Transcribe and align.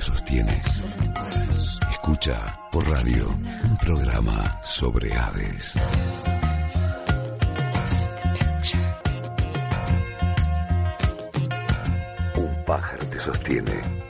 te 0.00 0.06
sostiene. 0.06 0.62
Escucha 1.90 2.58
por 2.72 2.88
radio 2.88 3.28
un 3.28 3.76
programa 3.76 4.58
sobre 4.62 5.14
aves. 5.14 5.74
Un 12.34 12.64
pájaro 12.64 13.06
te 13.08 13.18
sostiene. 13.18 14.09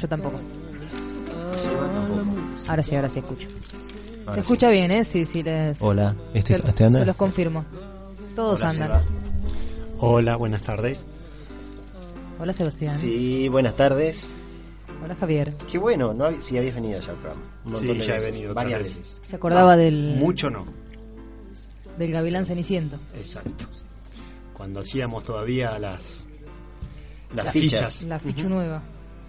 Yo 0.00 0.08
tampoco. 0.08 0.40
Ahora 2.68 2.82
sí, 2.82 2.94
ahora 2.94 3.08
sí 3.08 3.18
escucho. 3.18 3.48
Ahora 4.20 4.32
Se 4.32 4.34
sí. 4.34 4.40
escucha 4.40 4.70
bien, 4.70 4.90
¿eh? 4.90 5.04
Sí, 5.04 5.26
sí, 5.26 5.42
les... 5.42 5.80
Hola, 5.82 6.14
¿este, 6.34 6.56
se, 6.58 6.68
este 6.68 6.84
anda? 6.84 6.98
se 7.00 7.06
los 7.06 7.16
confirmo. 7.16 7.64
Todos 8.36 8.60
Hola, 8.60 8.70
andan. 8.70 8.86
Seba. 8.88 9.02
Hola, 9.98 10.36
buenas 10.36 10.62
tardes. 10.62 11.04
Hola 12.38 12.52
Sebastián. 12.52 12.96
Sí, 12.96 13.48
buenas 13.48 13.74
tardes. 13.76 14.30
Hola 15.04 15.14
Javier. 15.16 15.54
Qué 15.70 15.78
bueno, 15.78 16.14
no 16.14 16.24
hab- 16.26 16.40
sí 16.40 16.56
habías 16.56 16.74
venido 16.74 17.00
ya 17.00 17.10
al 17.10 17.16
programa. 17.16 17.42
Un 17.64 17.72
montón 17.72 17.92
Sí, 17.94 17.98
de 17.98 18.06
ya 18.06 18.12
he 18.12 18.16
veces, 18.16 18.32
venido 18.32 18.54
varias 18.54 18.78
veces. 18.80 19.20
Se 19.24 19.36
acordaba 19.36 19.76
del, 19.76 20.16
Mucho 20.18 20.48
no, 20.48 20.64
del 21.98 22.12
Gavilán 22.12 22.44
Ceniciento. 22.46 22.96
exacto. 23.14 23.66
Cuando 24.54 24.80
hacíamos 24.80 25.24
todavía 25.24 25.78
las, 25.78 26.24
Las, 27.34 27.46
las 27.46 27.52
fichas. 27.52 27.80
fichas. 27.80 28.02
La 28.04 28.18
fichu 28.18 28.48
nueva. 28.48 28.82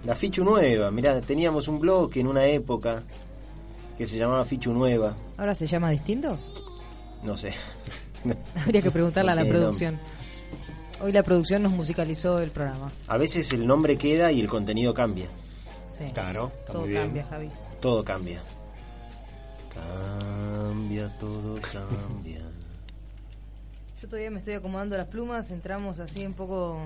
La 0.05 0.15
Fichu 0.15 0.43
Nueva, 0.43 0.89
mirá, 0.91 1.21
teníamos 1.21 1.67
un 1.67 1.79
blog 1.79 2.09
en 2.17 2.27
una 2.27 2.45
época 2.45 3.03
que 3.97 4.07
se 4.07 4.17
llamaba 4.17 4.43
Fichu 4.45 4.73
Nueva, 4.73 5.15
¿Ahora 5.37 5.53
se 5.53 5.67
llama 5.67 5.89
distinto? 5.91 6.37
no 7.23 7.37
sé. 7.37 7.53
Habría 8.65 8.81
que 8.81 8.89
preguntarle 8.91 9.31
a 9.31 9.35
la 9.35 9.45
producción. 9.45 9.99
Hoy 11.03 11.11
la 11.11 11.23
producción 11.23 11.63
nos 11.63 11.71
musicalizó 11.71 12.39
el 12.39 12.49
programa. 12.51 12.91
A 13.07 13.17
veces 13.17 13.51
el 13.53 13.65
nombre 13.65 13.97
queda 13.97 14.31
y 14.31 14.39
el 14.41 14.47
contenido 14.47 14.93
cambia. 14.93 15.25
Sí. 15.87 16.05
Claro, 16.13 16.51
está 16.59 16.73
Todo 16.73 16.81
muy 16.81 16.89
bien. 16.91 17.03
cambia, 17.03 17.25
Javi. 17.25 17.49
Todo 17.79 18.03
cambia. 18.03 18.41
Cambia, 19.73 21.09
todo 21.19 21.55
cambia. 21.61 22.39
Yo 24.01 24.07
todavía 24.07 24.31
me 24.31 24.39
estoy 24.39 24.53
acomodando 24.55 24.97
las 24.97 25.07
plumas, 25.07 25.51
entramos 25.51 25.99
así 25.99 26.25
un 26.25 26.33
poco 26.33 26.79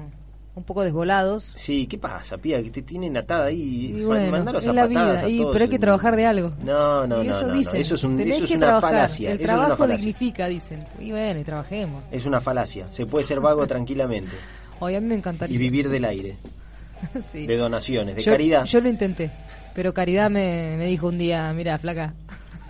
un 0.56 0.64
poco 0.64 0.84
desvolados. 0.84 1.44
Sí, 1.44 1.86
¿qué 1.86 1.98
pasa, 1.98 2.38
pía? 2.38 2.64
Que 2.64 2.70
te 2.70 2.82
tienen 2.82 3.16
atada 3.18 3.46
ahí. 3.48 3.94
Y 3.98 4.04
bueno, 4.06 4.32
mandalos 4.32 4.66
a 4.68 4.74
la 4.74 4.88
patadas 4.88 5.12
vida, 5.18 5.26
a 5.26 5.30
y, 5.30 5.38
todos. 5.40 5.54
pero 5.54 5.64
hay 5.66 5.70
que 5.70 5.80
trabajar 5.80 6.16
de 6.16 6.26
algo. 6.26 6.54
No, 6.64 7.06
no, 7.06 7.24
y 7.24 7.28
no, 7.28 7.34
eso 7.36 7.42
no, 7.42 7.48
no, 7.50 7.54
dicen. 7.54 7.82
Eso 7.82 7.96
es, 7.96 8.04
un, 8.06 8.20
eso 8.22 8.44
es 8.46 8.52
una 8.52 8.60
trabajar. 8.60 8.90
falacia. 8.91 9.29
El 9.32 9.35
eso 9.35 9.44
es 9.44 9.50
una 9.50 9.53
trabajo 9.58 9.78
falacia. 9.84 9.97
dignifica, 10.06 10.47
dicen. 10.47 10.85
Y 11.00 11.12
bueno, 11.12 11.40
y 11.40 11.44
trabajemos. 11.44 12.03
Es 12.12 12.26
una 12.26 12.40
falacia. 12.41 12.90
Se 12.91 13.06
puede 13.06 13.26
ser 13.26 13.40
vago 13.41 13.68
tranquilamente 13.68 14.32
Hoy 14.79 14.96
a 14.96 15.02
mí 15.02 15.08
me 15.08 15.16
encantaría. 15.16 15.53
y 15.56 15.58
vivir 15.58 15.90
del 15.90 16.06
aire, 16.06 16.38
Sí. 17.24 17.46
de 17.46 17.58
donaciones, 17.58 18.16
de 18.16 18.22
yo, 18.24 18.32
caridad. 18.32 18.66
Yo 18.66 18.79
lo 18.82 18.90
intenté, 18.90 19.32
pero 19.74 19.94
Caridad 19.94 20.29
me, 20.29 20.76
me 20.78 20.85
dijo 20.88 21.08
un 21.08 21.18
día, 21.18 21.52
mira, 21.53 21.78
flaca, 21.78 22.14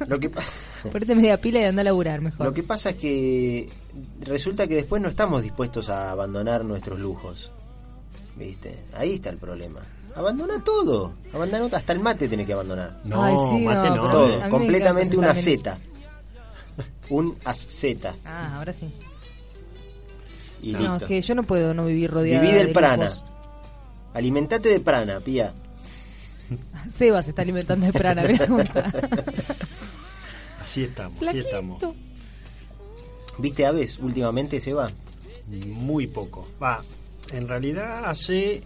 Lo 0.07 0.19
que, 0.19 0.29
pa- 0.29 0.43
ponete 0.91 1.15
media 1.15 1.37
pila 1.37 1.61
y 1.61 1.63
anda 1.65 1.81
a 1.81 1.85
laburar 1.85 2.21
mejor. 2.21 2.45
lo 2.47 2.53
que 2.53 2.63
pasa 2.63 2.89
es 2.91 2.95
que 2.97 3.69
resulta 4.21 4.67
que 4.67 4.75
después 4.75 5.01
no 5.01 5.09
estamos 5.09 5.41
dispuestos 5.43 5.89
a 5.89 6.11
abandonar 6.11 6.63
nuestros 6.65 6.99
lujos. 6.99 7.51
¿Viste? 8.35 8.83
Ahí 8.93 9.13
está 9.15 9.29
el 9.29 9.37
problema. 9.37 9.79
Abandona 10.15 10.63
todo. 10.63 11.13
Abandona 11.33 11.65
hasta 11.77 11.93
el 11.93 11.99
mate 11.99 12.27
tiene 12.27 12.45
que 12.45 12.53
abandonar. 12.53 12.99
No, 13.03 13.23
Ay, 13.23 13.35
sí, 13.49 13.65
mate 13.65 13.89
no, 13.89 14.09
todo. 14.09 14.49
Completamente 14.49 15.17
una 15.17 15.33
zeta. 15.35 15.77
Un 17.09 17.37
Z. 17.53 18.15
Ah, 18.25 18.55
ahora 18.57 18.73
sí. 18.73 18.89
Y 20.61 20.71
No, 20.71 20.79
listo. 20.79 20.95
es 20.97 21.03
que 21.03 21.21
yo 21.21 21.35
no 21.35 21.43
puedo 21.43 21.73
no 21.73 21.85
vivir 21.85 22.09
rodeada 22.11 22.41
Viví 22.41 22.53
del 22.53 22.67
de 22.67 22.73
prana. 22.73 23.05
lujos. 23.05 23.23
Alimentate 24.13 24.69
de 24.69 24.79
prana, 24.79 25.19
pía. 25.19 25.53
Seba 26.89 27.21
se 27.23 27.29
está 27.31 27.41
alimentando 27.43 27.85
de 27.85 27.93
prana. 27.93 28.23
Así 30.63 30.83
estamos, 30.83 31.21
así 31.27 31.37
estamos. 31.39 31.81
¿Viste 33.37 33.65
aves 33.65 33.99
últimamente, 33.99 34.59
Seba? 34.59 34.89
Muy 35.67 36.07
poco. 36.07 36.47
Va, 36.61 36.83
en 37.31 37.47
realidad 37.47 38.05
hace. 38.05 38.63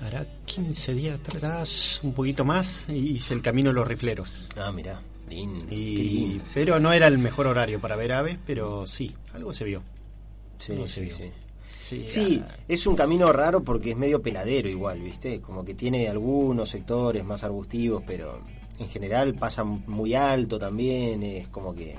Hará 0.00 0.26
15 0.46 0.94
días 0.94 1.20
atrás, 1.20 2.00
un 2.02 2.14
poquito 2.14 2.42
más, 2.42 2.88
hice 2.88 3.34
el 3.34 3.42
camino 3.42 3.68
de 3.68 3.74
los 3.74 3.86
rifleros. 3.86 4.48
Ah, 4.56 4.72
mirá, 4.72 4.98
lindo. 5.28 5.62
Y, 5.70 6.40
pero 6.54 6.80
no 6.80 6.90
era 6.92 7.06
el 7.06 7.18
mejor 7.18 7.46
horario 7.46 7.80
para 7.80 7.96
ver 7.96 8.12
aves, 8.14 8.38
pero 8.46 8.86
sí, 8.86 9.14
algo 9.34 9.52
se 9.52 9.64
vio. 9.64 9.82
Sí, 10.58 10.72
algo 10.72 10.86
sí, 10.86 10.92
se 10.94 11.00
vio. 11.02 11.16
sí. 11.16 11.24
Sí, 11.78 12.04
Sí, 12.08 12.42
ah, 12.46 12.54
es 12.68 12.86
un 12.86 12.94
camino 12.94 13.32
raro 13.32 13.64
porque 13.64 13.92
es 13.92 13.96
medio 13.96 14.20
peladero 14.22 14.68
igual, 14.68 15.00
¿viste? 15.00 15.40
Como 15.40 15.64
que 15.64 15.74
tiene 15.74 16.08
algunos 16.08 16.68
sectores 16.68 17.24
más 17.24 17.42
arbustivos, 17.42 18.02
pero 18.06 18.40
en 18.78 18.88
general 18.88 19.34
pasa 19.34 19.64
muy 19.64 20.14
alto 20.14 20.58
también, 20.58 21.22
es 21.22 21.48
como 21.48 21.74
que... 21.74 21.96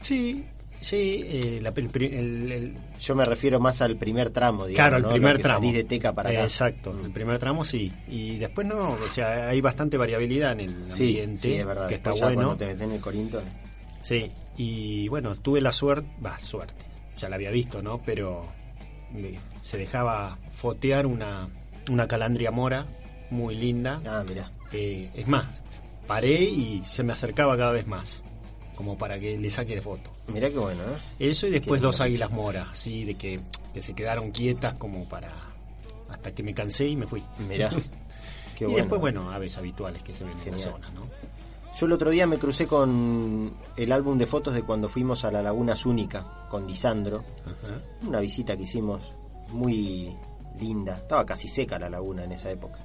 sí, 0.00 0.44
sí, 0.84 1.24
eh, 1.26 1.58
la- 1.62 1.72
el, 1.74 1.88
pri- 1.88 2.14
el- 2.16 2.52
el- 2.52 2.76
Yo 3.00 3.14
me 3.14 3.24
refiero 3.24 3.58
más 3.60 3.80
al 3.82 3.96
primer 3.96 4.30
tramo, 4.30 4.66
digamos, 4.66 4.74
claro, 4.74 4.96
el 4.98 5.02
¿no? 5.02 5.08
primer 5.10 5.38
tramo. 5.40 5.58
salís 5.60 5.74
de 5.74 5.84
Teca 5.84 6.12
para 6.12 6.30
acá. 6.30 6.42
Exacto, 6.42 6.96
el 7.04 7.10
primer 7.10 7.38
tramo 7.38 7.64
sí. 7.64 7.92
Y 8.08 8.38
después 8.38 8.66
no, 8.66 8.90
o 8.92 9.06
sea, 9.10 9.48
hay 9.48 9.60
bastante 9.60 9.96
variabilidad 9.96 10.52
en 10.52 10.60
el 10.60 10.92
Sí, 10.92 11.08
ambiente, 11.18 11.42
sí, 11.42 11.52
es 11.54 11.66
verdad. 11.66 11.88
que 11.88 11.94
está 11.96 12.14
ya 12.14 12.26
bueno. 12.26 12.56
Te 12.56 12.66
metes 12.66 12.82
en 12.82 12.92
el 12.92 13.00
Corinto... 13.00 13.42
Sí, 14.02 14.30
y 14.58 15.08
bueno, 15.08 15.34
tuve 15.36 15.60
la 15.62 15.72
suerte, 15.72 16.06
va, 16.24 16.38
suerte, 16.38 16.74
ya 17.16 17.28
la 17.30 17.36
había 17.36 17.50
visto, 17.50 17.80
¿no? 17.82 18.02
Pero 18.04 18.42
se 19.62 19.78
dejaba 19.78 20.38
fotear 20.52 21.06
una, 21.06 21.48
una 21.90 22.06
calandria 22.06 22.50
mora 22.50 22.86
muy 23.30 23.54
linda. 23.54 24.02
Ah, 24.06 24.22
mirá. 24.28 24.50
Eh, 24.72 25.08
es 25.14 25.26
más, 25.26 25.46
paré 26.06 26.34
y 26.42 26.82
se 26.84 27.02
me 27.02 27.12
acercaba 27.14 27.56
cada 27.56 27.72
vez 27.72 27.86
más, 27.86 28.22
como 28.74 28.96
para 28.96 29.18
que 29.18 29.36
le 29.38 29.50
saque 29.50 29.74
de 29.74 29.82
foto. 29.82 30.10
Mirá 30.28 30.50
qué 30.50 30.58
bueno, 30.58 30.82
¿eh? 30.82 31.30
Eso 31.30 31.46
y 31.46 31.50
después 31.50 31.80
dos 31.80 32.00
águilas 32.00 32.30
moras, 32.30 32.68
así 32.70 33.04
de 33.04 33.14
que, 33.14 33.40
que 33.72 33.80
se 33.80 33.94
quedaron 33.94 34.30
quietas 34.30 34.74
como 34.74 35.04
para... 35.08 35.32
hasta 36.08 36.32
que 36.32 36.42
me 36.42 36.54
cansé 36.54 36.88
y 36.88 36.96
me 36.96 37.06
fui. 37.06 37.22
Mirá. 37.48 37.70
Qué 38.56 38.64
y 38.64 38.66
bueno. 38.66 38.78
después, 38.78 39.00
bueno, 39.00 39.32
aves 39.32 39.58
habituales 39.58 40.02
que 40.02 40.14
se 40.14 40.24
ven 40.24 40.36
en 40.44 40.52
la 40.52 40.58
zona, 40.58 40.88
¿no? 40.90 41.02
Yo 41.76 41.86
el 41.86 41.92
otro 41.92 42.10
día 42.10 42.24
me 42.28 42.38
crucé 42.38 42.68
con 42.68 43.52
el 43.76 43.90
álbum 43.90 44.16
de 44.16 44.26
fotos 44.26 44.54
de 44.54 44.62
cuando 44.62 44.88
fuimos 44.88 45.24
a 45.24 45.32
la 45.32 45.42
Laguna 45.42 45.74
Zúnica 45.74 46.46
con 46.48 46.68
Disandro. 46.68 47.24
Ajá. 47.44 47.80
Una 48.06 48.20
visita 48.20 48.56
que 48.56 48.62
hicimos 48.62 49.12
muy 49.48 50.14
linda. 50.60 50.94
Estaba 50.94 51.26
casi 51.26 51.48
seca 51.48 51.78
la 51.78 51.90
laguna 51.90 52.22
en 52.24 52.32
esa 52.32 52.50
época. 52.50 52.78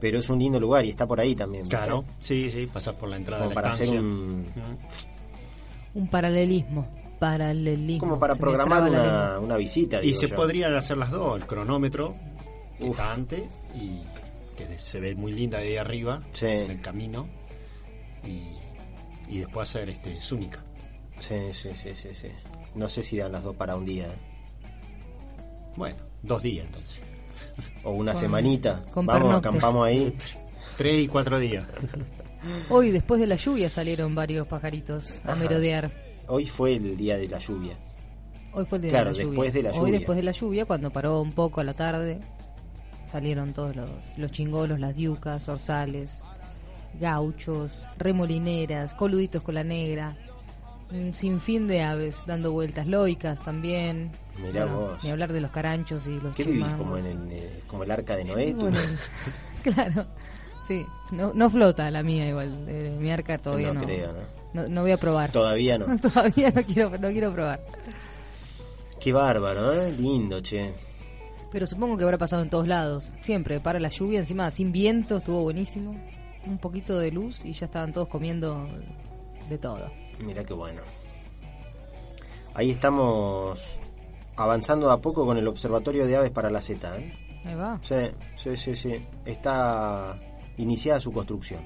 Pero 0.00 0.18
es 0.18 0.28
un 0.30 0.38
lindo 0.38 0.58
lugar 0.58 0.84
y 0.86 0.90
está 0.90 1.06
por 1.06 1.20
ahí 1.20 1.34
también. 1.34 1.66
Claro, 1.66 2.04
sí, 2.20 2.50
sí, 2.50 2.66
pasas 2.66 2.94
por 2.94 3.08
la 3.08 3.16
entrada 3.16 3.42
Como 3.44 3.50
de 3.50 3.54
la 3.54 3.60
para 3.62 3.74
hacer 3.74 3.84
estancia. 3.86 4.00
un. 4.00 4.46
Ujú. 4.56 5.98
Un 6.00 6.08
paralelismo. 6.08 6.88
Paralelismo. 7.18 8.00
Como 8.00 8.18
para 8.18 8.34
Se 8.34 8.40
programar 8.40 8.82
una, 8.88 9.38
una 9.40 9.56
visita. 9.56 10.02
Y 10.02 10.14
se 10.14 10.28
yo. 10.28 10.34
podrían 10.36 10.74
hacer 10.74 10.96
las 10.96 11.10
dos, 11.10 11.36
el 11.40 11.46
cronómetro, 11.46 12.14
que 12.78 12.84
Uf. 12.84 12.90
está 12.92 13.12
antes, 13.12 13.42
y 13.74 14.00
que 14.56 14.78
se 14.78 15.00
ve 15.00 15.14
muy 15.14 15.32
linda 15.32 15.58
de 15.58 15.68
ahí 15.68 15.76
arriba, 15.76 16.22
Sí. 16.32 16.46
en 16.46 16.70
el 16.70 16.80
camino, 16.80 17.26
y, 18.26 19.34
y 19.34 19.38
después 19.40 19.68
hacer 19.68 19.90
este 19.90 20.18
Zúnica. 20.20 20.64
Sí, 21.18 21.34
sí, 21.52 21.68
sí, 21.74 21.90
sí, 21.92 22.08
sí. 22.14 22.28
No 22.74 22.88
sé 22.88 23.02
si 23.02 23.18
dan 23.18 23.32
las 23.32 23.42
dos 23.44 23.54
para 23.56 23.76
un 23.76 23.84
día. 23.84 24.06
¿eh? 24.06 24.18
Bueno, 25.76 25.96
dos 26.22 26.42
días 26.42 26.64
entonces. 26.66 27.02
O 27.84 27.90
una 27.92 28.12
Con- 28.12 28.20
semanita. 28.20 28.82
con 28.92 29.06
Vamos, 29.06 29.22
pernocte. 29.22 29.48
acampamos 29.48 29.86
ahí. 29.86 30.16
Tres 30.76 31.00
y 31.00 31.08
cuatro 31.08 31.38
días. 31.38 31.64
Hoy, 32.70 32.90
después 32.90 33.20
de 33.20 33.26
la 33.26 33.36
lluvia, 33.36 33.68
salieron 33.68 34.14
varios 34.14 34.46
pajaritos 34.46 35.20
a 35.24 35.32
Ajá. 35.32 35.40
merodear. 35.40 35.90
Hoy 36.28 36.46
fue 36.46 36.74
el 36.76 36.96
día 36.96 37.16
de 37.18 37.28
la 37.28 37.38
lluvia. 37.38 37.76
Hoy 38.52 38.64
fue 38.64 38.76
el 38.78 38.82
día 38.82 38.90
Claro, 38.90 39.10
de 39.12 39.16
la 39.18 39.22
lluvia. 39.22 39.30
después 39.30 39.52
de 39.52 39.62
la 39.62 39.70
Hoy, 39.70 39.76
lluvia. 39.78 39.92
después 39.98 40.16
de 40.16 40.22
la 40.22 40.32
lluvia, 40.32 40.64
cuando 40.64 40.90
paró 40.90 41.20
un 41.20 41.32
poco 41.32 41.60
a 41.60 41.64
la 41.64 41.74
tarde, 41.74 42.20
salieron 43.06 43.52
todos 43.52 43.76
los, 43.76 43.90
los 44.16 44.30
chingolos, 44.32 44.80
las 44.80 44.94
diucas, 44.94 45.48
orzales, 45.48 46.22
gauchos, 46.98 47.86
remolineras, 47.98 48.94
coluditos 48.94 49.42
con 49.42 49.54
la 49.54 49.64
negra. 49.64 50.16
Un 50.92 51.14
sinfín 51.14 51.66
de 51.68 51.82
aves 51.82 52.22
dando 52.26 52.52
vueltas, 52.52 52.86
loicas 52.86 53.40
también. 53.44 54.10
Mirá 54.42 54.64
vos. 54.66 55.02
Ni 55.04 55.10
hablar 55.10 55.32
de 55.32 55.40
los 55.40 55.50
caranchos 55.50 56.06
y 56.06 56.18
los 56.20 56.34
¿Qué 56.34 56.44
vivís? 56.44 56.72
Como, 56.74 56.96
en 56.96 57.06
el, 57.06 57.32
eh, 57.32 57.62
como 57.66 57.82
el 57.84 57.90
arca 57.90 58.16
de 58.16 58.24
Noé. 58.24 58.54
Bueno, 58.54 58.78
claro, 59.62 60.06
sí. 60.66 60.84
No, 61.12 61.32
no 61.34 61.50
flota 61.50 61.90
la 61.90 62.02
mía 62.02 62.28
igual. 62.28 62.64
eh, 62.68 62.96
mi 62.98 63.10
arca 63.10 63.38
todavía 63.38 63.72
no. 63.72 63.80
no 63.80 63.86
creo, 63.86 64.12
¿no? 64.12 64.20
No, 64.52 64.68
no 64.68 64.80
voy 64.82 64.92
a 64.92 64.96
probar. 64.96 65.30
Todavía 65.30 65.78
no. 65.78 65.98
todavía 66.00 66.50
no 66.50 66.62
quiero, 66.62 66.90
no 66.90 67.08
quiero 67.10 67.32
probar. 67.32 67.60
Qué 69.00 69.12
bárbaro, 69.12 69.72
¿eh? 69.72 69.92
Lindo, 69.98 70.40
che. 70.40 70.72
Pero 71.50 71.66
supongo 71.66 71.96
que 71.96 72.04
habrá 72.04 72.18
pasado 72.18 72.42
en 72.42 72.50
todos 72.50 72.68
lados. 72.68 73.08
Siempre, 73.22 73.58
para 73.60 73.80
la 73.80 73.88
lluvia, 73.88 74.20
encima 74.20 74.50
sin 74.50 74.70
viento, 74.72 75.16
estuvo 75.18 75.42
buenísimo. 75.42 76.00
Un 76.46 76.58
poquito 76.58 76.98
de 76.98 77.10
luz 77.10 77.44
y 77.44 77.52
ya 77.52 77.66
estaban 77.66 77.92
todos 77.92 78.08
comiendo 78.08 78.66
de 79.48 79.58
todo. 79.58 79.90
Mirá 80.20 80.44
qué 80.44 80.54
bueno. 80.54 80.80
Ahí 82.54 82.70
estamos 82.70 83.78
avanzando 84.36 84.90
a 84.90 85.00
poco 85.00 85.24
con 85.26 85.36
el 85.38 85.46
Observatorio 85.48 86.06
de 86.06 86.16
Aves 86.16 86.30
para 86.30 86.50
la 86.50 86.60
Z. 86.62 86.98
¿eh? 86.98 87.12
Ahí 87.44 87.54
va. 87.54 87.78
Sí, 87.82 87.94
sí, 88.36 88.56
sí, 88.56 88.76
sí. 88.76 89.04
Está 89.24 90.18
iniciada 90.56 91.00
su 91.00 91.12
construcción. 91.12 91.60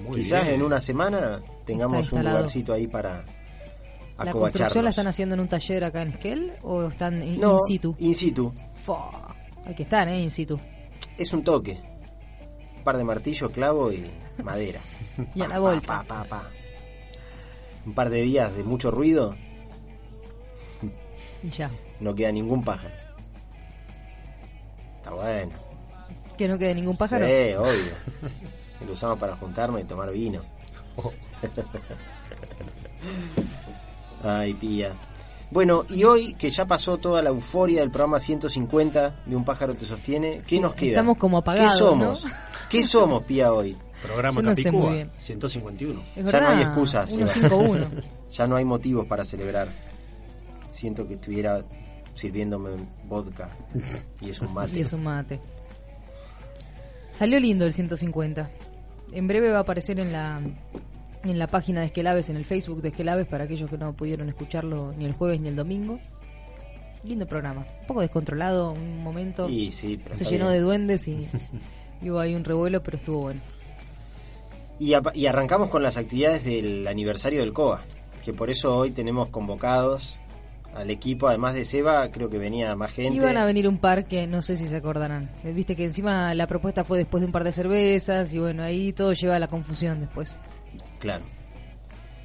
Muy 0.00 0.16
Quizás 0.20 0.42
bien. 0.44 0.56
en 0.56 0.62
una 0.62 0.80
semana 0.80 1.40
tengamos 1.64 2.12
un 2.12 2.22
lugarcito 2.24 2.72
ahí 2.74 2.86
para 2.86 3.24
¿La 4.18 4.30
construcción 4.32 4.84
la 4.84 4.90
están 4.90 5.06
haciendo 5.06 5.34
en 5.34 5.40
un 5.40 5.48
taller 5.48 5.84
acá 5.84 6.02
en 6.02 6.08
Esquel 6.08 6.52
o 6.62 6.84
están 6.88 7.22
in, 7.22 7.40
No, 7.40 7.54
in 7.54 7.60
situ? 7.66 7.96
in 7.98 8.14
situ. 8.14 8.52
Fua, 8.84 9.34
Hay 9.66 9.74
que 9.74 9.82
estar, 9.84 10.06
¿eh? 10.08 10.20
In 10.20 10.30
situ. 10.30 10.58
Es 11.18 11.32
un 11.32 11.42
toque. 11.42 11.78
Un 12.78 12.84
par 12.84 12.96
de 12.98 13.04
martillos, 13.04 13.50
clavo 13.50 13.90
y 13.92 14.06
madera. 14.42 14.80
Y 15.34 15.40
a 15.40 15.48
la 15.48 15.54
pa, 15.54 15.60
bolsa. 15.60 16.04
pa, 16.06 16.22
pa, 16.22 16.24
pa. 16.28 16.50
Un 17.86 17.94
par 17.94 18.10
de 18.10 18.20
días 18.22 18.54
de 18.54 18.64
mucho 18.64 18.90
ruido, 18.90 19.34
Y 21.42 21.48
ya. 21.50 21.70
No 22.00 22.14
queda 22.14 22.32
ningún 22.32 22.62
pájaro. 22.62 22.94
Está 24.98 25.10
bueno. 25.10 25.52
Que 26.36 26.48
no 26.48 26.58
quede 26.58 26.74
ningún 26.74 26.96
pájaro. 26.96 27.26
Sí, 27.26 27.54
obvio. 27.54 28.30
Lo 28.86 28.92
usamos 28.92 29.18
para 29.18 29.36
juntarnos 29.36 29.80
y 29.80 29.84
tomar 29.84 30.10
vino. 30.12 30.42
Ay, 34.22 34.54
pía. 34.54 34.92
Bueno, 35.50 35.84
y 35.88 36.02
hoy 36.04 36.34
que 36.34 36.50
ya 36.50 36.66
pasó 36.66 36.98
toda 36.98 37.22
la 37.22 37.30
euforia 37.30 37.80
del 37.80 37.90
programa 37.90 38.18
150 38.18 39.22
de 39.26 39.36
Un 39.36 39.44
pájaro 39.44 39.74
te 39.74 39.86
sostiene, 39.86 40.38
¿qué 40.38 40.42
Sí, 40.48 40.60
nos 40.60 40.74
queda? 40.74 40.90
estamos 40.90 41.16
como 41.16 41.38
apagados, 41.38 41.72
¿Qué 41.72 41.78
somos? 41.78 42.24
¿no? 42.24 42.30
¿Qué 42.68 42.84
somos, 42.84 43.22
pía, 43.24 43.52
hoy? 43.52 43.76
Programa 44.02 44.36
Yo 44.36 44.42
no 44.42 44.54
sé 44.56 44.64
Capicúa, 44.64 44.86
muy 44.86 44.94
bien. 44.96 45.10
151. 45.18 46.00
Es 46.16 46.24
Ya 46.32 46.40
no 46.40 46.48
hay 46.48 46.62
excusas. 46.62 47.10
Seba. 47.10 47.26
151. 47.28 47.86
Ya 48.32 48.46
no 48.46 48.56
hay 48.56 48.64
motivos 48.66 49.06
para 49.06 49.24
celebrar. 49.24 49.68
Siento 50.72 51.08
que 51.08 51.14
estuviera 51.14 51.64
sirviéndome 52.16 52.70
vodka 53.06 53.50
y 54.20 54.30
es 54.30 54.40
un 54.40 54.52
mate. 54.52 54.76
y 54.76 54.80
es 54.80 54.92
un 54.92 55.04
mate. 55.04 55.38
Salió 57.12 57.40
lindo 57.40 57.64
el 57.64 57.72
150. 57.72 58.50
En 59.12 59.28
breve 59.28 59.50
va 59.50 59.58
a 59.58 59.60
aparecer 59.60 60.00
en 60.00 60.12
la 60.12 60.40
en 61.24 61.38
la 61.40 61.46
página 61.48 61.80
de 61.80 61.86
Esquelaves, 61.86 62.30
en 62.30 62.36
el 62.36 62.44
Facebook 62.44 62.82
de 62.82 62.88
Esquelaves, 62.90 63.26
para 63.26 63.44
aquellos 63.44 63.68
que 63.68 63.76
no 63.78 63.92
pudieron 63.94 64.28
escucharlo 64.28 64.92
ni 64.96 65.06
el 65.06 65.12
jueves 65.12 65.40
ni 65.40 65.48
el 65.48 65.56
domingo. 65.56 65.98
Lindo 67.04 67.26
programa. 67.26 67.64
Un 67.80 67.86
poco 67.86 68.00
descontrolado 68.00 68.72
un 68.72 69.02
momento. 69.02 69.48
Y 69.48 69.72
sí, 69.72 70.00
Se 70.14 70.24
llenó 70.24 70.46
bien. 70.46 70.54
de 70.58 70.60
duendes 70.60 71.08
y, 71.08 71.26
y 72.02 72.10
hubo 72.10 72.20
ahí 72.20 72.34
un 72.34 72.44
revuelo, 72.44 72.82
pero 72.82 72.96
estuvo 72.98 73.22
bueno. 73.22 73.40
Y, 74.78 74.92
apa- 74.94 75.12
y 75.14 75.26
arrancamos 75.26 75.68
con 75.70 75.82
las 75.82 75.96
actividades 75.96 76.44
del 76.44 76.86
aniversario 76.86 77.40
del 77.40 77.52
COA, 77.52 77.80
que 78.24 78.32
por 78.32 78.50
eso 78.50 78.76
hoy 78.76 78.90
tenemos 78.90 79.28
convocados 79.30 80.20
al 80.76 80.90
equipo, 80.90 81.28
además 81.28 81.54
de 81.54 81.64
Seba, 81.64 82.10
creo 82.10 82.28
que 82.28 82.38
venía 82.38 82.76
más 82.76 82.92
gente. 82.92 83.16
Iban 83.16 83.36
a 83.36 83.46
venir 83.46 83.66
un 83.66 83.78
par 83.78 84.04
que 84.04 84.26
no 84.26 84.42
sé 84.42 84.56
si 84.56 84.66
se 84.66 84.76
acordarán. 84.76 85.30
Eh, 85.42 85.52
Viste 85.52 85.74
que 85.74 85.84
encima 85.84 86.34
la 86.34 86.46
propuesta 86.46 86.84
fue 86.84 86.98
después 86.98 87.22
de 87.22 87.26
un 87.26 87.32
par 87.32 87.44
de 87.44 87.52
cervezas 87.52 88.32
y 88.34 88.38
bueno, 88.38 88.62
ahí 88.62 88.92
todo 88.92 89.12
lleva 89.12 89.36
a 89.36 89.38
la 89.38 89.48
confusión 89.48 90.00
después. 90.00 90.38
Claro. 90.98 91.24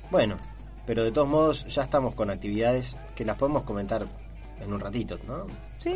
Bueno, 0.10 0.38
pero 0.86 1.04
de 1.04 1.12
todos 1.12 1.28
modos 1.28 1.66
ya 1.68 1.84
estamos 1.84 2.14
con 2.14 2.30
actividades 2.30 2.98
que 3.16 3.24
las 3.24 3.38
podemos 3.38 3.64
comentar 3.64 4.06
en 4.60 4.74
un 4.74 4.80
ratito, 4.80 5.18
¿no? 5.28 5.48
Sí. 5.78 5.96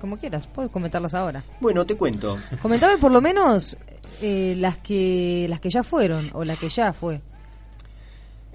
Como 0.00 0.18
quieras, 0.18 0.46
puedes 0.46 0.70
comentarlas 0.70 1.14
ahora. 1.14 1.42
Bueno, 1.60 1.84
te 1.84 1.96
cuento. 1.96 2.38
Comentame 2.62 2.98
por 2.98 3.10
lo 3.10 3.20
menos 3.20 3.76
eh, 4.22 4.54
las 4.58 4.76
que 4.78 5.46
las 5.48 5.58
que 5.58 5.70
ya 5.70 5.82
fueron 5.82 6.30
o 6.34 6.44
la 6.44 6.54
que 6.54 6.68
ya 6.68 6.92
fue. 6.92 7.20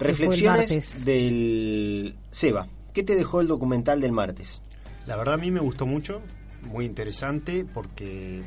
Reflexiones 0.02 1.04
del 1.04 2.14
Seba. 2.30 2.66
¿Qué 2.92 3.02
te 3.02 3.14
dejó 3.14 3.40
el 3.40 3.48
documental 3.48 4.00
del 4.00 4.12
martes? 4.12 4.60
La 5.06 5.16
verdad 5.16 5.34
a 5.34 5.38
mí 5.38 5.50
me 5.50 5.60
gustó 5.60 5.86
mucho, 5.86 6.20
muy 6.62 6.84
interesante, 6.84 7.64
porque 7.64 8.42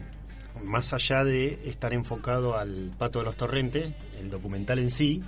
más 0.63 0.93
allá 0.93 1.24
de 1.24 1.59
estar 1.65 1.93
enfocado 1.93 2.57
al 2.57 2.93
Pato 2.97 3.19
de 3.19 3.25
los 3.25 3.35
Torrentes, 3.35 3.93
el 4.19 4.29
documental 4.29 4.79
en 4.79 4.89
sí, 4.89 5.21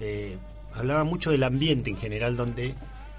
eh, 0.00 0.38
hablaba 0.72 1.04
mucho 1.04 1.30
del 1.30 1.42
ambiente 1.42 1.90
en 1.90 1.96
general 1.96 2.36
donde 2.36 2.74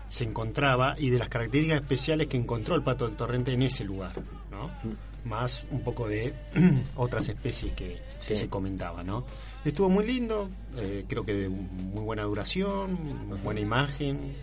se 0.08 0.24
encontraba 0.24 0.96
y 0.98 1.10
de 1.10 1.20
las 1.20 1.30
características 1.30 1.82
especiales 1.82 2.28
que 2.28 2.38
encontró 2.38 2.76
el 2.76 2.84
Pato 2.84 3.08
del 3.08 3.16
Torrente 3.16 3.52
en 3.54 3.62
ese 3.64 3.84
lugar, 3.84 4.12
¿no? 4.52 4.68
Mm. 4.68 5.28
Más 5.28 5.68
un 5.70 5.82
poco 5.84 6.08
de 6.08 6.34
otras 6.96 7.28
especies 7.28 7.74
que, 7.74 8.02
que 8.26 8.36
se 8.36 8.48
comentaba, 8.48 9.04
¿no? 9.04 9.26
Estuvo 9.66 9.90
muy 9.90 10.06
lindo, 10.06 10.50
eh, 10.78 11.06
creo 11.08 11.26
que 11.26 11.34
de 11.34 11.50
muy 11.50 12.04
buena 12.04 12.24
duración, 12.24 12.98
buena 13.44 13.60
imagen, 13.60 14.34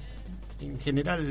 en 0.60 0.78
general 0.78 1.22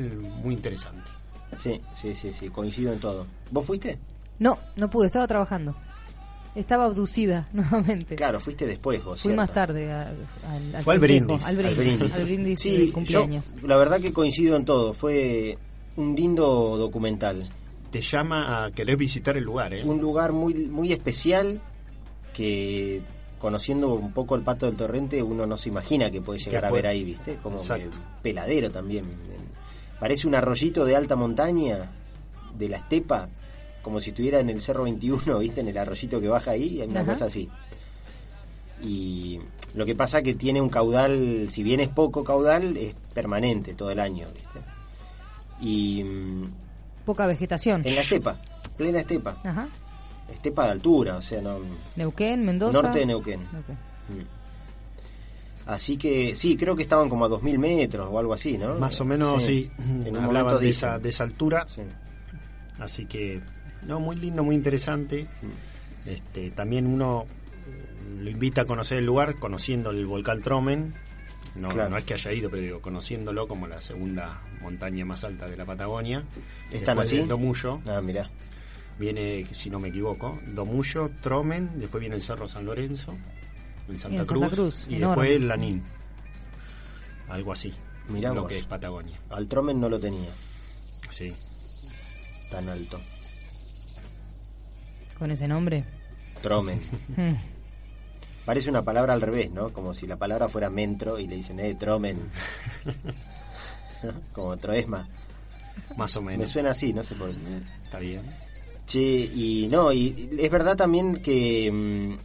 muy 0.43 0.53
interesante. 0.55 1.11
Sí, 1.57 1.79
sí, 1.93 2.13
sí, 2.15 2.33
sí, 2.33 2.49
coincido 2.49 2.91
en 2.93 2.99
todo. 2.99 3.27
¿Vos 3.51 3.65
fuiste? 3.65 3.97
No, 4.39 4.57
no 4.75 4.89
pude, 4.89 5.07
estaba 5.07 5.27
trabajando. 5.27 5.75
Estaba 6.55 6.85
abducida 6.85 7.47
nuevamente. 7.53 8.15
Claro, 8.15 8.39
fuiste 8.39 8.65
después 8.65 9.03
vos. 9.03 9.21
Fui 9.21 9.29
¿cierto? 9.29 9.41
más 9.41 9.53
tarde 9.53 9.91
a- 9.91 10.09
al, 10.49 10.75
al 10.75 10.83
Fue 10.83 10.95
al 10.95 10.99
brindis. 10.99 11.43
Al 11.45 11.49
Al 11.49 11.55
brindis, 11.57 11.77
brindis. 11.97 12.13
al 12.15 12.25
brindis 12.25 12.59
Sí, 12.61 12.91
cumpleaños. 12.91 13.53
yo 13.61 13.67
la 13.67 13.77
verdad 13.77 13.99
que 14.01 14.11
coincido 14.13 14.55
en 14.55 14.65
todo. 14.65 14.93
Fue 14.93 15.57
un 15.97 16.15
lindo 16.15 16.77
documental. 16.77 17.47
Te 17.91 18.01
llama 18.01 18.65
a 18.65 18.71
querer 18.71 18.97
visitar 18.97 19.37
el 19.37 19.43
lugar, 19.43 19.73
¿eh? 19.73 19.83
Un 19.85 20.01
lugar 20.01 20.31
muy, 20.33 20.53
muy 20.65 20.91
especial 20.91 21.61
que 22.33 23.01
conociendo 23.45 23.93
un 23.93 24.11
poco 24.11 24.35
el 24.35 24.41
Pato 24.41 24.65
del 24.65 24.75
Torrente 24.75 25.21
uno 25.21 25.45
no 25.45 25.55
se 25.55 25.69
imagina 25.69 26.09
que 26.09 26.19
puede 26.19 26.39
llegar 26.39 26.61
Que 26.61 26.65
a 26.65 26.69
puede- 26.69 26.81
ver 26.81 26.91
ahí, 26.91 27.03
¿viste? 27.03 27.35
Como 27.43 27.57
peladero 28.23 28.71
también. 28.71 29.05
Parece 29.99 30.27
un 30.27 30.33
arroyito 30.33 30.83
de 30.83 30.95
alta 30.95 31.15
montaña 31.15 31.91
de 32.57 32.69
la 32.69 32.77
estepa, 32.77 33.29
como 33.83 34.01
si 34.01 34.09
estuviera 34.09 34.39
en 34.39 34.49
el 34.49 34.61
Cerro 34.63 34.81
21, 34.85 35.37
¿viste? 35.37 35.61
En 35.61 35.67
el 35.67 35.77
arroyito 35.77 36.19
que 36.19 36.27
baja 36.27 36.51
ahí, 36.51 36.81
hay 36.81 36.87
una 36.87 37.01
Ajá. 37.01 37.13
cosa 37.13 37.25
así. 37.25 37.47
Y 38.81 39.39
lo 39.75 39.85
que 39.85 39.93
pasa 39.93 40.23
que 40.23 40.33
tiene 40.33 40.59
un 40.59 40.69
caudal, 40.69 41.45
si 41.49 41.61
bien 41.61 41.79
es 41.81 41.89
poco 41.89 42.23
caudal, 42.23 42.75
es 42.77 42.95
permanente 43.13 43.75
todo 43.75 43.91
el 43.91 43.99
año, 43.99 44.25
¿viste? 44.33 44.59
Y 45.61 46.03
mm, 46.03 46.43
Poca 47.05 47.27
vegetación. 47.27 47.83
en 47.85 47.93
la 47.93 48.01
estepa, 48.01 48.37
plena 48.75 49.01
estepa, 49.01 49.37
Ajá. 49.43 49.69
Estepa 50.33 50.65
de 50.65 50.71
altura, 50.71 51.17
o 51.17 51.21
sea, 51.21 51.41
no 51.41 51.57
Neuquén, 51.95 52.45
Mendoza. 52.45 52.81
norte 52.81 52.99
de 52.99 53.05
Neuquén. 53.05 53.41
Mm. 53.41 54.35
Así 55.67 55.97
que 55.97 56.35
sí, 56.35 56.55
creo 56.57 56.75
que 56.75 56.83
estaban 56.83 57.09
como 57.09 57.25
a 57.25 57.27
2000 57.27 57.57
metros 57.57 58.07
o 58.11 58.19
algo 58.19 58.33
así, 58.33 58.57
¿no? 58.57 58.75
Más 58.77 58.99
o 59.01 59.05
menos, 59.05 59.41
sí, 59.43 59.71
En 59.79 60.15
un 60.15 60.23
hablaban 60.23 60.59
de 60.59 60.69
esa, 60.69 60.99
de 60.99 61.09
esa 61.09 61.23
altura, 61.23 61.65
Sí. 61.67 61.81
así 62.79 63.05
que, 63.05 63.41
no, 63.83 63.99
muy 63.99 64.15
lindo, 64.15 64.43
muy 64.43 64.55
interesante. 64.55 65.23
Mm. 65.41 66.09
Este, 66.09 66.51
también 66.51 66.85
uno 66.85 67.25
lo 68.19 68.29
invita 68.29 68.61
a 68.61 68.65
conocer 68.65 68.99
el 68.99 69.05
lugar 69.05 69.39
conociendo 69.39 69.89
el 69.89 70.05
volcán 70.05 70.41
Tromen. 70.41 70.93
No, 71.55 71.69
Claro. 71.69 71.89
no 71.89 71.97
es 71.97 72.03
que 72.03 72.13
haya 72.13 72.31
ido, 72.33 72.49
pero 72.49 72.61
digo, 72.61 72.81
conociéndolo 72.81 73.47
como 73.47 73.65
la 73.65 73.81
segunda 73.81 74.41
montaña 74.61 75.03
más 75.05 75.23
alta 75.23 75.47
de 75.47 75.57
la 75.57 75.65
Patagonia. 75.65 76.23
¿Están 76.71 76.99
así? 76.99 77.17
de 77.17 77.25
Domullo, 77.25 77.81
Ah, 77.87 78.01
mirá. 78.01 78.29
Viene, 78.99 79.45
si 79.51 79.69
no 79.69 79.79
me 79.79 79.89
equivoco, 79.89 80.39
Domullo, 80.47 81.09
Tromen, 81.21 81.79
después 81.79 81.99
viene 82.01 82.15
el 82.15 82.21
Cerro 82.21 82.47
San 82.47 82.65
Lorenzo, 82.65 83.15
en 83.87 83.99
Santa, 83.99 84.17
en 84.21 84.25
Cruz, 84.25 84.41
Santa 84.41 84.55
Cruz, 84.55 84.85
y 84.89 84.95
enorme. 84.95 85.07
después 85.23 85.29
el 85.41 85.47
Lanín. 85.47 85.83
Algo 87.29 87.51
así. 87.53 87.73
Lo 88.09 88.35
vos. 88.35 88.47
que 88.47 88.59
es 88.59 88.65
Patagonia. 88.67 89.19
Al 89.29 89.47
Tromen 89.47 89.79
no 89.79 89.89
lo 89.89 89.99
tenía 89.99 90.29
Sí. 91.09 91.33
tan 92.51 92.69
alto. 92.69 92.99
Con 95.17 95.31
ese 95.31 95.47
nombre. 95.47 95.83
Tromen. 96.41 96.79
Parece 98.45 98.69
una 98.69 98.83
palabra 98.83 99.13
al 99.13 99.21
revés, 99.21 99.49
¿no? 99.49 99.69
Como 99.73 99.93
si 99.93 100.05
la 100.05 100.17
palabra 100.17 100.47
fuera 100.47 100.69
mentro 100.69 101.17
y 101.17 101.25
le 101.27 101.37
dicen, 101.37 101.59
eh, 101.59 101.73
Tromen. 101.75 102.19
Como 104.33 104.55
Troesma. 104.57 105.07
Más 105.97 106.15
o 106.17 106.21
Me 106.21 106.33
menos. 106.33 106.49
suena 106.49 106.71
así, 106.71 106.93
no 106.93 107.01
sé 107.03 107.15
por 107.15 107.31
qué. 107.31 107.37
Está 107.85 107.97
bien. 107.99 108.21
Che, 108.85 109.01
y 109.01 109.67
no, 109.69 109.91
y 109.91 110.29
es 110.37 110.51
verdad 110.51 110.77
también 110.77 111.21
que 111.21 111.71
mm, 111.71 112.17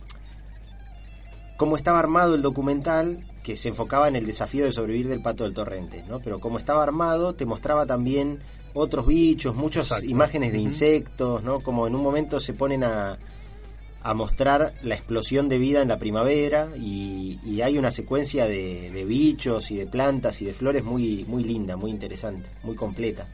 como 1.57 1.76
estaba 1.76 1.99
armado 1.99 2.35
el 2.35 2.43
documental, 2.43 3.25
que 3.43 3.57
se 3.57 3.69
enfocaba 3.69 4.09
en 4.09 4.17
el 4.17 4.26
desafío 4.26 4.64
de 4.64 4.73
sobrevivir 4.73 5.09
del 5.09 5.23
pato 5.23 5.45
del 5.45 5.55
torrente, 5.55 6.05
¿no? 6.09 6.21
Pero 6.21 6.38
como 6.38 6.59
estaba 6.59 6.83
armado, 6.83 7.35
te 7.35 7.47
mostraba 7.47 7.87
también 7.87 8.38
otros 8.75 9.07
bichos, 9.07 9.57
muchas 9.57 9.87
Exacto. 9.87 10.07
imágenes 10.07 10.52
de 10.52 10.59
insectos, 10.59 11.43
¿no? 11.43 11.61
Como 11.61 11.87
en 11.87 11.95
un 11.95 12.02
momento 12.02 12.40
se 12.40 12.55
ponen 12.55 12.85
a, 12.85 13.19
a 14.02 14.14
mostrar 14.14 14.75
la 14.83 14.95
explosión 14.95 15.49
de 15.49 15.59
vida 15.59 15.83
en 15.83 15.88
la 15.88 15.99
primavera 15.99 16.69
y, 16.76 17.38
y 17.45 17.61
hay 17.62 17.76
una 17.76 17.90
secuencia 17.90 18.47
de, 18.47 18.90
de 18.90 19.05
bichos 19.05 19.71
y 19.71 19.76
de 19.76 19.87
plantas 19.87 20.40
y 20.40 20.47
de 20.47 20.55
flores 20.55 20.85
muy, 20.85 21.25
muy 21.26 21.45
linda, 21.45 21.76
muy 21.76 21.90
interesante, 21.90 22.49
muy 22.62 22.76
completa. 22.76 23.26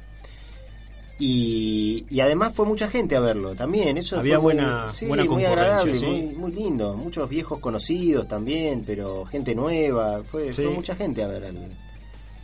Y, 1.19 2.05
y 2.11 2.21
además 2.21 2.53
fue 2.55 2.67
mucha 2.67 2.89
gente 2.89 3.17
a 3.17 3.21
verlo 3.21 3.55
también. 3.55 3.97
Eso 3.97 4.19
Había 4.19 4.39
fue 4.39 4.55
muy- 4.55 4.63
buena- 4.63 4.93
sí, 4.93 5.07
buena 5.07 5.25
muy 5.25 5.45
agradable, 5.47 5.95
sí. 5.95 6.05
muy, 6.07 6.23
muy 6.37 6.53
lindo. 6.53 6.95
Muchos 6.95 7.29
viejos 7.29 7.59
conocidos 7.59 8.29
también, 8.29 8.85
pero 8.87 9.25
gente 9.25 9.55
nueva. 9.55 10.23
Fue, 10.25 10.53
Sí. 10.53 10.63
fue 10.65 10.73
mucha 10.73 10.95
gente 10.95 11.23
a 11.23 11.29
ver 11.29 11.45
el- 11.45 11.73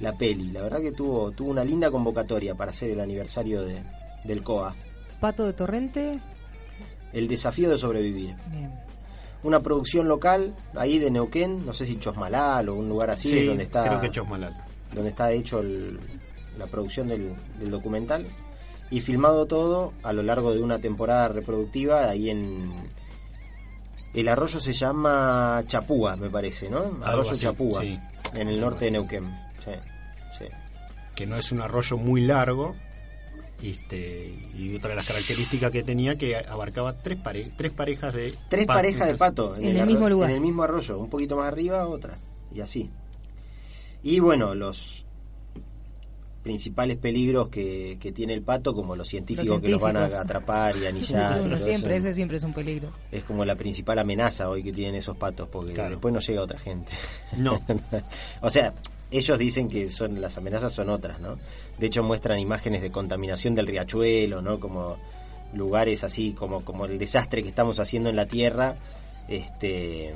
la 0.01 0.13
peli. 0.17 0.51
La 0.53 0.63
verdad 0.63 0.81
que 0.81 0.93
tuvo, 0.93 1.31
tuvo 1.33 1.51
una 1.51 1.65
linda 1.65 1.91
convocatoria 1.91 2.55
para 2.55 2.71
hacer 2.71 2.91
el 2.91 3.01
aniversario 3.01 3.63
de, 3.63 3.77
del 4.25 4.43
COA. 4.43 4.75
Pato 5.21 5.45
de 5.45 5.53
Torrente. 5.53 6.19
El 7.13 7.29
desafío 7.29 7.69
de 7.69 7.77
sobrevivir. 7.77 8.35
Bien. 8.51 8.71
Una 9.43 9.61
producción 9.61 10.09
local 10.09 10.55
ahí 10.75 10.99
de 10.99 11.11
Neuquén, 11.11 11.67
no 11.67 11.75
sé 11.75 11.85
si 11.85 11.99
Chosmalal 11.99 12.71
o 12.71 12.75
un 12.75 12.89
lugar 12.89 13.11
así, 13.11 13.29
Sí, 13.29 13.39
es 13.41 13.47
donde 13.49 13.65
está, 13.65 13.85
creo 13.87 14.01
que 14.01 14.11
Chosmalal. 14.11 14.57
donde 14.95 15.11
está 15.11 15.31
hecho 15.31 15.61
el- 15.61 15.99
la 16.59 16.67
producción 16.67 17.09
del, 17.09 17.35
del 17.59 17.71
documental. 17.71 18.25
Y 18.93 19.01
filmado 19.01 19.47
todo 19.47 19.93
a 20.05 20.13
lo 20.13 20.23
largo 20.23 20.53
de 20.55 20.61
una 20.61 20.79
temporada 20.79 21.27
reproductiva 21.29 22.09
ahí 22.09 22.31
en... 22.31 22.71
El 24.15 24.29
arroyo 24.29 24.61
se 24.61 24.75
llama 24.75 25.65
Chapúa, 25.67 26.17
me 26.17 26.29
parece, 26.29 26.69
¿no? 26.69 26.99
Arroyo 27.03 27.31
así, 27.33 27.41
Chapúa, 27.43 27.81
sí. 27.81 27.99
en 28.35 28.49
el 28.49 28.61
norte 28.61 28.85
de. 28.85 28.91
Neuquén. 28.91 29.25
Sí, 29.65 29.71
sí. 30.39 30.45
que 31.15 31.27
no 31.27 31.37
es 31.37 31.51
un 31.51 31.63
arroyo 31.63 31.97
muy 31.97 32.21
largo 32.27 32.77
este 33.63 34.35
y 34.55 34.75
otra 34.77 34.91
de 34.91 34.97
las 34.97 35.07
características 35.07 35.71
que 35.71 35.83
tenía 35.85 36.19
que 36.19 36.37
abarcaba 36.37 36.93
tres 36.95 37.17
pare 37.17 37.51
tres 37.57 37.71
parejas 37.73 38.13
de 38.13 38.35
Tres 38.49 38.67
parejas 38.67 39.07
de 39.09 39.15
patos 39.15 39.57
En 39.59 39.69
el 39.69 39.77
arro- 39.81 39.87
mismo 39.87 40.09
lugar. 40.11 40.29
En 40.31 40.37
el 40.37 40.43
mismo 40.43 40.63
arroyo, 40.65 40.99
un 40.99 41.09
poquito 41.09 41.37
más 41.37 41.47
arriba, 41.47 41.87
otra. 41.87 42.19
Y 42.55 42.61
así. 42.61 42.91
Y 44.03 44.19
bueno, 44.21 44.55
los 44.55 45.07
principales 46.43 46.97
peligros 46.97 47.49
que, 47.49 47.97
que 48.01 48.13
tiene 48.13 48.35
el 48.35 48.43
pato, 48.43 48.75
como 48.75 48.97
los 48.97 49.09
científicos, 49.09 49.49
Los 49.49 49.61
que 49.61 49.69
los 49.69 49.81
van 49.81 49.97
a 49.97 50.07
atrapar 50.07 50.77
y 50.77 50.87
anillar. 50.87 51.41
Uno 51.41 51.59
siempre, 51.59 51.97
eso, 51.97 52.09
ese 52.09 52.15
siempre 52.15 52.37
es 52.37 52.45
un 52.45 52.53
peligro. 52.53 52.89
Es 53.11 53.25
como 53.25 53.45
la 53.45 53.55
principal 53.55 53.99
amenaza 53.99 54.49
hoy 54.49 54.63
que 54.63 54.73
tienen 54.73 54.97
esos 54.97 55.17
patos, 55.17 55.49
porque 55.51 55.73
Claro. 55.73 55.91
después 55.91 56.13
no 56.13 56.21
llega 56.21 56.43
otra 56.43 56.59
gente. 56.59 56.93
no 57.37 57.61
o 58.41 58.51
sea, 58.51 58.75
ellos 59.11 59.39
dicen 59.39 59.69
que 59.69 59.91
son 59.91 60.21
las 60.21 60.37
amenazas 60.39 60.73
son 60.73 60.89
otras, 60.89 61.21
¿no? 61.21 61.39
De 61.79 61.87
hecho 61.87 62.03
muestran 62.03 62.39
imágenes 62.39 62.83
de 62.83 62.91
contaminación 62.91 63.55
del 63.55 63.67
riachuelo, 63.67 64.43
¿no? 64.43 64.59
Como 64.59 64.97
lugares 65.55 66.03
así 66.03 66.33
como 66.33 66.65
como 66.65 66.87
el 66.87 66.99
desastre 66.99 67.43
que 67.43 67.49
estamos 67.51 67.79
haciendo 67.79 68.09
en 68.09 68.17
la 68.17 68.27
tierra, 68.27 68.77
este 69.29 70.15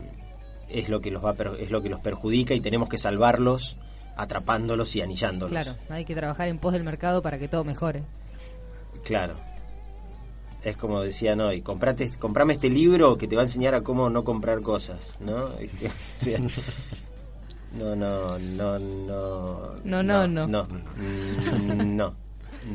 es 0.70 0.88
lo 0.88 1.00
que 1.00 1.10
los 1.10 1.24
va 1.24 1.34
es 1.60 1.70
lo 1.70 1.82
que 1.82 1.90
los 1.90 2.00
perjudica 2.00 2.54
y 2.54 2.60
tenemos 2.60 2.88
que 2.88 2.98
salvarlos 2.98 3.76
atrapándolos 4.16 4.94
y 4.96 5.02
anillándolos. 5.02 5.50
Claro, 5.50 5.72
hay 5.88 6.04
que 6.04 6.14
trabajar 6.14 6.48
en 6.48 6.58
pos 6.58 6.72
del 6.72 6.82
mercado 6.84 7.22
para 7.22 7.38
que 7.38 7.48
todo 7.48 7.64
mejore. 7.64 8.02
Claro. 9.04 9.34
Es 10.62 10.76
como 10.76 11.00
decían 11.00 11.40
hoy, 11.40 11.62
comprate, 11.62 12.10
comprame 12.18 12.54
este 12.54 12.68
libro 12.68 13.16
que 13.16 13.28
te 13.28 13.36
va 13.36 13.42
a 13.42 13.44
enseñar 13.44 13.74
a 13.74 13.82
cómo 13.82 14.10
no 14.10 14.24
comprar 14.24 14.62
cosas, 14.62 15.14
¿no? 15.20 15.36
O 16.20 16.24
sea, 16.24 16.38
no, 17.78 17.94
no, 17.94 18.38
no, 18.38 18.78
no. 18.78 19.74
No, 19.84 20.02
no, 20.02 20.26
no. 20.26 20.46
No, 20.46 20.64
Mm, 20.96 21.96
no, 21.96 22.14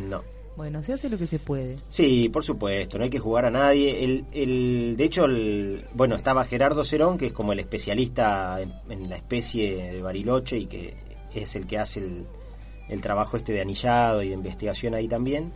no. 0.09 0.23
Bueno, 0.55 0.83
se 0.83 0.93
hace 0.93 1.09
lo 1.09 1.17
que 1.17 1.25
se 1.27 1.39
puede. 1.39 1.77
Sí, 1.89 2.29
por 2.29 2.43
supuesto, 2.43 2.97
no 2.97 3.03
hay 3.05 3.09
que 3.09 3.17
jugar 3.19 3.45
a 3.45 3.49
nadie. 3.51 4.03
El, 4.03 4.25
el, 4.31 4.95
de 4.95 5.03
hecho, 5.03 5.25
el, 5.25 5.85
bueno, 5.93 6.15
estaba 6.15 6.45
Gerardo 6.45 6.85
Cerón, 6.85 7.17
que 7.17 7.27
es 7.27 7.33
como 7.33 7.51
el 7.53 7.59
especialista 7.59 8.61
en, 8.61 8.71
en 8.89 9.09
la 9.09 9.15
especie 9.15 9.91
de 9.91 10.01
Bariloche 10.01 10.57
y 10.59 10.67
que 10.67 10.93
es 11.33 11.55
el 11.55 11.67
que 11.67 11.77
hace 11.77 11.99
el, 11.99 12.25
el 12.89 13.01
trabajo 13.01 13.37
este 13.37 13.53
de 13.53 13.61
anillado 13.61 14.21
y 14.21 14.29
de 14.29 14.33
investigación 14.33 14.93
ahí 14.93 15.07
también, 15.07 15.51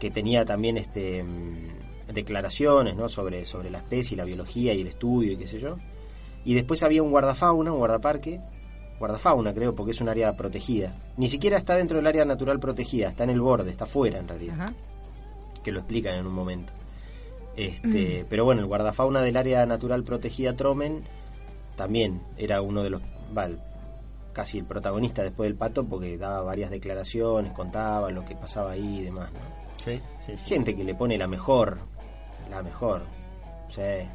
que 0.00 0.10
tenía 0.10 0.44
también 0.44 0.76
este 0.76 1.22
mm, 1.22 2.12
declaraciones 2.12 2.96
¿no? 2.96 3.08
sobre, 3.08 3.44
sobre 3.44 3.70
la 3.70 3.78
especie, 3.78 4.16
la 4.16 4.24
biología 4.24 4.72
y 4.74 4.80
el 4.80 4.88
estudio 4.88 5.32
y 5.32 5.36
qué 5.36 5.46
sé 5.46 5.58
yo. 5.58 5.76
Y 6.44 6.54
después 6.54 6.82
había 6.82 7.02
un 7.02 7.10
guardafauna, 7.10 7.72
un 7.72 7.78
guardaparque, 7.78 8.40
guardafauna 8.98 9.54
creo, 9.54 9.74
porque 9.74 9.92
es 9.92 10.00
un 10.00 10.08
área 10.08 10.36
protegida. 10.36 10.94
Ni 11.16 11.28
siquiera 11.28 11.56
está 11.56 11.76
dentro 11.76 11.96
del 11.96 12.06
área 12.06 12.24
natural 12.24 12.58
protegida, 12.58 13.08
está 13.08 13.24
en 13.24 13.30
el 13.30 13.40
borde, 13.40 13.70
está 13.70 13.86
fuera 13.86 14.18
en 14.18 14.28
realidad 14.28 14.54
Ajá. 14.60 14.72
que 15.62 15.72
lo 15.72 15.80
explican 15.80 16.14
en 16.14 16.26
un 16.26 16.34
momento. 16.34 16.72
Este, 17.56 18.24
Pero 18.28 18.44
bueno, 18.44 18.60
el 18.60 18.68
guardafauna 18.68 19.20
del 19.20 19.36
área 19.36 19.66
natural 19.66 20.04
protegida 20.04 20.54
Tromen 20.54 21.02
también 21.74 22.20
era 22.36 22.62
uno 22.62 22.84
de 22.84 22.90
los, 22.90 23.02
va, 23.36 23.48
casi 24.38 24.58
el 24.58 24.66
protagonista 24.66 25.24
después 25.24 25.48
del 25.48 25.56
pato 25.56 25.84
porque 25.84 26.16
daba 26.16 26.42
varias 26.44 26.70
declaraciones, 26.70 27.50
contaba 27.50 28.08
lo 28.12 28.24
que 28.24 28.36
pasaba 28.36 28.70
ahí 28.70 28.98
y 29.00 29.02
demás. 29.02 29.32
¿no? 29.32 29.40
Sí, 29.84 30.00
sí, 30.24 30.34
sí. 30.38 30.44
Gente 30.46 30.76
que 30.76 30.84
le 30.84 30.94
pone 30.94 31.18
la 31.18 31.26
mejor, 31.26 31.76
la 32.48 32.62
mejor. 32.62 33.02
Sí. 33.68 34.06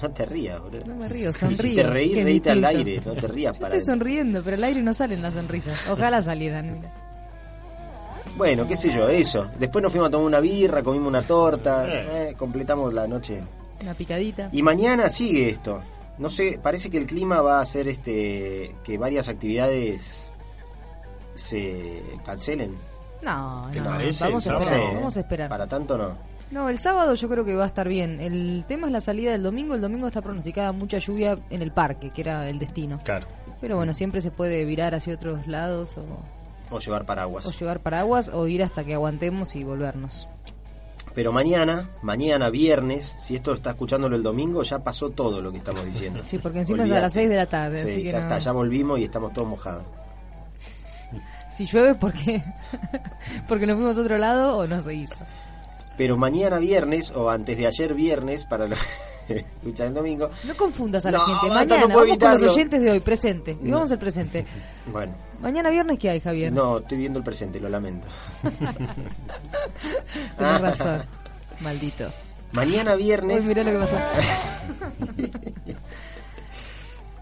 No 0.00 0.10
te 0.10 0.24
rías, 0.24 0.58
boludo. 0.58 0.86
No 0.86 0.94
me 0.96 1.06
río, 1.10 1.34
sonrío. 1.34 1.58
Si 1.62 1.76
te 1.76 1.82
reís, 1.82 2.24
reíte 2.24 2.50
al 2.50 2.64
aire, 2.64 3.02
no 3.04 3.12
te 3.12 3.28
rías 3.28 3.54
Yo 3.56 3.60
para 3.60 3.76
estoy 3.76 3.92
sonriendo, 3.94 4.42
pero 4.42 4.56
al 4.56 4.64
aire 4.64 4.80
no 4.80 4.94
salen 4.94 5.20
las 5.20 5.34
sonrisas. 5.34 5.86
Ojalá 5.90 6.22
salieran. 6.22 6.90
Bueno, 8.38 8.66
qué 8.66 8.78
sé 8.78 8.88
yo, 8.88 9.06
eso. 9.10 9.50
Después 9.58 9.82
nos 9.82 9.92
fuimos 9.92 10.08
a 10.08 10.12
tomar 10.12 10.26
una 10.26 10.40
birra, 10.40 10.82
comimos 10.82 11.08
una 11.08 11.22
torta, 11.22 11.86
Eh. 11.86 12.30
eh, 12.30 12.34
completamos 12.38 12.94
la 12.94 13.06
noche. 13.06 13.38
Una 13.82 13.92
picadita. 13.92 14.48
Y 14.50 14.62
mañana 14.62 15.10
sigue 15.10 15.50
esto. 15.50 15.82
No 16.18 16.28
sé, 16.30 16.60
parece 16.62 16.90
que 16.90 16.98
el 16.98 17.06
clima 17.06 17.40
va 17.40 17.58
a 17.58 17.62
hacer 17.62 17.88
este 17.88 18.74
que 18.84 18.96
varias 18.98 19.28
actividades 19.28 20.30
se 21.34 22.02
cancelen. 22.24 22.76
No, 23.22 23.68
¿Te 23.72 23.80
no, 23.80 23.86
parece? 23.86 24.24
vamos 24.24 24.46
a 24.46 24.52
No 24.52 24.58
esperar. 24.58 24.80
¿eh? 24.82 24.90
Vamos 24.94 25.16
a 25.16 25.20
esperar. 25.20 25.48
Para 25.48 25.66
tanto 25.66 25.98
no. 25.98 26.16
No, 26.50 26.68
el 26.68 26.78
sábado 26.78 27.14
yo 27.14 27.28
creo 27.28 27.44
que 27.44 27.54
va 27.56 27.64
a 27.64 27.66
estar 27.66 27.88
bien. 27.88 28.20
El 28.20 28.64
tema 28.68 28.86
es 28.86 28.92
la 28.92 29.00
salida 29.00 29.32
del 29.32 29.42
domingo. 29.42 29.74
El 29.74 29.80
domingo 29.80 30.06
está 30.06 30.20
pronosticada 30.22 30.72
mucha 30.72 30.98
lluvia 30.98 31.36
en 31.50 31.62
el 31.62 31.72
parque, 31.72 32.10
que 32.10 32.20
era 32.20 32.48
el 32.48 32.58
destino. 32.58 33.00
Claro. 33.02 33.26
Pero 33.60 33.76
bueno, 33.76 33.94
siempre 33.94 34.20
se 34.20 34.30
puede 34.30 34.64
virar 34.64 34.94
hacia 34.94 35.14
otros 35.14 35.46
lados 35.46 35.96
o, 35.96 36.74
O 36.74 36.78
llevar 36.78 37.06
paraguas. 37.06 37.46
o 37.46 37.50
llevar 37.50 37.80
paraguas 37.80 38.28
o 38.28 38.46
ir 38.46 38.62
hasta 38.62 38.84
que 38.84 38.94
aguantemos 38.94 39.56
y 39.56 39.64
volvernos. 39.64 40.28
Pero 41.14 41.30
mañana, 41.32 41.90
mañana 42.02 42.50
viernes, 42.50 43.14
si 43.20 43.36
esto 43.36 43.52
está 43.52 43.70
escuchándolo 43.70 44.16
el 44.16 44.22
domingo, 44.22 44.62
ya 44.64 44.80
pasó 44.80 45.10
todo 45.10 45.40
lo 45.40 45.52
que 45.52 45.58
estamos 45.58 45.84
diciendo. 45.84 46.22
Sí, 46.26 46.38
porque 46.38 46.58
encima 46.60 46.84
es 46.84 46.90
a 46.90 47.00
las 47.00 47.12
6 47.12 47.28
de 47.28 47.36
la 47.36 47.46
tarde, 47.46 47.84
Sí, 47.84 47.90
así 47.92 48.02
que 48.02 48.10
ya 48.10 48.18
no- 48.18 48.24
está, 48.24 48.38
ya 48.40 48.50
volvimos 48.52 48.98
y 48.98 49.04
estamos 49.04 49.32
todos 49.32 49.46
mojados. 49.48 49.84
Si 51.50 51.66
llueve, 51.66 51.94
porque 51.94 52.42
porque 53.48 53.66
nos 53.66 53.76
fuimos 53.76 53.96
a 53.96 54.00
otro 54.00 54.18
lado 54.18 54.58
o 54.58 54.66
no 54.66 54.80
se 54.80 54.94
hizo. 54.94 55.16
Pero 55.96 56.16
mañana 56.16 56.58
viernes, 56.58 57.12
o 57.12 57.30
antes 57.30 57.56
de 57.56 57.68
ayer 57.68 57.94
viernes, 57.94 58.44
para 58.44 58.66
los 58.66 58.78
que 59.28 59.36
escuchan 59.38 59.88
el 59.88 59.94
domingo, 59.94 60.28
No 60.48 60.54
confundas 60.56 61.06
a 61.06 61.12
la 61.12 61.18
No, 61.18 61.24
gente. 61.26 61.48
Mañana, 61.54 61.86
no 61.86 61.94
vamos 62.00 62.18
con 62.18 62.40
los 62.42 62.52
oyentes 62.52 62.80
de 62.82 62.90
hoy, 62.90 62.98
presente. 63.00 63.52
Y 63.62 63.68
No. 63.68 63.76
vamos 63.76 63.92
al 63.92 63.98
presente. 64.00 64.44
bueno, 64.92 65.12
Mañana 65.40 65.70
viernes, 65.70 65.98
¿qué 65.98 66.10
hay, 66.10 66.20
Javier? 66.20 66.52
no, 66.52 66.78
estoy 66.78 66.98
viendo 66.98 67.18
el 67.18 67.24
presente, 67.24 67.60
lo 67.60 67.68
lamento. 67.68 68.06
Tienes 70.38 70.60
razón. 70.60 71.02
Maldito. 71.60 72.08
Mañana 72.52 72.94
Uy, 72.94 73.02
viernes, 73.02 73.46
mirá 73.46 73.62
lo 73.64 73.72
que 73.72 73.78
pasó. 73.78 73.96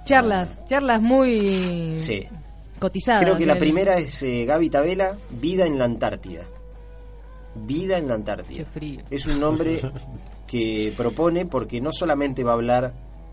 charlas, 0.05 0.65
charlas 0.67 1.01
muy 1.01 1.95
sí, 1.99 2.27
cotizadas. 2.79 3.23
creo 3.25 3.39
que 3.39 3.47
la 3.47 3.55
El- 3.55 3.59
primera 3.59 3.97
es 3.99 4.23
eh, 4.23 4.45
Gaby 4.45 4.69
Tabela, 4.71 5.15
Vida 5.31 5.65
en 5.67 5.79
la 5.79 5.85
Antártida. 5.87 6.43
Vida 7.55 7.99
en 7.99 8.05
la 8.09 8.15
Qué 8.15 8.21
Antártida. 8.21 8.65
frío. 8.73 9.01
Es 9.11 9.27
un 9.27 9.41
nombre 9.41 9.81
que 10.47 10.93
propone 10.97 11.47
porque 11.47 11.81
no 11.81 11.93
solamente 11.93 12.45
va 12.45 12.53
a 12.53 12.55
hablar 12.55 12.93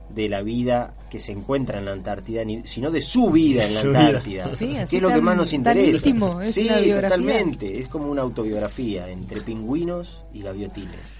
de 0.09 0.27
la 0.29 0.41
vida 0.41 0.93
que 1.09 1.19
se 1.19 1.31
encuentra 1.31 1.79
en 1.79 1.85
la 1.85 1.91
Antártida, 1.91 2.43
ni- 2.43 2.65
sino 2.65 2.89
de 2.91 3.01
su 3.01 3.29
vida 3.31 3.65
en 3.65 3.73
la. 3.75 3.79
Antártida. 3.81 4.49
Sí, 4.57 4.75
que 4.89 4.95
es 4.97 5.01
lo 5.01 5.09
que 5.09 5.21
más 5.21 5.37
nos 5.37 5.49
tan 5.49 5.55
interesa. 5.57 5.97
íntimo, 6.07 6.41
es 6.41 6.53
sí, 6.55 6.67
totalmente. 6.67 7.79
Es 7.79 7.87
como 7.87 8.09
una 8.09 8.21
autobiografía 8.23 9.07
entre 9.09 9.41
pingüinos 9.41 10.23
y 10.33 10.41
gaviotines. 10.41 11.13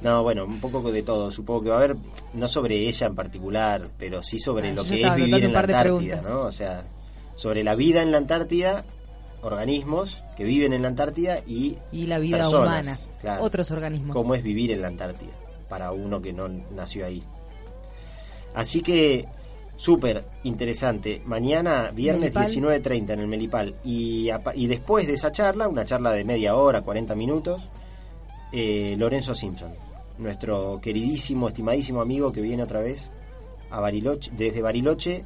No, 0.00 0.22
bueno, 0.24 0.44
un 0.44 0.58
poco 0.60 0.90
de 0.90 1.02
todo. 1.02 1.30
Supongo 1.30 1.62
que 1.62 1.68
va 1.70 1.76
a 1.76 1.78
haber, 1.78 1.96
no 2.34 2.48
sobre 2.48 2.88
ella 2.88 3.06
en 3.06 3.14
particular, 3.14 3.88
pero 3.98 4.22
sí 4.22 4.38
sobre 4.40 4.70
Ah, 4.70 4.72
lo 4.74 4.84
que 4.84 5.02
es 5.02 5.14
vivir 5.14 5.44
en 5.44 5.52
la 5.52 5.60
Antártida. 5.60 6.20
¿no? 6.22 6.40
O 6.42 6.52
sea, 6.52 6.82
sobre 7.36 7.62
la 7.62 7.74
vida 7.76 8.02
en 8.02 8.10
la 8.10 8.18
Antártida, 8.18 8.84
organismos 9.42 10.24
que 10.36 10.44
viven 10.44 10.72
en 10.72 10.82
la 10.82 10.88
Antártida 10.88 11.40
y 11.46 11.78
Y 11.92 12.06
la 12.06 12.18
vida 12.18 12.38
personas, 12.38 12.86
humana. 12.86 12.98
claro. 13.20 13.42
Otros 13.44 13.70
organismos. 13.70 14.14
cómo 14.16 14.34
es 14.34 14.42
vivir 14.42 14.72
en 14.72 14.82
la 14.82 14.88
Antártida 14.88 15.32
para 15.68 15.92
uno 15.92 16.20
que 16.20 16.32
no 16.32 16.48
nació 16.48 17.06
ahí. 17.06 17.22
Así 18.54 18.82
que 18.82 19.26
súper 19.76 20.24
interesante. 20.44 21.22
Mañana, 21.24 21.90
viernes 21.92 22.34
Melipal. 22.34 22.46
19.30 22.82 23.10
en 23.14 23.20
el 23.20 23.26
Melipal. 23.26 23.74
Y, 23.84 24.28
y 24.54 24.66
después 24.66 25.06
de 25.06 25.14
esa 25.14 25.32
charla, 25.32 25.68
una 25.68 25.84
charla 25.84 26.12
de 26.12 26.24
media 26.24 26.54
hora, 26.54 26.82
40 26.82 27.14
minutos, 27.14 27.68
eh, 28.52 28.94
Lorenzo 28.98 29.34
Simpson, 29.34 29.72
nuestro 30.18 30.78
queridísimo, 30.82 31.48
estimadísimo 31.48 32.00
amigo 32.00 32.30
que 32.32 32.40
viene 32.42 32.62
otra 32.62 32.80
vez 32.80 33.10
a 33.70 33.80
Bariloche, 33.80 34.30
desde 34.36 34.60
Bariloche 34.60 35.24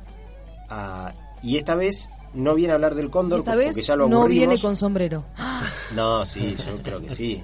a- 0.69 1.13
y 1.43 1.57
esta 1.57 1.75
vez 1.75 2.09
no 2.35 2.55
viene 2.55 2.73
a 2.73 2.75
hablar 2.77 2.95
del 2.95 3.11
cóndor 3.11 3.41
Esta 3.41 3.53
porque 3.53 3.67
vez 3.67 3.87
ya 3.87 3.97
lo 3.97 4.09
no 4.09 4.19
aburrimos. 4.19 4.49
viene 4.49 4.63
con 4.63 4.77
sombrero. 4.77 5.25
No, 5.95 6.25
sí, 6.25 6.55
yo 6.65 6.81
creo 6.83 7.01
que 7.01 7.11
sí. 7.11 7.43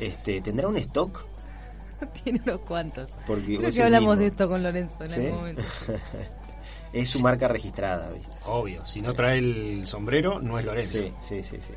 Este, 0.00 0.40
¿Tendrá 0.40 0.68
un 0.68 0.76
stock? 0.78 1.24
Tiene 2.22 2.40
unos 2.44 2.60
cuantos. 2.60 3.12
Porque 3.26 3.56
Creo 3.56 3.68
es 3.68 3.76
que 3.76 3.82
hablamos 3.82 4.16
mismo. 4.16 4.20
de 4.22 4.26
esto 4.28 4.48
con 4.48 4.62
Lorenzo 4.62 5.04
en 5.04 5.10
¿Sí? 5.10 5.20
algún 5.20 5.36
momento. 5.38 5.62
Es 6.92 7.08
su 7.08 7.22
marca 7.22 7.48
registrada, 7.48 8.10
¿viste? 8.10 8.28
Obvio. 8.44 8.86
Si 8.86 9.00
no 9.00 9.14
trae 9.14 9.38
el 9.38 9.86
sombrero, 9.86 10.40
no 10.40 10.58
es 10.58 10.66
Lorenzo. 10.66 10.98
Sí, 10.98 11.12
sí, 11.20 11.42
sí, 11.42 11.56
sí. 11.58 11.72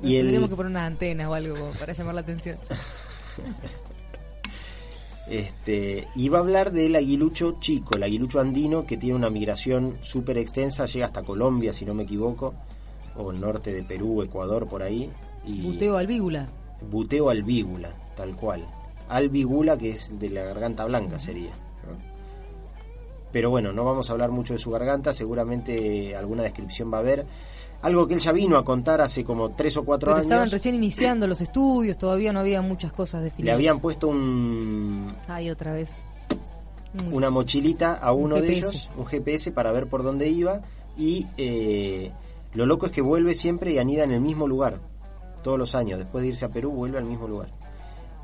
Nos 0.00 0.10
Y 0.10 0.16
el, 0.16 0.48
que 0.48 0.56
poner 0.56 0.70
una 0.70 0.86
antena 0.86 1.28
o 1.28 1.34
algo 1.34 1.72
para 1.78 1.92
llamar 1.92 2.14
la 2.14 2.20
atención. 2.22 2.56
este, 5.28 6.08
iba 6.14 6.38
a 6.38 6.40
hablar 6.40 6.72
del 6.72 6.96
aguilucho 6.96 7.56
chico, 7.60 7.96
el 7.96 8.02
aguilucho 8.02 8.40
andino, 8.40 8.86
que 8.86 8.96
tiene 8.96 9.16
una 9.16 9.28
migración 9.28 9.98
súper 10.00 10.38
extensa, 10.38 10.86
llega 10.86 11.04
hasta 11.06 11.22
Colombia, 11.22 11.74
si 11.74 11.84
no 11.84 11.92
me 11.92 12.04
equivoco, 12.04 12.54
o 13.16 13.30
el 13.30 13.40
norte 13.40 13.72
de 13.72 13.82
Perú, 13.82 14.22
Ecuador, 14.22 14.66
por 14.68 14.82
ahí. 14.82 15.10
Y 15.44 15.60
Buteo 15.60 15.98
albígula. 15.98 16.48
buteo 16.90 17.30
albígula, 17.30 17.90
tal 18.16 18.34
cual. 18.36 18.66
Albigula, 19.08 19.76
que 19.76 19.90
es 19.90 20.18
de 20.18 20.30
la 20.30 20.42
garganta 20.44 20.84
blanca, 20.84 21.18
sería. 21.18 21.50
¿no? 21.50 21.96
Pero 23.32 23.50
bueno, 23.50 23.72
no 23.72 23.84
vamos 23.84 24.08
a 24.08 24.12
hablar 24.12 24.30
mucho 24.30 24.52
de 24.54 24.58
su 24.58 24.70
garganta, 24.70 25.12
seguramente 25.12 26.14
alguna 26.16 26.42
descripción 26.44 26.92
va 26.92 26.98
a 26.98 27.00
haber. 27.00 27.26
Algo 27.82 28.06
que 28.08 28.14
él 28.14 28.20
ya 28.20 28.32
vino 28.32 28.56
a 28.56 28.64
contar 28.64 29.00
hace 29.02 29.24
como 29.24 29.50
tres 29.50 29.76
o 29.76 29.84
cuatro 29.84 30.06
Pero 30.08 30.16
años. 30.16 30.26
estaban 30.26 30.50
recién 30.50 30.74
iniciando 30.74 31.26
los 31.26 31.40
estudios, 31.40 31.98
todavía 31.98 32.32
no 32.32 32.40
había 32.40 32.62
muchas 32.62 32.92
cosas 32.92 33.22
definidas. 33.22 33.44
Le 33.46 33.52
habían 33.52 33.80
puesto 33.80 34.08
un, 34.08 35.14
Ay, 35.28 35.50
otra 35.50 35.72
vez. 35.72 35.96
Muy- 37.04 37.12
una 37.12 37.28
mochilita 37.28 37.94
a 37.94 38.12
Un 38.12 38.24
uno 38.24 38.36
de 38.40 38.52
ellos, 38.52 38.88
un 38.96 39.04
GPS 39.04 39.50
para 39.52 39.70
ver 39.72 39.88
por 39.88 40.02
dónde 40.04 40.30
iba 40.30 40.62
y 40.96 41.26
eh, 41.36 42.10
lo 42.54 42.64
loco 42.66 42.86
es 42.86 42.92
que 42.92 43.02
vuelve 43.02 43.34
siempre 43.34 43.72
y 43.72 43.78
anida 43.78 44.04
en 44.04 44.12
el 44.12 44.20
mismo 44.20 44.46
lugar, 44.46 44.78
todos 45.42 45.58
los 45.58 45.74
años, 45.74 45.98
después 45.98 46.22
de 46.22 46.28
irse 46.28 46.44
a 46.46 46.48
Perú 46.50 46.70
vuelve 46.70 46.96
al 46.98 47.04
mismo 47.04 47.26
lugar. 47.28 47.48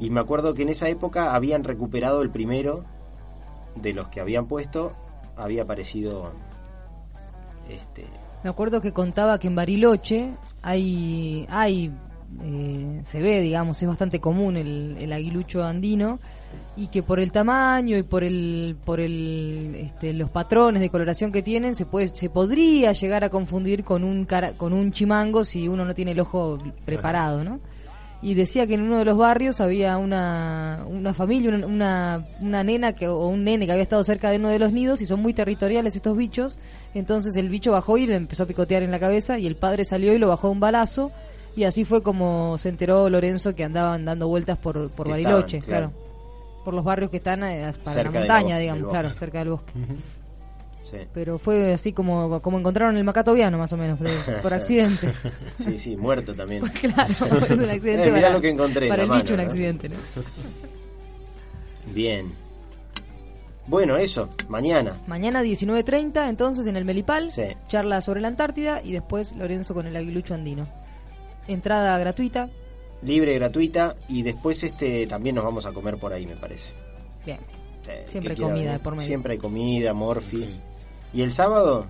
Y 0.00 0.10
me 0.10 0.20
acuerdo 0.20 0.54
que 0.54 0.62
en 0.62 0.70
esa 0.70 0.88
época 0.88 1.34
habían 1.34 1.62
recuperado 1.62 2.22
el 2.22 2.30
primero 2.30 2.84
de 3.76 3.92
los 3.92 4.08
que 4.08 4.20
habían 4.20 4.46
puesto, 4.46 4.92
había 5.36 5.62
aparecido 5.62 6.32
este, 7.68 8.04
Me 8.42 8.50
acuerdo 8.50 8.80
que 8.80 8.92
contaba 8.92 9.38
que 9.38 9.46
en 9.46 9.54
Bariloche 9.54 10.30
hay, 10.62 11.46
hay 11.50 11.92
eh, 12.42 13.00
se 13.04 13.20
ve, 13.20 13.40
digamos, 13.40 13.80
es 13.82 13.88
bastante 13.88 14.20
común 14.20 14.56
el, 14.56 15.12
aguilucho 15.12 15.64
andino 15.64 16.18
y 16.76 16.86
que 16.88 17.02
por 17.02 17.20
el 17.20 17.30
tamaño 17.32 17.96
y 17.98 18.02
por 18.02 18.24
el, 18.24 18.76
por 18.84 19.00
el, 19.00 19.74
este, 19.76 20.12
los 20.12 20.30
patrones 20.30 20.80
de 20.80 20.88
coloración 20.90 21.30
que 21.32 21.42
tienen 21.42 21.74
se 21.74 21.86
puede, 21.86 22.08
se 22.08 22.30
podría 22.30 22.92
llegar 22.92 23.24
a 23.24 23.30
confundir 23.30 23.84
con 23.84 24.02
un 24.04 24.24
cara- 24.24 24.52
con 24.52 24.72
un 24.72 24.92
chimango 24.92 25.44
si 25.44 25.68
uno 25.68 25.84
no 25.84 25.94
tiene 25.94 26.12
el 26.12 26.20
ojo 26.20 26.58
preparado, 26.84 27.44
¿no? 27.44 27.60
Y 28.22 28.35
decía 28.35 28.66
que 28.66 28.74
en 28.74 28.83
uno 28.83 28.98
de 28.98 29.04
los 29.04 29.16
barrios 29.16 29.61
había 29.61 29.96
una, 29.96 30.85
una 30.87 31.14
familia, 31.14 31.50
una, 31.50 31.66
una, 31.66 32.26
una 32.40 32.62
nena 32.62 32.92
que, 32.94 33.09
o 33.09 33.28
un 33.28 33.44
nene 33.44 33.64
que 33.64 33.72
había 33.72 33.83
estado 33.83 34.04
cerca 34.04 34.30
de 34.30 34.37
uno 34.37 34.50
de 34.50 34.59
los 34.59 34.72
nidos 34.72 35.00
y 35.00 35.06
son 35.06 35.20
muy 35.20 35.33
territoriales 35.33 35.96
estos 35.96 36.16
bichos. 36.16 36.59
Entonces 36.92 37.37
el 37.37 37.48
bicho 37.48 37.72
bajó 37.72 37.96
y 37.96 38.06
le 38.06 38.16
empezó 38.16 38.42
a 38.42 38.46
picotear 38.46 38.83
en 38.83 38.90
la 38.90 39.00
cabeza 39.00 39.38
y 39.38 39.46
el 39.46 39.56
padre 39.56 39.85
salió 39.85 40.12
y 40.12 40.18
lo 40.18 40.28
bajó 40.28 40.48
a 40.48 40.50
un 40.50 40.61
balazo 40.61 41.12
y 41.56 41.64
así 41.64 41.85
fue 41.85 42.02
como 42.02 42.59
se 42.59 42.68
enteró 42.68 43.09
Lorenzo 43.09 43.54
que 43.54 43.64
andaban 43.64 44.04
dando 44.04 44.28
vueltas 44.28 44.59
por, 44.59 44.90
por 44.90 45.09
Bariloche, 45.09 45.59
estaban, 45.59 45.80
claro. 45.80 45.90
claro. 45.90 46.64
Por 46.64 46.74
los 46.74 46.85
barrios 46.85 47.11
que 47.11 47.16
están 47.16 47.42
eh, 47.42 47.72
para 47.83 47.96
Cerca 47.96 48.12
la 48.12 48.18
montaña, 48.20 48.42
bosque, 48.48 48.61
digamos, 48.61 48.90
claro, 48.90 49.11
cerca 49.14 49.38
del 49.38 49.48
bosque. 49.48 49.72
Sí. 50.90 50.96
Pero 51.14 51.38
fue 51.38 51.72
así 51.74 51.92
como, 51.92 52.40
como 52.42 52.59
encontraron 52.59 52.96
el 52.96 53.05
macatoviano, 53.05 53.57
más 53.59 53.72
o 53.72 53.76
menos, 53.76 53.98
de- 54.00 54.11
por 54.42 54.53
accidente. 54.55 55.11
sí, 55.62 55.79
sí, 55.79 55.96
muerto 55.96 56.35
también. 56.35 56.62
claro, 56.68 57.11
es 57.11 57.20
un 57.50 57.70
accidente 57.70 58.09
Eh, 58.09 58.12
mirá 58.12 58.22
para, 58.22 58.31
lo 58.31 58.40
que 58.40 58.48
encontré 58.50 58.87
en 58.87 58.90
para 58.90 59.03
el 59.03 59.09
mano, 59.09 59.22
bicho, 59.22 59.35
un 59.35 59.40
accidente, 59.40 59.88
¿no? 59.88 59.96
Bien. 61.94 62.33
Bueno, 63.66 63.96
eso, 63.96 64.31
mañana. 64.48 64.98
Mañana 65.07 65.42
19.30, 65.42 66.29
entonces 66.29 66.66
en 66.66 66.76
el 66.76 66.85
Melipal, 66.85 67.31
Sí. 67.31 67.42
charla 67.68 68.00
sobre 68.00 68.20
la 68.20 68.29
Antártida 68.29 68.83
y 68.83 68.92
después 68.92 69.35
Lorenzo 69.37 69.74
con 69.74 69.87
el 69.87 69.94
aguilucho 69.96 70.35
andino. 70.35 70.68
Entrada 71.46 71.96
gratuita, 71.98 72.48
libre, 73.03 73.35
gratuita 73.35 73.94
y 74.09 74.22
después 74.22 74.62
este 74.64 75.07
también 75.07 75.35
nos 75.37 75.44
vamos 75.44 75.66
a 75.66 75.72
comer 75.72 75.96
por 75.98 76.12
ahí, 76.12 76.26
me 76.26 76.37
parece. 76.37 76.72
Bien. 77.24 77.38
Eh, 77.88 78.07
Siempre 78.09 78.35
hay 78.35 78.40
comida 78.40 78.64
venir. 78.72 78.81
por 78.81 78.94
medio. 78.94 79.07
Siempre 79.07 79.33
hay 79.35 79.38
comida, 79.38 79.92
morfi. 79.94 80.48
¿Y 81.12 81.22
el 81.22 81.32
sábado? 81.32 81.86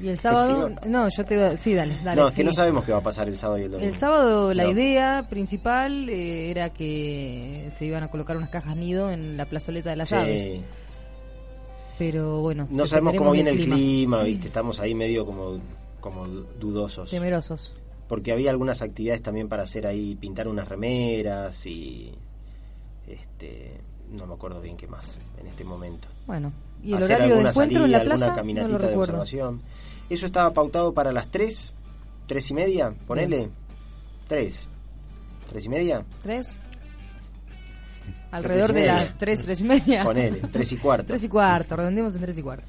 Y 0.00 0.08
el 0.08 0.18
sábado, 0.18 0.68
Sí, 0.82 0.88
no, 0.88 1.08
yo 1.08 1.24
te 1.24 1.34
iba, 1.34 1.56
sí, 1.56 1.72
dale, 1.72 1.96
dale. 2.02 2.20
no, 2.20 2.28
es 2.28 2.34
que 2.34 2.42
no 2.44 2.52
sabemos 2.52 2.84
qué 2.84 2.92
va 2.92 2.98
a 2.98 3.02
pasar 3.02 3.28
el 3.28 3.36
sábado 3.38 3.58
y 3.60 3.62
el 3.62 3.70
domingo. 3.70 3.88
El 3.92 3.96
sábado 3.98 4.52
la 4.52 4.64
No. 4.64 4.70
idea 4.70 5.26
principal 5.30 6.08
eh, 6.10 6.50
era 6.50 6.70
que 6.70 7.68
se 7.70 7.84
iban 7.86 8.02
a 8.02 8.10
colocar 8.10 8.36
unas 8.36 8.50
cajas 8.50 8.76
nido 8.76 9.10
en 9.12 9.36
la 9.36 9.46
plazoleta 9.46 9.90
de 9.90 9.96
las 9.96 10.08
Sí. 10.08 10.14
aves. 10.16 10.52
Pero 11.96 12.40
bueno, 12.40 12.66
No 12.70 12.86
sabemos 12.86 13.14
cómo 13.14 13.30
viene 13.30 13.50
el 13.50 13.56
del 13.58 13.66
clima, 13.70 14.24
¿viste? 14.24 14.48
Estamos 14.48 14.80
ahí 14.80 14.94
medio 14.94 15.24
como, 15.24 15.58
como 16.00 16.26
dudosos. 16.26 17.10
Temerosos. 17.10 17.74
Porque 18.08 18.32
había 18.32 18.50
algunas 18.50 18.82
actividades 18.82 19.22
también 19.22 19.48
para 19.48 19.62
hacer 19.62 19.86
ahí, 19.86 20.16
pintar 20.16 20.48
unas 20.48 20.68
remeras 20.68 21.64
y. 21.66 22.12
Este. 23.06 23.80
No 24.10 24.26
me 24.26 24.34
acuerdo 24.34 24.60
bien 24.60 24.76
qué 24.76 24.86
más 24.86 25.18
en 25.40 25.46
este 25.46 25.64
momento. 25.64 26.08
Bueno, 26.26 26.52
y 26.82 26.92
el 26.92 27.02
Hacer 27.02 27.16
horario 27.16 27.36
de 27.36 27.48
encuentro 27.48 27.84
en 27.84 27.90
la 27.92 27.98
salida, 27.98 28.04
plaza 28.04 28.24
alguna 28.26 28.36
caminatita 28.40 28.78
lo 28.78 28.88
de 28.88 28.96
observación. 28.96 29.60
Eso 30.10 30.26
estaba 30.26 30.52
pautado 30.52 30.92
para 30.94 31.10
las 31.12 31.28
3, 31.30 31.72
3 32.26 32.50
y 32.50 32.54
media, 32.54 32.94
ponele. 33.06 33.50
3. 34.28 34.68
¿3 35.52 35.64
y 35.64 35.68
media? 35.68 36.04
¿Tres? 36.22 36.56
Alrededor 38.30 38.70
y 38.70 38.74
de 38.74 38.86
las 38.86 39.16
tres, 39.16 39.42
tres 39.42 39.60
y 39.60 39.64
media. 39.64 40.02
Ponele, 40.02 40.40
3 40.40 40.72
y 40.72 40.76
cuarto. 40.76 41.06
Tres 41.08 41.24
y 41.24 41.28
cuarto, 41.28 41.76
redondeemos 41.76 42.14
en 42.16 42.20
tres 42.20 42.36
y 42.38 42.42
cuarto. 42.42 42.66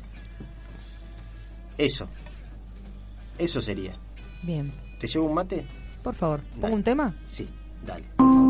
Eso. 1.77 2.07
Eso 3.37 3.59
sería. 3.61 3.93
Bien, 4.43 4.71
¿Te 4.99 5.07
llevo 5.07 5.25
un 5.25 5.33
mate? 5.33 5.65
por 6.03 6.13
favor, 6.13 6.39
¿pongo 6.41 6.61
Dale. 6.61 6.75
un 6.75 6.83
tema? 6.83 7.15
Sí, 7.25 7.49
dale, 7.85 8.05
por 8.15 8.27
favor. 8.27 8.44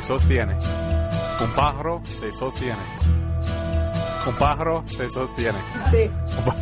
Se 0.00 0.06
sostiene. 0.06 0.56
Un 1.40 1.50
pájaro 1.54 2.00
se 2.06 2.32
sostiene. 2.32 2.76
Un 4.26 4.34
pájaro 4.34 4.84
se 4.86 5.08
sostiene. 5.08 5.58
Un, 6.38 6.44
pa- 6.44 6.56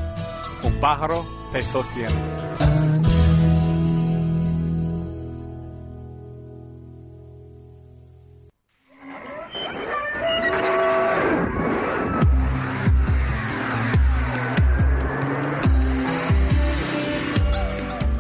un 0.65 0.75
pájaro 0.81 1.25
se 1.53 1.63
sostiene. 1.63 2.39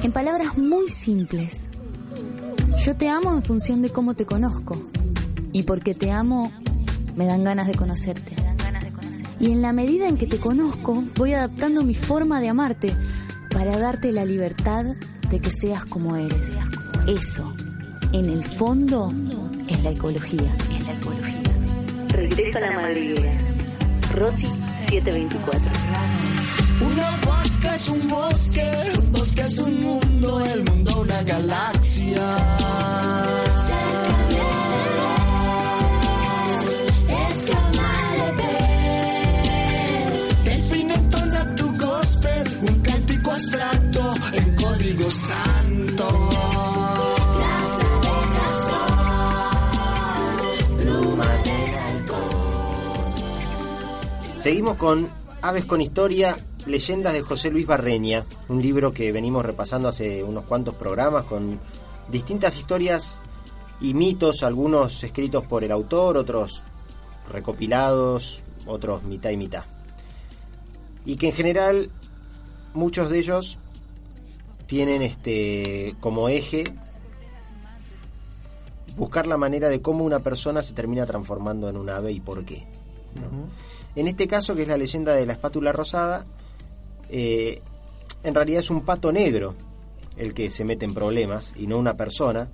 En 0.03 0.13
palabras 0.13 0.57
muy 0.57 0.89
simples, 0.89 1.69
yo 2.85 2.97
te 2.97 3.09
amo 3.09 3.33
en 3.35 3.43
función 3.43 3.83
de 3.83 3.91
cómo 3.91 4.15
te 4.15 4.25
conozco. 4.25 4.77
Y 5.59 5.64
porque 5.64 5.92
te 5.92 6.12
amo, 6.12 6.53
me 7.16 7.27
dan 7.27 7.42
ganas 7.42 7.66
de 7.66 7.75
conocerte. 7.75 8.31
Y 9.40 9.51
en 9.51 9.61
la 9.61 9.73
medida 9.73 10.07
en 10.07 10.16
que 10.16 10.29
te 10.29 10.38
conozco, 10.38 11.03
voy 11.16 11.33
adaptando 11.33 11.83
mi 11.83 11.97
forma 11.97 12.40
de 12.40 12.49
amarte 12.49 12.94
para 13.51 13.77
darte 13.77 14.12
la 14.12 14.25
libertad 14.25 14.85
de 15.29 15.40
que 15.40 15.51
seas 15.51 15.85
como 15.85 16.14
eres. 16.14 16.57
Eso, 17.09 17.53
en 18.12 18.27
el 18.27 18.44
fondo, 18.44 19.12
es 19.66 19.83
la 19.83 19.90
ecología. 19.90 20.55
Regresa 22.07 22.59
a 22.59 22.61
la 22.61 22.73
madriguera. 22.81 23.33
Rosy 24.14 24.47
724. 24.90 25.71
Una 26.87 27.11
vaca 27.27 27.75
es 27.75 27.88
un 27.88 28.07
bosque, 28.07 28.71
un 28.97 29.11
bosque 29.12 29.40
es 29.40 29.59
un 29.59 29.83
mundo, 29.83 30.40
el 30.40 30.62
mundo 30.62 31.01
una 31.03 31.21
galaxia. 31.25 32.37
Seguimos 54.49 54.79
con 54.79 55.07
Aves 55.43 55.67
con 55.67 55.83
Historia, 55.83 56.35
Leyendas 56.65 57.13
de 57.13 57.21
José 57.21 57.51
Luis 57.51 57.67
Barreña, 57.67 58.25
un 58.49 58.63
libro 58.63 58.95
que 58.95 59.13
venimos 59.13 59.45
repasando 59.45 59.89
hace 59.89 60.25
unos 60.25 60.47
cuantos 60.47 60.75
programas 60.75 61.25
con 61.25 61.61
distintas 62.11 62.57
historias 62.57 63.21
y 63.79 63.93
mitos, 63.93 64.43
algunos 64.43 65.05
escritos 65.05 65.45
por 65.45 65.65
el 65.65 65.71
autor, 65.71 66.17
otros 66.17 66.63
recopilados, 67.31 68.43
otros 68.65 69.03
mitad 69.03 69.29
y 69.29 69.37
mitad. 69.37 69.65
Y 71.05 71.17
que 71.17 71.27
en 71.27 71.35
general 71.35 71.91
muchos 72.73 73.11
de 73.11 73.19
ellos 73.19 73.59
tienen 74.67 75.03
este 75.03 75.95
como 76.01 76.31
eje 76.31 76.65
buscar 78.97 79.27
la 79.27 79.37
manera 79.37 79.69
de 79.69 79.83
cómo 79.83 80.07
una 80.07 80.21
persona 80.21 80.63
se 80.63 80.73
termina 80.73 81.05
transformando 81.05 81.69
en 81.69 81.77
un 81.77 81.91
ave 81.91 82.13
y 82.13 82.21
por 82.21 82.47
qué. 82.47 82.67
En 83.99 84.07
este 84.07 84.29
caso, 84.29 84.55
que 84.55 84.63
es 84.63 84.69
la 84.69 84.77
leyenda 84.77 85.13
de 85.13 85.27
la 85.27 85.33
espátula 85.33 85.73
rosada, 85.73 86.25
eh, 87.11 87.61
en 88.23 88.33
realidad 88.33 88.61
es 88.61 88.71
un 88.71 88.83
pato 88.83 89.11
negro 89.11 89.57
el 90.17 90.35
que 90.35 90.53
se 90.53 90.65
mete 90.65 90.85
en 90.85 90.95
problemas 90.95 91.53
y 91.57 91.67
no 91.67 91.79
una 91.79 91.97
persona. 91.97 92.49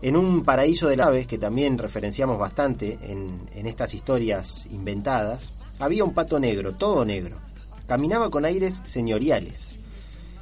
En 0.00 0.16
un 0.16 0.42
paraíso 0.42 0.88
de 0.88 1.02
aves, 1.02 1.26
que 1.26 1.36
también 1.36 1.76
referenciamos 1.76 2.38
bastante 2.38 2.98
en 3.02 3.66
estas 3.66 3.92
historias 3.92 4.64
inventadas, 4.72 5.52
había 5.80 6.02
un 6.02 6.14
pato 6.14 6.40
negro, 6.40 6.72
todo 6.72 7.04
negro. 7.04 7.36
Caminaba 7.86 8.30
con 8.30 8.46
aires 8.46 8.80
señoriales. 8.86 9.78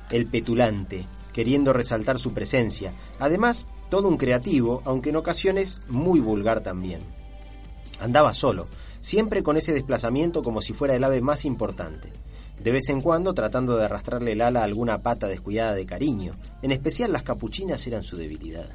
El 0.08 0.26
petulante, 0.26 1.04
queriendo 1.32 1.72
resaltar 1.72 2.20
su 2.20 2.32
presencia. 2.32 2.92
Además, 3.18 3.66
todo 3.90 4.06
un 4.06 4.18
creativo, 4.18 4.82
aunque 4.84 5.10
en 5.10 5.16
ocasiones 5.16 5.80
muy 5.88 6.20
vulgar 6.20 6.60
también. 6.60 7.00
Andaba 7.98 8.32
solo, 8.32 8.68
siempre 9.04 9.42
con 9.42 9.58
ese 9.58 9.74
desplazamiento 9.74 10.42
como 10.42 10.62
si 10.62 10.72
fuera 10.72 10.94
el 10.94 11.04
ave 11.04 11.20
más 11.20 11.44
importante. 11.44 12.10
De 12.58 12.72
vez 12.72 12.88
en 12.88 13.02
cuando 13.02 13.34
tratando 13.34 13.76
de 13.76 13.84
arrastrarle 13.84 14.32
el 14.32 14.40
ala 14.40 14.60
a 14.60 14.64
alguna 14.64 15.02
pata 15.02 15.28
descuidada 15.28 15.74
de 15.74 15.84
cariño. 15.84 16.36
En 16.62 16.72
especial 16.72 17.12
las 17.12 17.22
capuchinas 17.22 17.86
eran 17.86 18.02
su 18.02 18.16
debilidad. 18.16 18.70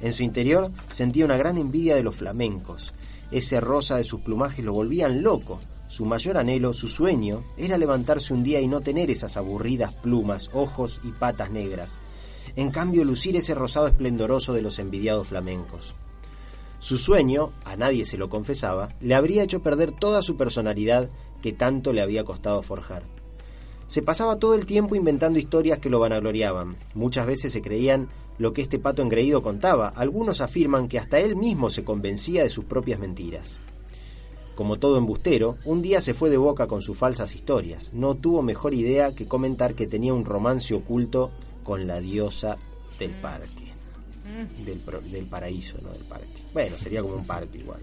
En 0.00 0.12
su 0.12 0.22
interior 0.22 0.70
sentía 0.90 1.24
una 1.24 1.36
gran 1.36 1.58
envidia 1.58 1.96
de 1.96 2.04
los 2.04 2.14
flamencos. 2.14 2.94
Ese 3.32 3.60
rosa 3.60 3.96
de 3.96 4.04
sus 4.04 4.20
plumajes 4.20 4.64
lo 4.64 4.72
volvían 4.72 5.22
loco. 5.22 5.58
Su 5.88 6.04
mayor 6.04 6.36
anhelo, 6.36 6.72
su 6.72 6.86
sueño, 6.86 7.42
era 7.56 7.78
levantarse 7.78 8.32
un 8.32 8.44
día 8.44 8.60
y 8.60 8.68
no 8.68 8.80
tener 8.80 9.10
esas 9.10 9.36
aburridas 9.36 9.96
plumas, 9.96 10.50
ojos 10.52 11.00
y 11.02 11.10
patas 11.10 11.50
negras. 11.50 11.98
En 12.54 12.70
cambio, 12.70 13.02
lucir 13.02 13.34
ese 13.34 13.56
rosado 13.56 13.88
esplendoroso 13.88 14.52
de 14.52 14.62
los 14.62 14.78
envidiados 14.78 15.26
flamencos. 15.26 15.96
Su 16.80 16.96
sueño, 16.96 17.52
a 17.64 17.76
nadie 17.76 18.04
se 18.04 18.18
lo 18.18 18.28
confesaba, 18.28 18.94
le 19.00 19.14
habría 19.14 19.42
hecho 19.42 19.62
perder 19.62 19.92
toda 19.92 20.22
su 20.22 20.36
personalidad 20.36 21.10
que 21.42 21.52
tanto 21.52 21.92
le 21.92 22.00
había 22.00 22.24
costado 22.24 22.62
forjar. 22.62 23.02
Se 23.88 24.02
pasaba 24.02 24.38
todo 24.38 24.54
el 24.54 24.66
tiempo 24.66 24.94
inventando 24.94 25.38
historias 25.38 25.78
que 25.78 25.90
lo 25.90 25.98
vanagloriaban. 25.98 26.76
Muchas 26.94 27.26
veces 27.26 27.52
se 27.52 27.62
creían 27.62 28.08
lo 28.38 28.52
que 28.52 28.62
este 28.62 28.78
pato 28.78 29.02
engreído 29.02 29.42
contaba. 29.42 29.88
Algunos 29.88 30.40
afirman 30.40 30.88
que 30.88 30.98
hasta 30.98 31.18
él 31.18 31.36
mismo 31.36 31.70
se 31.70 31.84
convencía 31.84 32.44
de 32.44 32.50
sus 32.50 32.64
propias 32.64 33.00
mentiras. 33.00 33.58
Como 34.54 34.78
todo 34.78 34.98
embustero, 34.98 35.56
un 35.64 35.82
día 35.82 36.00
se 36.00 36.14
fue 36.14 36.30
de 36.30 36.36
boca 36.36 36.66
con 36.66 36.82
sus 36.82 36.98
falsas 36.98 37.34
historias. 37.34 37.90
No 37.92 38.14
tuvo 38.14 38.42
mejor 38.42 38.74
idea 38.74 39.14
que 39.14 39.26
comentar 39.26 39.74
que 39.74 39.86
tenía 39.86 40.12
un 40.12 40.24
romance 40.24 40.74
oculto 40.74 41.30
con 41.64 41.86
la 41.86 42.00
diosa 42.00 42.56
del 42.98 43.12
parque. 43.20 43.67
Del, 44.64 44.78
pro- 44.78 45.00
del 45.00 45.26
paraíso, 45.26 45.76
no 45.82 45.90
del 45.90 46.02
parque. 46.02 46.26
Bueno, 46.52 46.76
sería 46.78 47.02
como 47.02 47.14
un 47.16 47.26
parque 47.26 47.58
igual. 47.58 47.80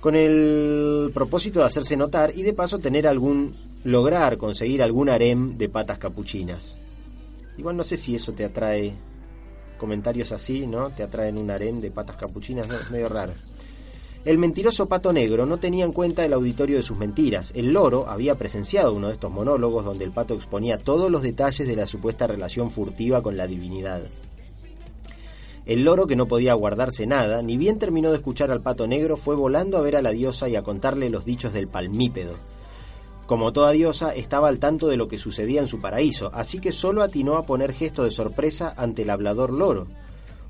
Con 0.00 0.16
el 0.16 1.10
propósito 1.14 1.60
de 1.60 1.66
hacerse 1.66 1.96
notar 1.96 2.32
y 2.36 2.42
de 2.42 2.52
paso 2.54 2.78
tener 2.78 3.06
algún. 3.06 3.54
lograr 3.84 4.36
conseguir 4.38 4.82
algún 4.82 5.08
harem 5.08 5.56
de 5.58 5.68
patas 5.68 5.98
capuchinas. 5.98 6.78
Igual 7.58 7.76
no 7.76 7.84
sé 7.84 7.96
si 7.96 8.14
eso 8.14 8.32
te 8.32 8.44
atrae. 8.44 8.94
Comentarios 9.78 10.30
así, 10.32 10.66
¿no? 10.66 10.90
Te 10.90 11.02
atraen 11.02 11.36
un 11.38 11.50
harem 11.50 11.80
de 11.80 11.90
patas 11.90 12.16
capuchinas, 12.16 12.68
¿no? 12.68 12.74
Es 12.76 12.90
medio 12.90 13.08
raro. 13.08 13.32
El 14.24 14.38
mentiroso 14.38 14.86
pato 14.86 15.12
negro 15.12 15.46
no 15.46 15.58
tenía 15.58 15.84
en 15.84 15.92
cuenta 15.92 16.24
el 16.24 16.32
auditorio 16.32 16.76
de 16.76 16.84
sus 16.84 16.96
mentiras. 16.96 17.52
El 17.56 17.72
loro 17.72 18.08
había 18.08 18.36
presenciado 18.36 18.94
uno 18.94 19.08
de 19.08 19.14
estos 19.14 19.32
monólogos 19.32 19.84
donde 19.84 20.04
el 20.04 20.12
pato 20.12 20.34
exponía 20.34 20.78
todos 20.78 21.10
los 21.10 21.22
detalles 21.22 21.66
de 21.66 21.74
la 21.74 21.88
supuesta 21.88 22.28
relación 22.28 22.70
furtiva 22.70 23.20
con 23.20 23.36
la 23.36 23.48
divinidad. 23.48 24.04
El 25.66 25.82
loro, 25.82 26.06
que 26.06 26.14
no 26.14 26.26
podía 26.26 26.54
guardarse 26.54 27.04
nada, 27.04 27.42
ni 27.42 27.56
bien 27.56 27.80
terminó 27.80 28.10
de 28.10 28.16
escuchar 28.16 28.52
al 28.52 28.62
pato 28.62 28.86
negro, 28.86 29.16
fue 29.16 29.34
volando 29.34 29.76
a 29.76 29.82
ver 29.82 29.96
a 29.96 30.02
la 30.02 30.10
diosa 30.10 30.48
y 30.48 30.54
a 30.54 30.62
contarle 30.62 31.10
los 31.10 31.24
dichos 31.24 31.52
del 31.52 31.66
palmípedo. 31.66 32.34
Como 33.26 33.52
toda 33.52 33.72
diosa, 33.72 34.14
estaba 34.14 34.48
al 34.48 34.60
tanto 34.60 34.86
de 34.86 34.96
lo 34.96 35.08
que 35.08 35.18
sucedía 35.18 35.60
en 35.60 35.68
su 35.68 35.80
paraíso, 35.80 36.30
así 36.32 36.60
que 36.60 36.70
solo 36.70 37.02
atinó 37.02 37.36
a 37.36 37.46
poner 37.46 37.72
gesto 37.72 38.04
de 38.04 38.10
sorpresa 38.12 38.72
ante 38.76 39.02
el 39.02 39.10
hablador 39.10 39.52
loro. 39.52 39.88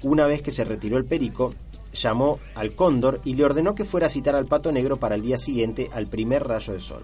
Una 0.03 0.27
vez 0.27 0.43
que 0.43 0.51
se 0.51 0.65
retiró 0.65 0.97
el 0.97 1.05
perico, 1.05 1.55
llamó 1.93 2.39
al 2.55 2.73
cóndor 2.73 3.21
y 3.25 3.35
le 3.35 3.45
ordenó 3.45 3.75
que 3.75 3.85
fuera 3.85 4.07
a 4.07 4.11
citar 4.11 4.35
al 4.35 4.47
pato 4.47 4.73
negro 4.73 4.99
para 4.99 5.15
el 5.15 5.23
día 5.23 5.39
siguiente 5.39 5.91
al 5.93 6.07
primer 6.07 6.47
rayo 6.47 6.73
de 6.73 6.81
sol. 6.81 7.03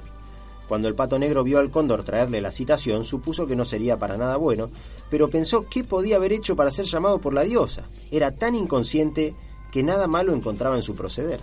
Cuando 0.68 0.86
el 0.86 0.94
pato 0.94 1.18
negro 1.18 1.42
vio 1.44 1.58
al 1.58 1.70
cóndor 1.70 2.02
traerle 2.02 2.42
la 2.42 2.50
citación, 2.50 3.04
supuso 3.04 3.46
que 3.46 3.56
no 3.56 3.64
sería 3.64 3.98
para 3.98 4.18
nada 4.18 4.36
bueno, 4.36 4.70
pero 5.10 5.28
pensó 5.28 5.66
qué 5.68 5.82
podía 5.82 6.16
haber 6.16 6.32
hecho 6.32 6.56
para 6.56 6.70
ser 6.70 6.84
llamado 6.84 7.20
por 7.20 7.32
la 7.32 7.42
diosa. 7.42 7.84
Era 8.10 8.32
tan 8.32 8.54
inconsciente 8.54 9.34
que 9.72 9.82
nada 9.82 10.06
malo 10.06 10.34
encontraba 10.34 10.76
en 10.76 10.82
su 10.82 10.94
proceder. 10.94 11.40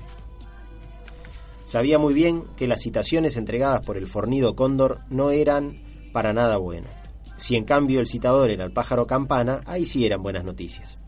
Sabía 1.63 1.97
muy 1.97 2.13
bien 2.13 2.43
que 2.55 2.67
las 2.67 2.81
citaciones 2.81 3.37
entregadas 3.37 3.83
por 3.83 3.97
el 3.97 4.05
fornido 4.05 4.55
cóndor 4.55 4.99
no 5.09 5.31
eran 5.31 5.81
para 6.13 6.31
nada 6.31 6.57
buenas. 6.57 6.91
Si 7.37 7.55
en 7.55 7.65
cambio 7.65 7.99
el 7.99 8.07
citador 8.07 8.51
era 8.51 8.63
el 8.63 8.71
pájaro 8.71 9.07
campana, 9.07 9.61
ahí 9.65 9.87
sí 9.87 10.05
eran 10.05 10.21
buenas 10.21 10.45
noticias. 10.45 11.04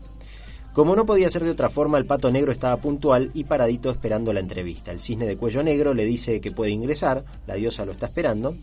Como 0.78 0.94
no 0.94 1.04
podía 1.04 1.28
ser 1.28 1.42
de 1.42 1.50
otra 1.50 1.70
forma, 1.70 1.98
el 1.98 2.06
pato 2.06 2.30
negro 2.30 2.52
estaba 2.52 2.76
puntual 2.76 3.32
y 3.34 3.42
paradito 3.42 3.90
esperando 3.90 4.32
la 4.32 4.38
entrevista. 4.38 4.92
El 4.92 5.00
cisne 5.00 5.26
de 5.26 5.36
cuello 5.36 5.60
negro 5.60 5.92
le 5.92 6.04
dice 6.04 6.40
que 6.40 6.52
puede 6.52 6.70
ingresar, 6.70 7.24
la 7.48 7.56
diosa 7.56 7.84
lo 7.84 7.90
está 7.90 8.06
esperando. 8.06 8.54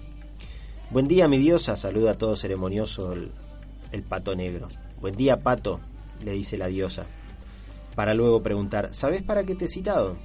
Buen 0.92 1.10
día, 1.10 1.28
mi 1.28 1.38
diosa, 1.38 1.76
saluda 1.76 2.18
todo 2.18 2.38
ceremonioso 2.38 3.12
el, 3.12 3.32
el 3.92 4.04
pato 4.04 4.34
negro. 4.34 4.70
Buen 5.02 5.18
día, 5.18 5.42
pato, 5.42 5.82
le 6.24 6.32
dice 6.32 6.58
la 6.58 6.68
diosa. 6.68 7.06
Para 7.96 8.14
luego 8.14 8.42
preguntar, 8.42 8.94
¿sabes 8.94 9.22
para 9.22 9.44
qué 9.44 9.56
te 9.56 9.66
he 9.66 9.68
citado? 9.68 10.16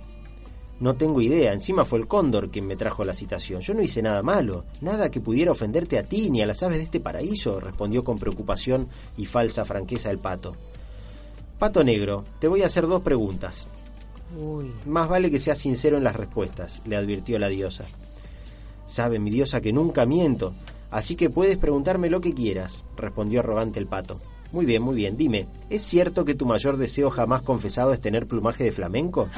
No 0.79 0.95
tengo 0.95 1.21
idea, 1.21 1.53
encima 1.53 1.85
fue 1.85 1.99
el 1.99 2.07
cóndor 2.07 2.53
quien 2.53 2.69
me 2.69 2.77
trajo 2.77 3.05
la 3.05 3.15
citación. 3.15 3.63
Yo 3.63 3.75
no 3.75 3.83
hice 3.83 4.01
nada 4.01 4.23
malo, 4.23 4.65
nada 4.81 5.11
que 5.11 5.21
pudiera 5.21 5.51
ofenderte 5.51 5.99
a 5.99 6.05
ti 6.05 6.31
ni 6.31 6.41
a 6.41 6.47
las 6.47 6.63
aves 6.63 6.79
de 6.79 6.85
este 6.85 7.01
paraíso, 7.01 7.59
respondió 7.59 8.05
con 8.05 8.17
preocupación 8.17 8.87
y 9.17 9.27
falsa 9.27 9.65
franqueza 9.65 10.09
el 10.13 10.21
pato. 10.21 10.55
Pato 11.61 11.85
negro, 11.85 12.25
te 12.39 12.49
voy 12.49 12.63
a 12.63 12.67
hacer 12.67 12.87
dos 12.87 13.03
preguntas. 13.03 13.67
Uy. 14.35 14.73
Más 14.87 15.11
vale 15.11 15.31
que 15.31 15.39
seas 15.39 15.59
sincero 15.59 15.99
en 15.99 16.05
las 16.05 16.17
respuestas, 16.17 16.81
le 16.87 16.97
advirtió 16.97 17.39
la 17.39 17.49
diosa. 17.49 17.85
Sabe 18.87 19.19
mi 19.19 19.31
diosa 19.31 19.61
que 19.61 19.71
nunca 19.71 20.07
miento, 20.07 20.55
así 20.91 21.17
que 21.17 21.29
puedes 21.29 21.59
preguntarme 21.59 22.09
lo 22.09 22.23
que 22.23 22.33
quieras, 22.33 22.87
respondió 22.97 23.41
arrogante 23.41 23.79
el 23.79 23.87
pato. 23.87 24.23
Muy 24.53 24.65
bien, 24.65 24.81
muy 24.81 24.97
bien, 24.97 25.19
dime, 25.19 25.49
¿es 25.69 25.83
cierto 25.83 26.25
que 26.25 26.35
tu 26.35 26.47
mayor 26.47 26.79
deseo 26.79 27.11
jamás 27.11 27.43
confesado 27.43 27.93
es 27.93 28.01
tener 28.01 28.27
plumaje 28.27 28.65
de 28.65 28.73
flamenco? 28.73 29.29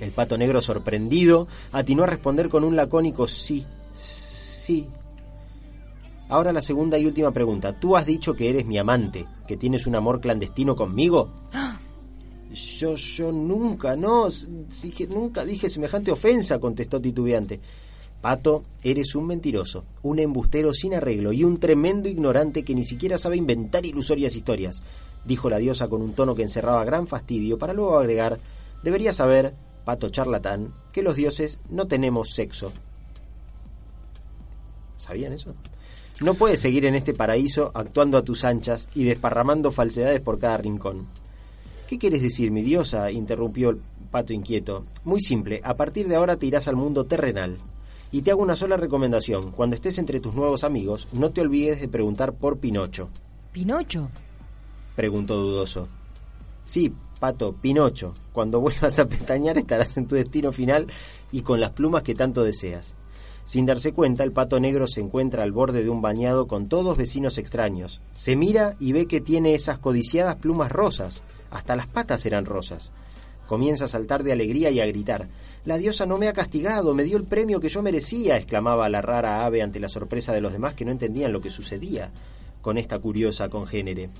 El 0.00 0.12
pato 0.12 0.38
negro, 0.38 0.62
sorprendido, 0.62 1.48
atinó 1.72 2.04
a 2.04 2.06
responder 2.06 2.48
con 2.48 2.62
un 2.62 2.76
lacónico 2.76 3.26
sí, 3.26 3.66
sí. 3.96 4.86
Ahora 6.28 6.52
la 6.52 6.60
segunda 6.60 6.98
y 6.98 7.06
última 7.06 7.30
pregunta. 7.30 7.78
¿Tú 7.78 7.96
has 7.96 8.04
dicho 8.04 8.34
que 8.34 8.50
eres 8.50 8.66
mi 8.66 8.76
amante, 8.76 9.26
que 9.46 9.56
tienes 9.56 9.86
un 9.86 9.94
amor 9.94 10.20
clandestino 10.20 10.76
conmigo? 10.76 11.30
Yo, 12.52 12.94
yo 12.94 13.32
nunca, 13.32 13.96
no, 13.96 14.28
nunca 15.08 15.44
dije 15.44 15.70
semejante 15.70 16.10
ofensa, 16.10 16.58
contestó 16.58 17.00
titubeante. 17.00 17.60
Pato, 18.20 18.64
eres 18.82 19.14
un 19.14 19.26
mentiroso, 19.26 19.84
un 20.02 20.18
embustero 20.18 20.74
sin 20.74 20.94
arreglo 20.94 21.32
y 21.32 21.44
un 21.44 21.58
tremendo 21.58 22.08
ignorante 22.08 22.64
que 22.64 22.74
ni 22.74 22.84
siquiera 22.84 23.16
sabe 23.16 23.36
inventar 23.36 23.86
ilusorias 23.86 24.34
historias, 24.34 24.82
dijo 25.24 25.48
la 25.48 25.58
diosa 25.58 25.88
con 25.88 26.02
un 26.02 26.14
tono 26.14 26.34
que 26.34 26.42
encerraba 26.42 26.84
gran 26.84 27.06
fastidio, 27.06 27.58
para 27.58 27.74
luego 27.74 27.96
agregar, 27.96 28.40
deberías 28.82 29.16
saber, 29.16 29.54
pato 29.84 30.08
charlatán, 30.10 30.74
que 30.92 31.02
los 31.02 31.14
dioses 31.14 31.60
no 31.70 31.86
tenemos 31.86 32.32
sexo. 32.32 32.72
¿Sabían 34.96 35.32
eso? 35.32 35.54
No 36.20 36.34
puedes 36.34 36.60
seguir 36.60 36.84
en 36.84 36.96
este 36.96 37.14
paraíso 37.14 37.70
actuando 37.74 38.18
a 38.18 38.24
tus 38.24 38.44
anchas 38.44 38.88
y 38.92 39.04
desparramando 39.04 39.70
falsedades 39.70 40.20
por 40.20 40.40
cada 40.40 40.56
rincón. 40.56 41.06
¿Qué 41.86 41.96
quieres 41.96 42.22
decir, 42.22 42.50
mi 42.50 42.62
diosa? 42.62 43.12
interrumpió 43.12 43.70
el 43.70 43.80
pato 44.10 44.32
inquieto. 44.32 44.84
Muy 45.04 45.20
simple, 45.20 45.60
a 45.62 45.76
partir 45.76 46.08
de 46.08 46.16
ahora 46.16 46.36
te 46.36 46.46
irás 46.46 46.66
al 46.66 46.74
mundo 46.74 47.06
terrenal. 47.06 47.58
Y 48.10 48.22
te 48.22 48.32
hago 48.32 48.42
una 48.42 48.56
sola 48.56 48.76
recomendación. 48.76 49.52
Cuando 49.52 49.76
estés 49.76 49.98
entre 49.98 50.18
tus 50.18 50.34
nuevos 50.34 50.64
amigos, 50.64 51.06
no 51.12 51.30
te 51.30 51.40
olvides 51.40 51.80
de 51.80 51.88
preguntar 51.88 52.32
por 52.32 52.58
Pinocho. 52.58 53.10
Pinocho. 53.52 54.10
Preguntó 54.96 55.36
dudoso. 55.36 55.86
Sí, 56.64 56.92
Pato, 57.20 57.52
Pinocho, 57.52 58.12
cuando 58.32 58.60
vuelvas 58.60 58.98
a 58.98 59.08
pestañear 59.08 59.56
estarás 59.58 59.96
en 59.96 60.08
tu 60.08 60.16
destino 60.16 60.52
final 60.52 60.88
y 61.30 61.42
con 61.42 61.60
las 61.60 61.70
plumas 61.70 62.02
que 62.02 62.16
tanto 62.16 62.42
deseas. 62.42 62.94
Sin 63.48 63.64
darse 63.64 63.94
cuenta, 63.94 64.24
el 64.24 64.32
pato 64.32 64.60
negro 64.60 64.86
se 64.86 65.00
encuentra 65.00 65.42
al 65.42 65.52
borde 65.52 65.82
de 65.82 65.88
un 65.88 66.02
bañado 66.02 66.46
con 66.46 66.68
todos 66.68 66.98
vecinos 66.98 67.38
extraños. 67.38 68.02
Se 68.14 68.36
mira 68.36 68.76
y 68.78 68.92
ve 68.92 69.06
que 69.06 69.22
tiene 69.22 69.54
esas 69.54 69.78
codiciadas 69.78 70.36
plumas 70.36 70.70
rosas. 70.70 71.22
Hasta 71.50 71.74
las 71.74 71.86
patas 71.86 72.26
eran 72.26 72.44
rosas. 72.44 72.92
Comienza 73.46 73.86
a 73.86 73.88
saltar 73.88 74.22
de 74.22 74.32
alegría 74.32 74.68
y 74.70 74.80
a 74.80 74.86
gritar. 74.86 75.28
La 75.64 75.78
diosa 75.78 76.04
no 76.04 76.18
me 76.18 76.28
ha 76.28 76.34
castigado, 76.34 76.92
me 76.92 77.04
dio 77.04 77.16
el 77.16 77.24
premio 77.24 77.58
que 77.58 77.70
yo 77.70 77.80
merecía, 77.80 78.36
exclamaba 78.36 78.90
la 78.90 79.00
rara 79.00 79.46
ave 79.46 79.62
ante 79.62 79.80
la 79.80 79.88
sorpresa 79.88 80.34
de 80.34 80.42
los 80.42 80.52
demás 80.52 80.74
que 80.74 80.84
no 80.84 80.90
entendían 80.90 81.32
lo 81.32 81.40
que 81.40 81.48
sucedía 81.48 82.10
con 82.60 82.76
esta 82.76 82.98
curiosa 82.98 83.48
congénere. 83.48 84.10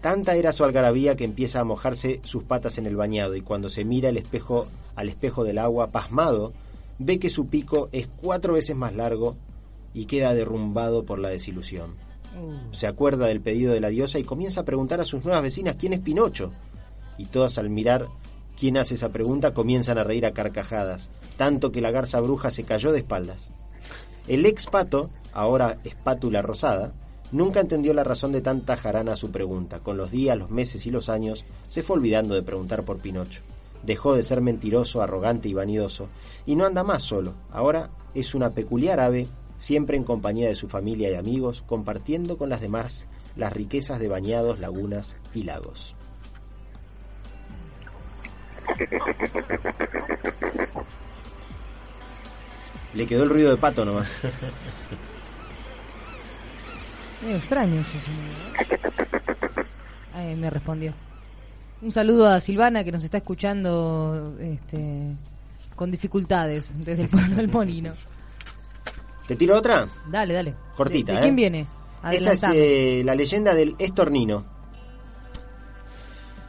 Tanta 0.00 0.34
era 0.34 0.52
su 0.52 0.64
algarabía 0.64 1.14
que 1.14 1.24
empieza 1.24 1.60
a 1.60 1.64
mojarse 1.64 2.22
sus 2.24 2.44
patas 2.44 2.78
en 2.78 2.86
el 2.86 2.96
bañado 2.96 3.36
y 3.36 3.42
cuando 3.42 3.68
se 3.68 3.84
mira 3.84 4.08
el 4.08 4.16
espejo, 4.16 4.66
al 4.94 5.10
espejo 5.10 5.44
del 5.44 5.58
agua, 5.58 5.88
pasmado, 5.88 6.54
ve 6.98 7.18
que 7.18 7.30
su 7.30 7.46
pico 7.46 7.88
es 7.92 8.08
cuatro 8.08 8.54
veces 8.54 8.76
más 8.76 8.94
largo 8.94 9.36
y 9.92 10.06
queda 10.06 10.34
derrumbado 10.34 11.04
por 11.04 11.18
la 11.18 11.28
desilusión. 11.28 11.94
Se 12.72 12.86
acuerda 12.86 13.26
del 13.26 13.40
pedido 13.40 13.72
de 13.72 13.80
la 13.80 13.88
diosa 13.88 14.18
y 14.18 14.24
comienza 14.24 14.60
a 14.60 14.64
preguntar 14.64 15.00
a 15.00 15.04
sus 15.04 15.24
nuevas 15.24 15.42
vecinas 15.42 15.76
quién 15.76 15.94
es 15.94 16.00
Pinocho. 16.00 16.52
Y 17.16 17.26
todas 17.26 17.56
al 17.56 17.70
mirar 17.70 18.08
quién 18.58 18.76
hace 18.76 18.94
esa 18.94 19.10
pregunta 19.10 19.54
comienzan 19.54 19.98
a 19.98 20.04
reír 20.04 20.26
a 20.26 20.32
carcajadas, 20.32 21.10
tanto 21.36 21.72
que 21.72 21.80
la 21.80 21.90
garza 21.90 22.20
bruja 22.20 22.50
se 22.50 22.64
cayó 22.64 22.92
de 22.92 22.98
espaldas. 22.98 23.52
El 24.28 24.44
ex 24.44 24.66
pato, 24.66 25.10
ahora 25.32 25.78
espátula 25.84 26.42
rosada, 26.42 26.92
nunca 27.32 27.60
entendió 27.60 27.94
la 27.94 28.04
razón 28.04 28.32
de 28.32 28.42
tanta 28.42 28.76
jarana 28.76 29.12
a 29.12 29.16
su 29.16 29.30
pregunta. 29.30 29.80
Con 29.80 29.96
los 29.96 30.10
días, 30.10 30.36
los 30.36 30.50
meses 30.50 30.84
y 30.86 30.90
los 30.90 31.08
años, 31.08 31.44
se 31.68 31.82
fue 31.82 31.96
olvidando 31.96 32.34
de 32.34 32.42
preguntar 32.42 32.84
por 32.84 32.98
Pinocho. 32.98 33.40
Dejó 33.86 34.14
de 34.14 34.24
ser 34.24 34.40
mentiroso, 34.40 35.00
arrogante 35.00 35.48
y 35.48 35.54
vanidoso, 35.54 36.08
y 36.44 36.56
no 36.56 36.66
anda 36.66 36.82
más 36.82 37.04
solo. 37.04 37.34
Ahora 37.50 37.90
es 38.14 38.34
una 38.34 38.52
peculiar 38.52 38.98
ave, 38.98 39.28
siempre 39.58 39.96
en 39.96 40.02
compañía 40.04 40.48
de 40.48 40.56
su 40.56 40.68
familia 40.68 41.10
y 41.10 41.14
amigos, 41.14 41.62
compartiendo 41.62 42.36
con 42.36 42.48
las 42.50 42.60
demás 42.60 43.06
las 43.36 43.52
riquezas 43.52 44.00
de 44.00 44.08
bañados, 44.08 44.58
lagunas 44.58 45.16
y 45.34 45.44
lagos. 45.44 45.94
Le 52.94 53.06
quedó 53.06 53.22
el 53.24 53.30
ruido 53.30 53.50
de 53.50 53.56
pato 53.56 53.84
nomás. 53.84 54.10
Medio 57.22 57.36
extraño 57.36 57.80
eso. 57.80 58.00
señor. 58.00 58.18
Me 60.36 60.50
respondió. 60.50 60.92
Un 61.82 61.92
saludo 61.92 62.26
a 62.28 62.40
Silvana 62.40 62.84
que 62.84 62.92
nos 62.92 63.04
está 63.04 63.18
escuchando 63.18 64.34
este, 64.40 65.14
con 65.74 65.90
dificultades 65.90 66.74
desde 66.84 67.02
el 67.02 67.08
pueblo 67.08 67.36
del 67.36 67.48
Molino. 67.48 67.92
¿Te 69.28 69.36
tiro 69.36 69.56
otra? 69.56 69.88
Dale, 70.10 70.34
dale. 70.34 70.54
Cortita, 70.76 71.12
¿De, 71.12 71.16
de 71.18 71.20
¿eh? 71.20 71.22
quién 71.24 71.36
viene? 71.36 71.60
Esta 72.12 72.32
es 72.32 72.44
Adelantame. 72.44 72.56
eh, 73.00 73.04
la 73.04 73.14
leyenda 73.14 73.54
del 73.54 73.74
estornino. 73.78 74.44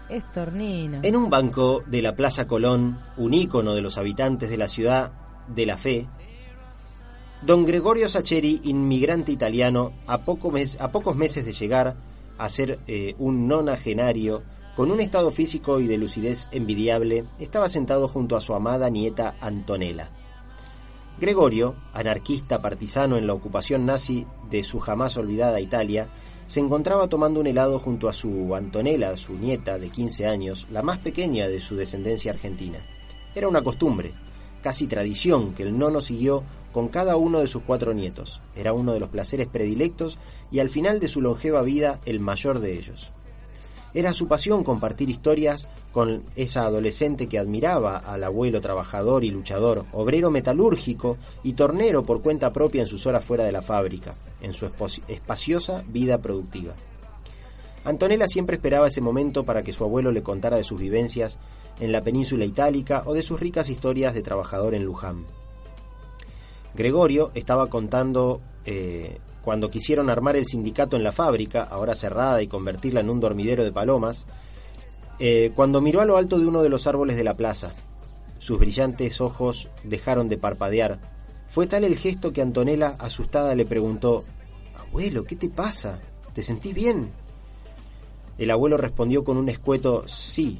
Estornino. 0.10 1.00
En 1.04 1.16
un 1.18 1.30
banco 1.30 1.84
de 1.86 2.02
la 2.02 2.16
Plaza 2.16 2.48
Colón, 2.48 2.98
un 3.18 3.34
ícono 3.34 3.74
de 3.74 3.82
los 3.82 3.98
habitantes 3.98 4.50
de 4.50 4.58
la 4.58 4.70
ciudad 4.70 5.12
de 5.54 5.66
la 5.66 5.76
fe, 5.76 6.08
don 7.42 7.66
Gregorio 7.66 8.08
Sacheri, 8.08 8.62
inmigrante 8.64 9.34
italiano, 9.34 9.92
a, 10.08 10.20
poco 10.20 10.52
mes- 10.52 10.80
a 10.80 10.90
pocos 10.92 11.16
meses 11.18 11.46
de 11.46 11.52
llegar 11.52 11.96
a 12.38 12.48
ser 12.50 12.80
eh, 12.88 13.16
un 13.18 13.48
nonagenario, 13.48 14.44
con 14.78 14.92
un 14.92 15.00
estado 15.00 15.32
físico 15.32 15.80
y 15.80 15.88
de 15.88 15.98
lucidez 15.98 16.48
envidiable, 16.52 17.26
estaba 17.40 17.68
sentado 17.68 18.08
junto 18.08 18.36
a 18.36 18.40
su 18.40 18.54
amada 18.54 18.92
nieta 18.92 19.34
Antonella. 19.42 20.12
Gregorio, 21.20 21.74
anarquista 21.94 22.62
partisano 22.62 23.18
en 23.18 23.26
la 23.26 23.34
ocupación 23.34 23.88
nazi 23.88 24.28
de 24.52 24.64
su 24.64 24.78
jamás 24.78 25.18
olvidada 25.18 25.60
Italia, 25.60 26.10
se 26.46 26.60
encontraba 26.60 27.10
tomando 27.10 27.40
un 27.40 27.48
helado 27.48 27.80
junto 27.80 28.08
a 28.08 28.14
su 28.14 28.54
Antonella, 28.54 29.18
su 29.18 29.34
nieta 29.34 29.80
de 29.80 29.90
15 29.90 30.28
años, 30.28 30.68
la 30.70 30.84
más 30.84 31.00
pequeña 31.00 31.48
de 31.48 31.60
su 31.60 31.76
descendencia 31.76 32.32
argentina. 32.32 32.78
Era 33.34 33.48
una 33.48 33.64
costumbre, 33.64 34.14
casi 34.62 34.86
tradición, 34.86 35.56
que 35.56 35.64
el 35.64 35.76
nono 35.76 36.02
siguió 36.02 36.44
con 36.72 36.90
cada 36.90 37.16
uno 37.16 37.40
de 37.40 37.48
sus 37.48 37.64
cuatro 37.64 37.96
nietos. 37.96 38.44
Era 38.56 38.74
uno 38.74 38.94
de 38.94 39.00
los 39.00 39.10
placeres 39.10 39.48
predilectos 39.48 40.20
y 40.52 40.60
al 40.60 40.70
final 40.70 41.00
de 41.00 41.08
su 41.08 41.20
longeva 41.20 41.64
vida 41.64 42.00
el 42.06 42.20
mayor 42.20 42.60
de 42.60 42.78
ellos. 42.78 43.12
Era 43.98 44.14
su 44.14 44.28
pasión 44.28 44.64
compartir 44.64 45.10
historias 45.10 45.68
con 45.92 46.22
esa 46.36 46.66
adolescente 46.66 47.26
que 47.26 47.40
admiraba 47.40 47.98
al 47.98 48.24
abuelo 48.24 48.62
trabajador 48.62 49.24
y 49.24 49.32
luchador, 49.32 49.86
obrero 49.92 50.30
metalúrgico 50.30 51.18
y 51.42 51.54
tornero 51.54 52.06
por 52.06 52.22
cuenta 52.22 52.54
propia 52.54 52.82
en 52.82 52.88
sus 52.88 53.08
horas 53.08 53.26
fuera 53.26 53.44
de 53.44 53.52
la 53.52 53.64
fábrica, 53.64 54.14
en 54.40 54.54
su 54.54 54.70
espaciosa 55.08 55.84
vida 55.88 56.20
productiva. 56.20 56.76
Antonella 57.86 58.28
siempre 58.28 58.58
esperaba 58.58 58.88
ese 58.88 59.02
momento 59.02 59.46
para 59.46 59.64
que 59.64 59.74
su 59.74 59.84
abuelo 59.84 60.12
le 60.12 60.22
contara 60.22 60.58
de 60.58 60.64
sus 60.64 60.80
vivencias 60.80 61.40
en 61.80 61.92
la 61.92 62.04
península 62.04 62.46
itálica 62.46 63.02
o 63.04 63.16
de 63.16 63.24
sus 63.24 63.40
ricas 63.40 63.68
historias 63.68 64.14
de 64.14 64.22
trabajador 64.22 64.76
en 64.76 64.86
Luján. 64.86 65.26
Gregorio 66.76 67.32
estaba 67.34 67.68
contando 67.72 68.42
eh, 68.64 69.18
cuando 69.48 69.72
quisieron 69.72 70.10
armar 70.10 70.36
el 70.36 70.46
sindicato 70.46 70.98
en 70.98 71.06
la 71.06 71.14
fábrica, 71.14 71.64
ahora 71.64 71.96
cerrada, 71.96 72.42
y 72.42 72.48
convertirla 72.48 73.00
en 73.00 73.10
un 73.10 73.22
dormidero 73.22 73.64
de 73.64 73.72
palomas, 73.72 74.26
eh, 75.20 75.54
cuando 75.56 75.80
miró 75.80 76.02
a 76.02 76.06
lo 76.06 76.18
alto 76.18 76.38
de 76.38 76.46
uno 76.46 76.62
de 76.62 76.68
los 76.68 76.86
árboles 76.86 77.16
de 77.16 77.24
la 77.24 77.38
plaza. 77.38 77.72
Sus 78.40 78.60
brillantes 78.60 79.22
ojos 79.22 79.70
dejaron 79.86 80.28
de 80.28 80.38
parpadear. 80.38 81.00
Fue 81.48 81.66
tal 81.66 81.86
el 81.86 81.96
gesto 81.96 82.34
que 82.34 82.42
Antonella, 82.42 82.98
asustada, 83.00 83.56
le 83.56 83.66
preguntó, 83.66 84.26
Abuelo, 84.78 85.24
¿qué 85.24 85.38
te 85.38 85.48
pasa? 85.48 85.98
¿Te 86.34 86.42
sentís 86.42 86.76
bien? 86.76 87.14
El 88.38 88.52
abuelo 88.52 88.76
respondió 88.76 89.24
con 89.24 89.38
un 89.38 89.48
escueto 89.48 90.10
sí, 90.10 90.60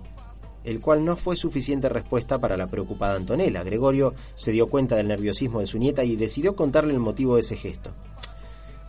el 0.64 0.80
cual 0.80 1.04
no 1.04 1.18
fue 1.18 1.36
suficiente 1.36 1.90
respuesta 1.90 2.40
para 2.40 2.56
la 2.56 2.68
preocupada 2.68 3.18
Antonella. 3.18 3.64
Gregorio 3.64 4.14
se 4.36 4.54
dio 4.54 4.70
cuenta 4.70 4.96
del 4.96 5.10
nerviosismo 5.10 5.60
de 5.60 5.68
su 5.68 5.78
nieta 5.78 6.06
y 6.06 6.16
decidió 6.16 6.56
contarle 6.56 6.94
el 6.94 7.00
motivo 7.02 7.36
de 7.36 7.42
ese 7.42 7.58
gesto. 7.58 7.94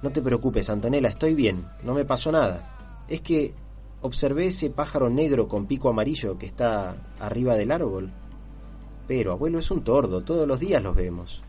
No 0.00 0.11
te 0.11 0.22
preocupes, 0.22 0.70
Antonella, 0.70 1.08
estoy 1.08 1.34
bien, 1.34 1.66
no 1.82 1.92
me 1.92 2.04
pasó 2.04 2.30
nada. 2.30 3.04
Es 3.08 3.20
que 3.20 3.52
observé 4.00 4.46
ese 4.46 4.70
pájaro 4.70 5.11
negro 5.11 5.48
con 5.48 5.66
pico 5.66 5.88
amarillo 5.88 6.38
que 6.38 6.46
está 6.46 6.94
arriba 7.18 7.56
del 7.56 7.72
árbol. 7.72 8.12
Pero, 9.08 9.32
abuelo, 9.32 9.58
es 9.58 9.70
un 9.72 9.82
tordo, 9.82 10.22
todos 10.22 10.46
los 10.46 10.61
días 10.61 10.82
los 10.82 10.94
vemos. 10.94 11.42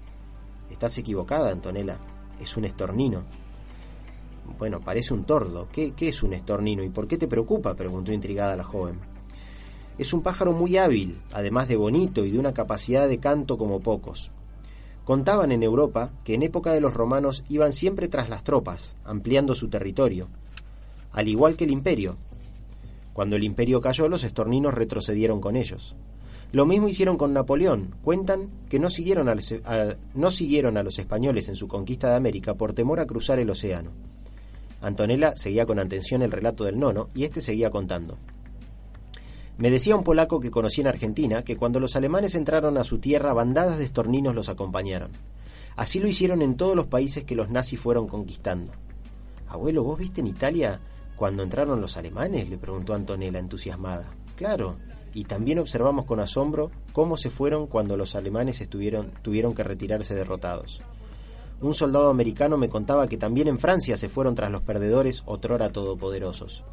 Estás 0.71 0.97
equivocada, 0.97 1.51
Antonella, 1.51 1.99
es 2.39 2.57
un 2.57 2.65
estornino. 2.65 3.23
Bueno, 4.57 4.79
parece 4.79 5.13
un 5.13 5.25
tordo. 5.25 5.67
¿Qué, 5.71 5.91
qué 5.91 6.09
es 6.09 6.23
un 6.23 6.33
estornino 6.33 6.83
y 6.83 6.89
por 6.89 7.07
qué 7.07 7.17
te 7.17 7.27
preocupa? 7.27 7.75
preguntó 7.75 8.11
intrigada 8.11 8.55
la 8.55 8.63
joven. 8.63 8.99
Es 9.99 10.11
un 10.11 10.23
pájaro 10.23 10.53
muy 10.53 10.77
hábil, 10.77 11.21
además 11.33 11.67
de 11.67 11.75
bonito 11.75 12.25
y 12.25 12.31
de 12.31 12.39
una 12.39 12.53
capacidad 12.53 13.07
de 13.07 13.19
canto 13.19 13.57
como 13.59 13.79
pocos. 13.81 14.31
Contaban 15.09 15.51
en 15.51 15.63
Europa 15.63 16.11
que 16.23 16.35
en 16.35 16.43
época 16.43 16.71
de 16.71 16.81
los 16.81 16.93
romanos 16.93 17.43
iban 17.49 17.73
siempre 17.73 18.07
tras 18.07 18.29
las 18.29 18.43
tropas, 18.43 18.95
ampliando 19.03 19.55
su 19.55 19.67
territorio, 19.67 20.27
al 21.11 21.27
igual 21.27 21.55
que 21.55 21.63
el 21.63 21.71
imperio. 21.71 22.15
Cuando 23.11 23.35
el 23.35 23.43
imperio 23.43 23.81
cayó, 23.81 24.07
los 24.07 24.23
estorninos 24.23 24.75
retrocedieron 24.75 25.41
con 25.41 25.55
ellos. 25.55 25.95
Lo 26.51 26.67
mismo 26.67 26.89
hicieron 26.89 27.17
con 27.17 27.33
Napoleón. 27.33 27.95
Cuentan 28.03 28.49
que 28.69 28.77
no 28.77 28.91
siguieron 28.91 29.29
a 29.29 29.33
los, 29.33 30.99
españoles 30.99 31.49
en 31.49 31.55
su 31.55 31.67
conquista 31.67 32.11
de 32.11 32.15
América 32.15 32.53
por 32.53 32.73
temor 32.73 32.99
a 32.99 33.07
cruzar 33.07 33.39
el 33.39 33.49
océano. 33.49 33.89
Antonella 34.79 35.35
seguía 35.35 35.65
con 35.65 35.79
atención 35.79 36.21
el 36.21 36.31
relato 36.31 36.65
del 36.65 36.77
nono 36.77 37.09
y 37.15 37.23
este 37.23 37.41
seguía 37.41 37.71
contando. 37.71 38.19
Me 39.59 39.69
decía 39.69 39.97
un 39.97 40.05
polaco 40.05 40.39
que 40.39 40.51
conocí 40.51 40.79
en 40.79 40.87
Argentina 40.87 41.43
que 41.43 41.57
cuando 41.57 41.81
los 41.81 41.97
alemanes 41.97 42.33
entraron 42.33 42.77
a 42.77 42.85
su 42.85 42.99
tierra, 42.99 43.33
bandadas 43.33 43.77
de 43.77 43.83
estorninos 43.83 44.33
los 44.33 44.47
acompañaron. 44.47 45.11
Así 45.75 45.99
lo 45.99 46.07
hicieron 46.07 46.41
en 46.41 46.55
todos 46.55 46.77
los 46.77 46.85
países 46.85 47.25
que 47.25 47.35
los 47.35 47.49
nazis 47.49 47.77
fueron 47.77 48.07
conquistando. 48.07 48.71
Abuelo, 49.49 49.83
¿vos 49.83 49.99
viste 49.99 50.21
en 50.21 50.27
Italia 50.27 50.79
cuando 51.17 51.43
entraron 51.43 51.81
los 51.81 51.97
alemanes? 51.97 52.49
le 52.49 52.57
preguntó 52.57 52.93
Antonella, 52.93 53.37
entusiasmada. 53.37 54.09
Claro, 54.37 54.77
y 55.13 55.25
también 55.25 55.59
observamos 55.59 56.05
con 56.05 56.21
asombro 56.21 56.71
cómo 56.93 57.17
se 57.17 57.29
fueron 57.29 57.67
cuando 57.67 57.97
los 57.97 58.15
alemanes 58.15 58.61
estuvieron, 58.61 59.11
tuvieron 59.23 59.53
que 59.53 59.65
retirarse 59.65 60.15
derrotados. 60.15 60.79
Un 61.59 61.73
soldado 61.73 62.09
americano 62.09 62.57
me 62.57 62.69
contaba 62.69 63.09
que 63.09 63.17
también 63.17 63.49
en 63.49 63.59
Francia 63.59 63.97
se 63.97 64.07
fueron 64.07 64.35
tras 64.35 64.51
los 64.51 64.61
perdedores 64.61 65.21
otrora 65.25 65.73
todopoderosos. 65.73 66.63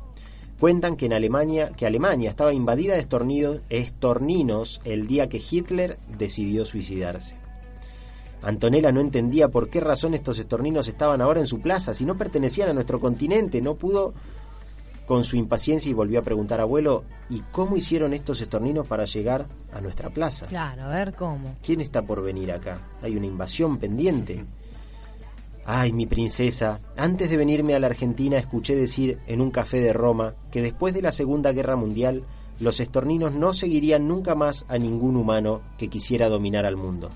Cuentan 0.60 0.96
que 0.96 1.06
en 1.06 1.12
Alemania, 1.12 1.72
que 1.76 1.86
Alemania 1.86 2.30
estaba 2.30 2.52
invadida 2.54 2.94
de 2.94 3.00
estornidos- 3.00 3.60
estorninos 3.68 4.80
el 4.84 5.06
día 5.06 5.28
que 5.28 5.42
Hitler 5.50 5.98
decidió 6.16 6.64
suicidarse. 6.64 7.36
Antonella 8.42 8.92
no 8.92 9.00
entendía 9.00 9.48
por 9.48 9.68
qué 9.68 9.80
razón 9.80 10.14
estos 10.14 10.38
estorninos 10.38 10.88
estaban 10.88 11.20
ahora 11.20 11.40
en 11.40 11.46
su 11.46 11.60
plaza, 11.60 11.94
si 11.94 12.04
no 12.04 12.16
pertenecían 12.16 12.68
a 12.68 12.72
nuestro 12.74 13.00
continente, 13.00 13.60
no 13.60 13.74
pudo 13.74 14.14
con 15.06 15.24
su 15.24 15.36
impaciencia 15.36 15.90
y 15.90 15.94
volvió 15.94 16.18
a 16.20 16.22
preguntar, 16.22 16.60
abuelo, 16.60 17.04
¿y 17.30 17.40
cómo 17.52 17.76
hicieron 17.76 18.12
estos 18.12 18.40
estorninos 18.40 18.86
para 18.86 19.04
llegar 19.04 19.46
a 19.72 19.80
nuestra 19.80 20.10
plaza? 20.10 20.46
Claro, 20.46 20.82
a 20.84 20.88
ver 20.88 21.14
cómo. 21.14 21.54
¿Quién 21.64 21.80
está 21.80 22.02
por 22.02 22.22
venir 22.22 22.50
acá? 22.50 22.80
¿Hay 23.02 23.16
una 23.16 23.26
invasión 23.26 23.78
pendiente? 23.78 24.44
Ay, 25.68 25.92
mi 25.92 26.06
princesa, 26.06 26.80
antes 26.96 27.28
de 27.28 27.36
venirme 27.36 27.74
a 27.74 27.80
la 27.80 27.88
Argentina 27.88 28.38
escuché 28.38 28.76
decir 28.76 29.18
en 29.26 29.40
un 29.40 29.50
café 29.50 29.80
de 29.80 29.92
Roma 29.92 30.36
que 30.52 30.62
después 30.62 30.94
de 30.94 31.02
la 31.02 31.10
Segunda 31.10 31.50
Guerra 31.50 31.74
Mundial 31.74 32.22
los 32.60 32.78
estorninos 32.78 33.32
no 33.32 33.52
seguirían 33.52 34.06
nunca 34.06 34.36
más 34.36 34.64
a 34.68 34.78
ningún 34.78 35.16
humano 35.16 35.62
que 35.76 35.88
quisiera 35.88 36.28
dominar 36.28 36.66
al 36.66 36.76
mundo. 36.76 37.10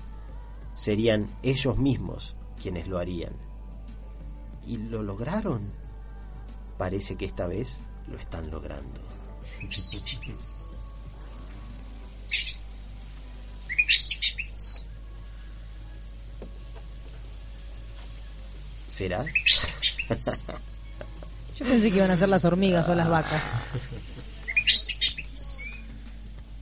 Serían 0.73 1.29
ellos 1.43 1.77
mismos 1.77 2.35
quienes 2.61 2.89
lo 2.89 2.97
harían. 2.97 3.31
¿Y 4.67 4.75
lo 4.75 5.01
lograron? 5.01 5.71
Parece 6.77 7.15
que 7.15 7.25
esta 7.25 7.47
vez 7.47 7.79
lo 8.09 8.17
están 8.17 8.51
logrando. 8.51 8.99
¿Será? 18.91 19.23
Yo 21.57 21.65
pensé 21.65 21.89
que 21.91 21.97
iban 21.97 22.11
a 22.11 22.17
ser 22.17 22.27
las 22.29 22.43
hormigas 22.43 22.87
o 22.89 22.95
las 22.95 23.07
vacas. 23.07 23.41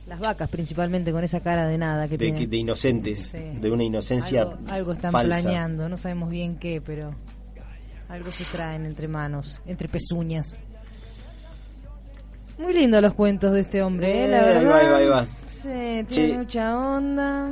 Las 0.06 0.18
vacas 0.18 0.48
principalmente 0.48 1.12
con 1.12 1.22
esa 1.24 1.40
cara 1.40 1.66
de 1.66 1.78
nada 1.78 2.08
que 2.08 2.18
de, 2.18 2.26
tienen. 2.26 2.50
de 2.50 2.56
inocentes, 2.56 3.28
Sí. 3.32 3.38
de 3.60 3.70
una 3.70 3.84
inocencia 3.84 4.42
algo, 4.42 4.58
algo 4.68 4.92
están 4.92 5.12
falsa. 5.12 5.40
planeando, 5.42 5.88
no 5.88 5.96
sabemos 5.96 6.30
bien 6.30 6.56
qué, 6.56 6.80
pero 6.84 7.14
algo 8.08 8.32
se 8.32 8.44
traen 8.44 8.86
entre 8.86 9.06
manos, 9.08 9.60
entre 9.66 9.88
pezuñas. 9.88 10.58
Muy 12.58 12.74
lindo 12.74 13.00
los 13.00 13.14
cuentos 13.14 13.52
de 13.52 13.60
este 13.60 13.82
hombre, 13.82 14.24
¿eh? 14.24 14.28
la 14.28 14.40
verdad. 14.42 14.70
va, 14.70 14.78
ahí 14.78 14.86
va, 14.86 14.96
ahí 14.98 15.06
va. 15.06 15.26
Sí, 15.46 16.04
tiene 16.08 16.38
mucha 16.38 16.76
onda. 16.76 17.50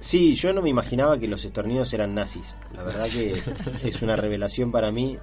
Sí, 0.00 0.34
yo 0.34 0.52
no 0.54 0.62
me 0.62 0.70
imaginaba 0.70 1.18
que 1.18 1.28
los 1.28 1.44
estorninos 1.44 1.92
eran 1.92 2.14
nazis. 2.14 2.56
La 2.74 2.82
verdad 2.82 3.06
que 3.08 3.40
es 3.88 4.00
una 4.02 4.16
revelación 4.16 4.72
para 4.72 4.90
mí. 4.90 5.18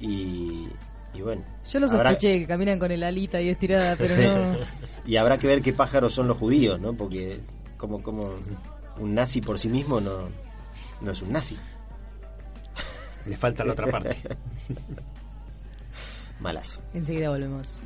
Y, 0.00 0.68
y 1.12 1.20
bueno. 1.22 1.42
Yo 1.68 1.80
los 1.80 1.92
habrá- 1.92 2.10
sospeché 2.12 2.38
que 2.40 2.46
caminan 2.46 2.78
con 2.78 2.92
el 2.92 3.02
alita 3.02 3.40
y 3.40 3.48
estirada, 3.48 3.96
pero 3.96 4.14
Sí. 4.14 4.22
no. 4.22 4.56
Y 5.04 5.16
habrá 5.16 5.38
que 5.38 5.46
ver 5.48 5.60
qué 5.62 5.72
pájaros 5.72 6.12
son 6.14 6.28
los 6.28 6.38
judíos, 6.38 6.80
¿no? 6.80 6.92
Porque 6.94 7.40
como, 7.76 8.02
como 8.02 8.30
un 8.98 9.14
nazi 9.14 9.40
por 9.40 9.58
sí 9.58 9.68
mismo 9.68 10.00
no, 10.00 10.28
no 11.00 11.10
es 11.10 11.20
un 11.22 11.32
nazi. 11.32 11.56
Le 13.26 13.36
falta 13.36 13.64
la 13.64 13.72
otra 13.72 13.88
parte. 13.88 14.16
Malazo. 16.40 16.80
Enseguida 16.94 17.30
volvemos. 17.30 17.80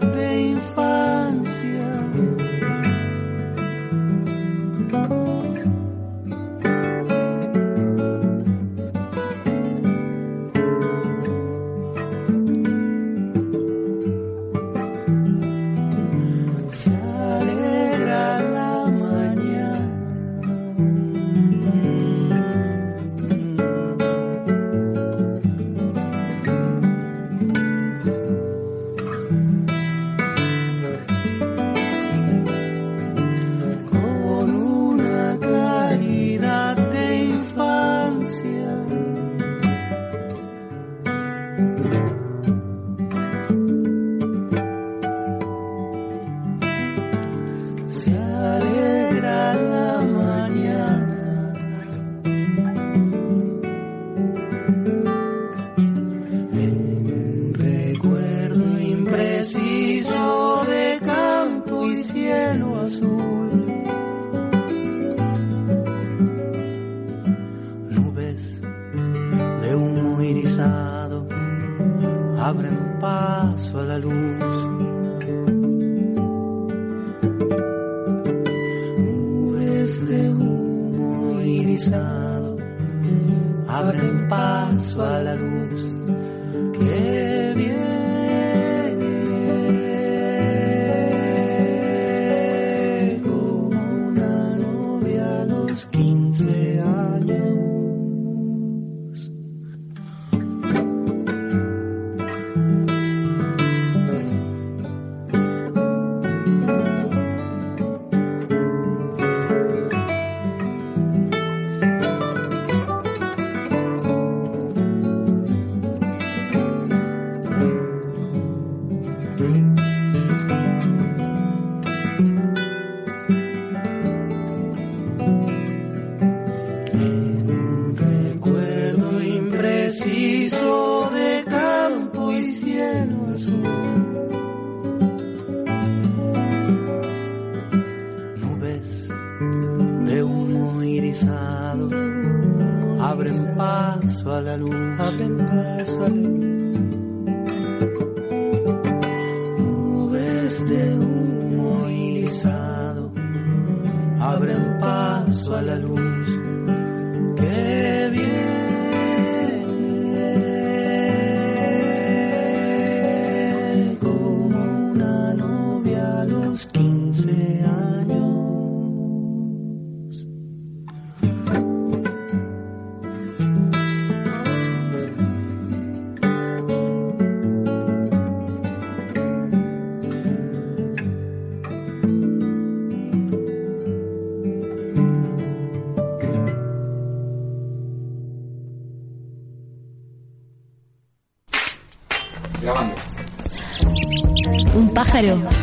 Claridad 0.00 0.14
de 0.14 0.99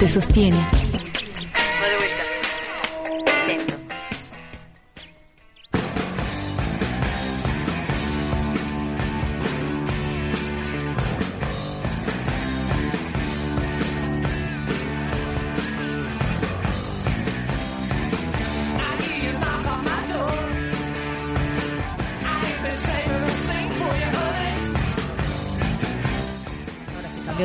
te 0.08 0.14
sostiene. 0.14 0.58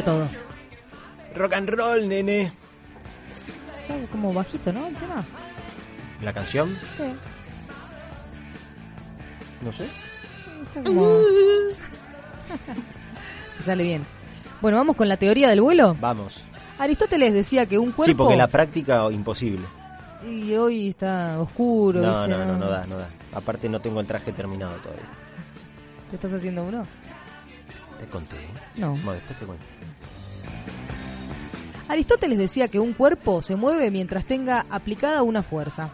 Todo. 0.05 0.52
Rock 1.35 1.55
and 1.55 1.69
roll, 1.69 2.09
nene. 2.09 2.53
Está 3.83 3.95
como 4.11 4.33
bajito, 4.33 4.73
¿no? 4.73 4.87
El 4.87 4.95
tema. 4.97 5.25
¿La 6.23 6.33
canción? 6.33 6.77
Sí. 6.93 7.05
No 9.63 9.73
sé. 9.73 9.87
Está 10.67 10.83
como... 10.85 11.07
Me 13.59 13.65
sale 13.65 13.83
bien. 13.85 14.05
Bueno, 14.61 14.77
vamos 14.77 14.97
con 14.97 15.09
la 15.09 15.17
teoría 15.17 15.49
del 15.49 15.61
vuelo. 15.61 15.97
Vamos. 16.01 16.45
Aristóteles 16.79 17.33
decía 17.33 17.67
que 17.67 17.79
un 17.79 17.93
cuerpo... 17.93 18.05
Sí, 18.05 18.15
porque 18.15 18.37
la 18.37 18.49
práctica 18.49 19.11
imposible. 19.11 19.63
Y 20.29 20.55
hoy 20.55 20.89
está 20.89 21.41
oscuro. 21.41 22.01
No, 22.01 22.27
¿viste? 22.27 22.29
no, 22.29 22.45
no, 22.47 22.59
no 22.59 22.69
da, 22.69 22.87
no 22.87 22.97
da. 22.97 23.09
Aparte 23.33 23.69
no 23.69 23.81
tengo 23.81 24.01
el 24.01 24.07
traje 24.07 24.33
terminado 24.33 24.77
todavía. 24.77 25.05
¿Te 26.11 26.17
estás 26.17 26.35
haciendo 26.35 26.65
uno? 26.65 26.87
Te 27.99 28.07
conté. 28.07 28.37
¿eh? 28.37 28.49
No. 28.77 28.91
Bueno, 28.91 29.13
después 29.13 29.39
te 29.39 29.47
cuento. 29.47 29.65
Aristóteles 31.93 32.39
decía 32.39 32.69
que 32.69 32.81
un 32.81 32.95
cuerpo 32.95 33.43
se 33.43 33.55
mueve 33.55 33.91
mientras 33.91 34.25
tenga 34.25 34.65
aplicada 34.71 35.23
una 35.23 35.43
fuerza. 35.43 35.91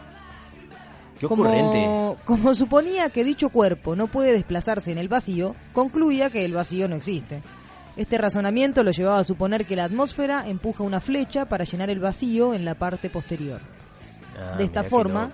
Qué 1.19 1.25
ocurrente. 1.25 1.83
Como, 1.83 2.15
como 2.23 2.55
suponía 2.55 3.09
que 3.09 3.25
dicho 3.25 3.49
cuerpo 3.49 3.97
no 3.97 4.07
puede 4.07 4.31
desplazarse 4.31 4.93
en 4.93 4.97
el 4.97 5.09
vacío, 5.09 5.57
concluía 5.73 6.29
que 6.29 6.45
el 6.45 6.53
vacío 6.53 6.87
no 6.87 6.95
existe. 6.95 7.41
Este 7.97 8.17
razonamiento 8.17 8.81
lo 8.81 8.91
llevaba 8.91 9.19
a 9.19 9.25
suponer 9.25 9.65
que 9.65 9.75
la 9.75 9.83
atmósfera 9.83 10.47
empuja 10.47 10.85
una 10.85 11.01
flecha 11.01 11.49
para 11.49 11.65
llenar 11.65 11.89
el 11.89 11.99
vacío 11.99 12.53
en 12.53 12.63
la 12.63 12.75
parte 12.75 13.09
posterior. 13.09 13.59
Ah, 14.41 14.55
de 14.55 14.63
esta 14.63 14.85
forma, 14.85 15.33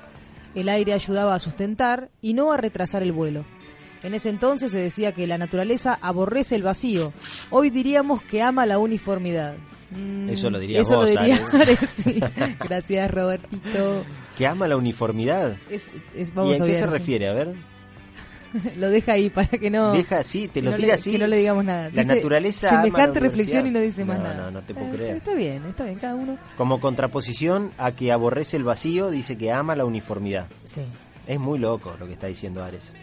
el 0.56 0.68
aire 0.68 0.94
ayudaba 0.94 1.36
a 1.36 1.40
sustentar 1.40 2.10
y 2.24 2.34
no 2.34 2.52
a 2.52 2.58
retrasar 2.58 3.04
el 3.04 3.12
vuelo. 3.12 3.46
En 4.02 4.16
ese 4.16 4.30
entonces 4.30 4.72
se 4.72 4.80
decía 4.80 5.12
que 5.12 5.28
la 5.28 5.38
naturaleza 5.38 6.00
aborrece 6.02 6.56
el 6.56 6.64
vacío. 6.64 7.14
Hoy 7.52 7.70
diríamos 7.70 8.24
que 8.24 8.42
ama 8.42 8.66
la 8.66 8.80
uniformidad. 8.80 9.54
Mm, 9.92 10.30
Eso 10.30 10.50
lo 10.50 10.60
dirías 10.60 10.82
Eso 10.88 10.98
vos, 10.98 11.14
lo 11.14 11.22
diría 11.22 11.44
Ares. 11.54 11.80
Sí. 11.90 12.20
Gracias, 12.68 13.12
Robertito. 13.12 14.04
Que 14.38 14.48
ama 14.48 14.68
la 14.68 14.78
uniformidad. 14.78 15.58
Es, 15.70 15.90
es- 16.16 16.30
¿Y 16.30 16.32
vamos 16.32 16.60
a 16.60 16.64
a 16.64 16.68
qué 16.68 16.76
se 16.76 16.86
refiere? 16.88 17.28
A 17.30 17.34
ver. 17.34 17.54
Lo 18.78 18.90
deja 18.90 19.12
ahí 19.14 19.30
para 19.30 19.50
que 19.50 19.70
no. 19.70 19.92
Deja 19.92 20.20
así, 20.20 20.48
te 20.48 20.62
lo 20.62 20.72
no 20.72 20.78
tira 20.78 20.88
le- 20.88 20.94
así. 20.94 21.12
Que 21.12 21.18
no 21.20 21.28
le 21.28 21.36
digamos 21.38 21.66
nada. 21.66 21.90
La 21.92 22.04
Dice 22.04 22.16
naturaleza 22.16 22.70
ama 22.70 22.78
la 22.78 22.84
Semejante 22.86 23.20
reflexión 23.20 23.68
y 23.68 23.72
no 23.72 23.80
dice 23.82 24.06
más 24.06 24.18
No, 24.18 24.24
nada. 24.24 24.36
no, 24.46 24.52
no 24.52 24.62
te 24.62 24.74
puedo 24.74 24.88
Eh, 24.88 24.96
creer. 24.96 25.16
Está 25.18 25.34
bien, 25.34 25.66
está 25.66 25.84
bien, 25.84 26.00
cada 26.00 26.16
uno. 26.16 26.38
Como 26.56 26.80
contraposición 26.80 27.74
a 27.78 27.92
que 27.92 28.14
aborrece 28.14 28.56
el 28.56 28.64
vacío, 28.64 29.10
dice 29.12 29.38
que 29.38 29.52
ama 29.52 29.76
la 29.76 29.84
uniformidad. 29.84 30.48
Sí. 30.64 30.82
Es 31.28 31.38
muy 31.40 31.60
loco 31.60 31.96
lo 32.00 32.08
que 32.08 32.14
está 32.14 32.28
diciendo 32.28 32.64
Ares. 32.64 32.94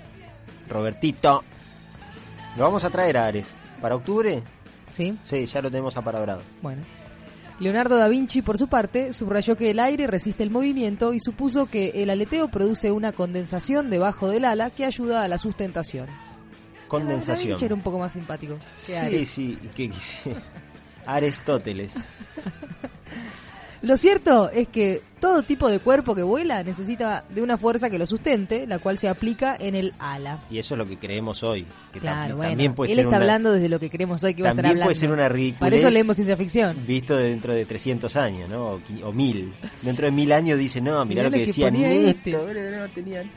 Robertito. 0.71 1.45
Lo 2.57 2.65
vamos 2.65 2.85
a 2.87 2.91
traer 2.91 3.17
a 3.19 3.27
Ares. 3.27 3.55
¿Para 3.83 3.97
octubre? 3.97 4.43
Sí. 4.93 5.17
Sí, 5.25 5.47
ya 5.47 5.61
lo 5.61 5.71
tenemos 5.71 5.97
apalabrado. 5.97 6.43
Bueno. 6.63 6.83
Leonardo 7.59 7.97
da 7.97 8.09
Vinci, 8.09 8.43
por 8.43 8.59
su 8.59 8.69
parte, 8.69 9.13
subrayó 9.13 9.57
que 9.57 9.71
el 9.71 9.79
aire 9.81 10.07
resiste 10.07 10.43
el 10.43 10.51
movimiento 10.51 11.13
y 11.15 11.21
supuso 11.21 11.67
que 11.67 12.03
el 12.03 12.11
aleteo 12.11 12.49
produce 12.49 12.91
una 12.93 13.13
condensación 13.13 13.89
debajo 13.91 14.29
del 14.29 14.45
ala 14.45 14.71
que 14.71 14.85
ayuda 14.85 15.23
a 15.23 15.29
la 15.29 15.39
sustentación. 15.39 16.07
Da 16.07 16.89
Condensación. 16.89 17.51
Vinci 17.53 17.65
era 17.65 17.75
un 17.75 17.81
poco 17.83 17.99
más 17.99 18.13
simpático 18.13 18.59
Sí, 18.79 18.95
Ares. 18.95 19.29
sí, 19.29 19.59
que 19.75 19.91
quise. 19.91 20.35
Aristóteles. 21.07 21.95
Lo 23.83 23.97
cierto 23.97 24.49
es 24.51 24.69
que 24.69 25.03
todo 25.23 25.43
tipo 25.45 25.71
de 25.71 25.79
cuerpo 25.79 26.17
que 26.17 26.25
vuela 26.25 26.65
necesita 26.65 27.25
de 27.31 27.43
una 27.43 27.57
fuerza 27.57 27.89
que 27.89 27.97
lo 27.97 28.07
sustente, 28.07 28.67
la 28.67 28.81
cual 28.81 28.99
se 28.99 29.09
aplica 29.09 29.57
en 29.59 29.77
el 29.77 29.95
ala. 30.01 30.41
Y 30.51 30.59
eso 30.59 30.75
es 30.75 30.79
lo 30.79 30.85
que 30.87 30.99
creemos 30.99 31.45
hoy. 31.45 31.65
Que 31.93 32.01
Claro, 32.01 32.35
tam- 32.35 32.37
bueno. 32.39 32.51
también 32.51 32.75
puede 32.75 32.91
Él 32.91 32.97
ser 32.97 33.05
está 33.05 33.17
una- 33.17 33.25
hablando 33.25 33.53
desde 33.53 33.69
lo 33.69 33.79
que 33.79 33.89
creemos 33.89 34.25
hoy 34.25 34.35
que 34.35 34.43
va 34.43 34.49
a 34.49 34.51
estar 34.51 34.65
También 34.65 34.83
hablando. 34.83 34.89
puede 34.89 34.99
ser 34.99 35.11
una 35.13 35.29
ridiculez. 35.29 35.61
Para 35.61 35.77
eso 35.77 35.91
leemos 35.91 36.17
ciencia 36.17 36.37
ficción. 36.37 36.77
Visto 36.87 37.17
dentro 37.17 37.55
de 37.55 37.65
300 37.65 38.17
años, 38.17 38.51
¿no? 38.51 38.67
O, 38.73 38.81
o 39.05 39.13
mil. 39.13 39.55
Dentro 39.81 40.07
de 40.07 40.11
mil 40.11 40.33
años 40.33 40.59
dice, 40.59 40.81
no, 40.81 41.05
mirá, 41.05 41.05
Mirá 41.05 41.23
lo 41.23 41.31
que 41.31 41.37
lo 41.37 41.41
que 41.43 41.47
decían 41.47 41.77
esto. 41.77 42.09
este. 42.09 42.37
bueno, 42.37 42.79
no, 42.79 42.89
tenían- 42.93 43.31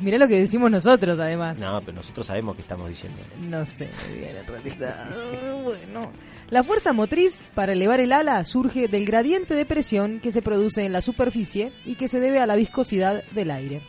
Mirá 0.00 0.18
lo 0.18 0.28
que 0.28 0.38
decimos 0.40 0.70
nosotros, 0.70 1.18
además. 1.18 1.58
No, 1.58 1.80
pero 1.80 1.92
nosotros 1.96 2.26
sabemos 2.26 2.56
que 2.56 2.62
estamos 2.62 2.88
diciendo. 2.88 3.18
No 3.40 3.64
sé 3.66 3.88
muy 4.08 4.18
bien 4.18 4.36
en 4.36 4.46
realidad. 4.46 5.16
bueno. 5.62 6.12
La 6.50 6.62
fuerza 6.62 6.92
motriz 6.92 7.42
para 7.54 7.72
elevar 7.72 8.00
el 8.00 8.12
ala 8.12 8.44
surge 8.44 8.88
del 8.88 9.04
gradiente 9.06 9.54
de 9.54 9.64
presión 9.64 10.20
que 10.20 10.30
se 10.32 10.42
produce 10.42 10.84
en 10.84 10.92
la 10.92 11.02
superficie 11.02 11.72
y 11.84 11.94
que 11.96 12.08
se 12.08 12.20
debe 12.20 12.40
a 12.40 12.46
la 12.46 12.56
viscosidad 12.56 13.22
del 13.32 13.50
aire. 13.50 13.82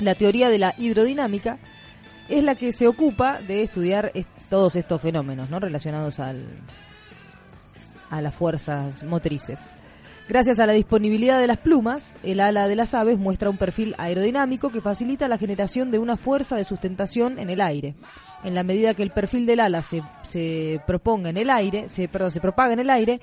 La 0.00 0.14
teoría 0.14 0.48
de 0.48 0.58
la 0.58 0.74
hidrodinámica 0.78 1.58
es 2.28 2.44
la 2.44 2.54
que 2.54 2.72
se 2.72 2.86
ocupa 2.86 3.40
de 3.40 3.62
estudiar 3.62 4.12
es- 4.14 4.26
todos 4.50 4.76
estos 4.76 5.00
fenómenos 5.00 5.50
¿no? 5.50 5.58
relacionados 5.60 6.20
al, 6.20 6.44
a 8.10 8.20
las 8.22 8.34
fuerzas 8.34 9.02
motrices. 9.02 9.70
Gracias 10.28 10.58
a 10.58 10.66
la 10.66 10.74
disponibilidad 10.74 11.40
de 11.40 11.46
las 11.46 11.56
plumas, 11.56 12.18
el 12.22 12.40
ala 12.40 12.68
de 12.68 12.76
las 12.76 12.92
aves 12.92 13.18
muestra 13.18 13.48
un 13.48 13.56
perfil 13.56 13.94
aerodinámico 13.96 14.68
que 14.68 14.82
facilita 14.82 15.26
la 15.26 15.38
generación 15.38 15.90
de 15.90 15.98
una 15.98 16.18
fuerza 16.18 16.54
de 16.56 16.64
sustentación 16.64 17.38
en 17.38 17.48
el 17.48 17.62
aire. 17.62 17.94
En 18.44 18.54
la 18.54 18.62
medida 18.62 18.92
que 18.92 19.02
el 19.02 19.10
perfil 19.10 19.46
del 19.46 19.60
ala 19.60 19.80
se, 19.80 20.02
se 20.20 20.82
proponga 20.86 21.30
en 21.30 21.38
el 21.38 21.48
aire, 21.48 21.88
se, 21.88 22.08
perdón, 22.08 22.30
se 22.30 22.42
propaga 22.42 22.74
en 22.74 22.80
el 22.80 22.90
aire, 22.90 23.22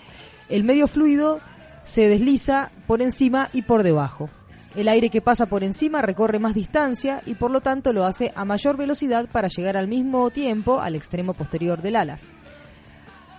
el 0.50 0.64
medio 0.64 0.88
fluido 0.88 1.42
se 1.84 2.08
desliza 2.08 2.72
por 2.88 3.04
encima 3.04 3.50
y 3.54 3.62
por 3.62 3.84
debajo. 3.84 4.28
El 4.76 4.88
aire 4.88 5.12
que 5.12 5.22
pasa 5.22 5.46
por 5.46 5.64
encima 5.64 6.02
recorre 6.02 6.40
más 6.40 6.56
distancia 6.56 7.22
y 7.28 7.36
por 7.36 7.52
lo 7.52 7.62
tanto 7.62 7.94
lo 7.94 8.06
hace 8.06 8.34
a 8.36 8.46
mayor 8.46 8.78
velocidad 8.78 9.30
para 9.32 9.48
llegar 9.48 9.78
al 9.78 9.88
mismo 9.88 10.32
tiempo 10.32 10.82
al 10.82 10.96
extremo 10.96 11.36
posterior 11.36 11.84
del 11.84 11.98
ala. 11.98 12.18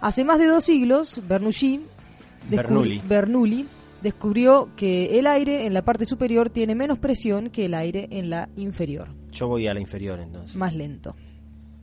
Hace 0.01 0.25
más 0.25 0.39
de 0.39 0.47
dos 0.47 0.65
siglos, 0.65 1.21
Bernoulli, 1.27 1.81
Bernoulli. 2.49 3.03
Bernoulli 3.07 3.67
descubrió 4.03 4.71
que 4.77 5.19
el 5.19 5.27
aire 5.27 5.67
en 5.67 5.75
la 5.75 5.83
parte 5.83 6.07
superior 6.07 6.51
tiene 6.51 6.75
menos 6.75 6.99
presión 6.99 7.51
que 7.51 7.65
el 7.65 7.75
aire 7.75 8.09
en 8.11 8.31
la 8.31 8.49
inferior, 8.57 9.09
Yo 9.33 9.49
voy 9.49 9.67
a 9.67 9.75
la 9.75 9.81
inferior 9.81 10.21
entonces. 10.21 10.57
más 10.57 10.75
lento. 10.75 11.15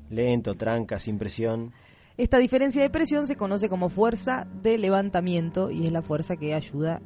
Lento, 0.10 0.56
tranca, 0.56 1.00
sin 1.00 1.18
presión. 1.18 1.72
Esta 2.18 2.38
diferencia 2.38 2.82
de 2.82 2.90
presión 2.92 3.26
se 3.26 3.36
conoce 3.36 3.68
como 3.70 3.90
fuerza 3.90 4.46
de 4.62 4.78
levantamiento 4.78 5.72
y 5.72 5.88
es 5.88 5.92
la 5.92 6.04
fuerza 6.04 6.36
que 6.36 6.54
ayuda 6.54 7.02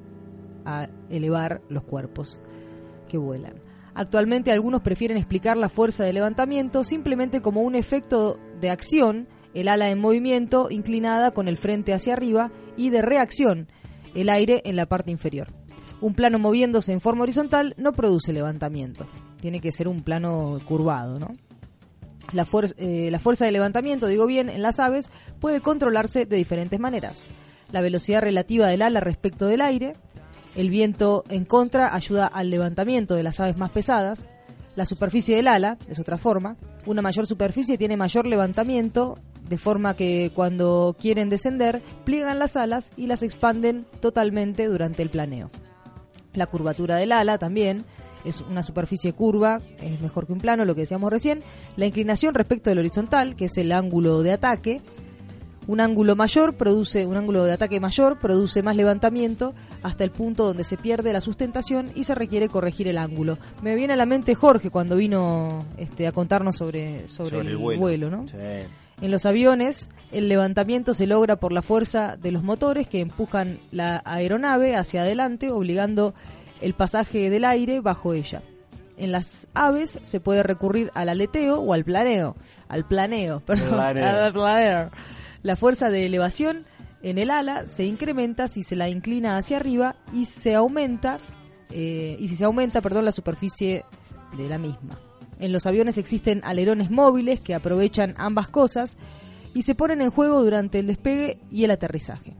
a 0.66 0.90
elevar 1.10 1.62
los 1.70 1.86
cuerpos 1.86 2.42
que 3.08 3.18
vuelan. 3.18 3.54
Actualmente 3.94 4.52
algunos 4.52 4.82
prefieren 4.82 5.18
explicar 5.18 5.56
la 5.58 5.70
fuerza 5.70 6.04
de 6.04 6.14
levantamiento 6.14 6.84
simplemente 6.84 7.42
como 7.42 7.62
un 7.62 7.74
efecto 7.76 8.38
de 8.60 8.70
acción, 8.70 9.28
el 9.58 9.70
ala 9.70 9.90
en 9.90 10.00
movimiento 10.00 10.68
inclinada 10.70 11.32
con 11.32 11.48
el 11.48 11.58
frente 11.58 11.92
hacia 11.92 12.14
arriba 12.14 12.52
y 12.78 12.92
de 12.92 13.02
reacción, 13.02 13.68
el 14.14 14.30
aire 14.30 14.62
en 14.66 14.76
la 14.76 14.86
parte 14.86 15.10
inferior. 15.10 15.52
Un 16.00 16.14
plano 16.14 16.38
moviéndose 16.38 16.94
en 16.94 17.02
forma 17.02 17.24
horizontal 17.24 17.74
no 17.76 17.92
produce 17.92 18.34
levantamiento, 18.34 19.08
tiene 19.42 19.60
que 19.60 19.72
ser 19.72 19.88
un 19.88 20.04
plano 20.04 20.60
curvado, 20.66 21.18
¿no? 21.18 21.34
La, 22.34 22.46
eh, 22.78 23.10
la 23.10 23.18
fuerza 23.18 23.46
de 23.46 23.52
levantamiento, 23.52 24.06
digo 24.06 24.28
bien, 24.28 24.50
en 24.50 24.62
las 24.62 24.80
aves 24.80 25.10
puede 25.40 25.60
controlarse 25.60 26.28
de 26.28 26.36
diferentes 26.36 26.80
maneras. 26.80 27.26
La 27.72 27.82
velocidad 27.82 28.22
relativa 28.22 28.68
del 28.68 28.84
ala 28.84 29.00
respecto 29.00 29.48
del 29.48 29.62
aire, 29.62 29.94
el 30.56 30.70
viento 30.70 31.24
en 31.30 31.46
contra 31.46 31.96
ayuda 31.96 32.28
al 32.28 32.52
levantamiento 32.52 33.16
de 33.16 33.24
las 33.24 33.40
aves 33.40 33.58
más 33.58 33.72
pesadas, 33.72 34.30
la 34.76 34.86
superficie 34.86 35.36
del 35.36 35.48
ala 35.48 35.80
es 35.90 35.98
otra 35.98 36.20
forma, 36.20 36.58
una 36.86 37.02
mayor 37.02 37.26
superficie 37.26 37.80
tiene 37.80 37.98
mayor 37.98 38.28
levantamiento, 38.28 39.18
de 39.50 39.58
forma 39.58 39.96
que 39.96 40.32
cuando 40.34 40.96
quieren 41.00 41.30
descender, 41.30 41.82
pliegan 42.04 42.40
las 42.40 42.58
alas 42.58 42.92
y 42.98 43.08
las 43.08 43.24
expanden 43.24 43.86
totalmente 44.00 44.68
durante 44.68 45.04
el 45.04 45.10
planeo. 45.10 45.50
La 46.34 46.48
curvatura 46.48 46.98
del 46.98 47.12
ala 47.12 47.38
también 47.38 47.86
es 48.26 48.42
una 48.42 48.64
superficie 48.64 49.14
curva, 49.14 49.62
es 49.82 50.02
mejor 50.02 50.28
que 50.28 50.34
un 50.34 50.40
plano, 50.40 50.66
lo 50.66 50.76
que 50.76 50.82
decíamos 50.82 51.12
recién. 51.12 51.40
La 51.78 51.86
inclinación 51.86 52.34
respecto 52.34 52.70
del 52.70 52.80
horizontal, 52.80 53.36
que 53.36 53.46
es 53.46 53.58
el 53.58 53.72
ángulo 53.72 54.22
de 54.22 54.34
ataque. 54.34 54.82
Un 55.66 55.82
ángulo 55.82 56.16
mayor 56.16 56.56
produce, 56.56 57.06
un 57.06 57.18
ángulo 57.18 57.44
de 57.44 57.52
ataque 57.52 57.82
mayor 57.82 58.20
produce 58.20 58.64
más 58.64 58.76
levantamiento 58.76 59.54
hasta 59.84 60.06
el 60.06 60.12
punto 60.12 60.46
donde 60.46 60.64
se 60.64 60.78
pierde 60.78 61.12
la 61.12 61.20
sustentación 61.20 61.92
y 61.94 62.06
se 62.06 62.16
requiere 62.16 62.48
corregir 62.48 62.88
el 62.88 62.98
ángulo. 62.98 63.38
Me 63.62 63.76
viene 63.76 63.94
a 63.94 63.98
la 63.98 64.06
mente 64.06 64.34
Jorge 64.34 64.70
cuando 64.70 64.96
vino 64.96 65.66
este, 65.78 66.08
a 66.08 66.14
contarnos 66.14 66.56
sobre, 66.56 67.10
sobre, 67.10 67.32
Sobre 67.32 67.42
el, 67.42 67.48
el 67.50 67.58
vuelo, 67.58 67.82
vuelo. 67.82 68.10
¿no? 68.10 68.28
Sí. 68.28 68.36
En 69.02 69.12
los 69.12 69.26
aviones, 69.26 69.90
el 70.12 70.28
levantamiento 70.28 70.94
se 70.94 71.06
logra 71.06 71.36
por 71.36 71.52
la 71.52 71.62
fuerza 71.62 72.18
de 72.18 72.32
los 72.32 72.44
motores 72.44 72.88
que 72.88 73.00
empujan 73.00 73.60
la 73.72 74.02
aeronave 74.06 74.76
hacia 74.76 75.02
adelante, 75.02 75.52
obligando 75.52 76.16
el 76.62 76.74
pasaje 76.74 77.30
del 77.30 77.46
aire 77.46 77.80
bajo 77.82 78.14
ella. 78.14 78.42
En 78.98 79.12
las 79.12 79.48
aves 79.54 80.00
se 80.02 80.20
puede 80.20 80.42
recurrir 80.42 80.92
al 80.96 81.10
aleteo 81.10 81.60
o 81.60 81.74
al 81.74 81.84
planeo. 81.84 82.36
Al 82.68 82.88
planeo, 82.88 83.40
perdón. 83.46 83.80
Al 83.80 84.34
planeo. 84.34 84.90
La 85.44 85.56
fuerza 85.56 85.90
de 85.90 86.08
elevación 86.08 86.66
en 87.04 87.20
el 87.20 87.30
ala 87.30 87.68
se 87.68 87.86
incrementa 87.86 88.48
si 88.48 88.64
se 88.64 88.76
la 88.76 88.90
inclina 88.90 89.38
hacia 89.38 89.58
arriba 89.58 89.96
y 90.12 90.26
se 90.26 90.56
aumenta 90.56 91.20
eh, 91.70 92.18
y 92.20 92.28
si 92.28 92.36
se 92.36 92.46
aumenta, 92.46 92.82
perdón, 92.82 93.06
la 93.06 93.12
superficie 93.12 93.86
de 94.36 94.50
la 94.50 94.58
misma. 94.58 94.98
En 95.40 95.52
los 95.52 95.66
aviones 95.66 95.98
existen 95.98 96.42
alerones 96.44 96.90
móviles 96.90 97.40
que 97.40 97.54
aprovechan 97.54 98.16
ambas 98.18 98.48
cosas 98.48 98.98
y 99.54 99.64
se 99.64 99.76
ponen 99.76 100.02
en 100.02 100.12
juego 100.12 100.44
durante 100.44 100.80
el 100.80 100.88
despegue 100.88 101.40
y 101.52 101.64
el 101.64 101.72
aterrizaje. 101.72 102.36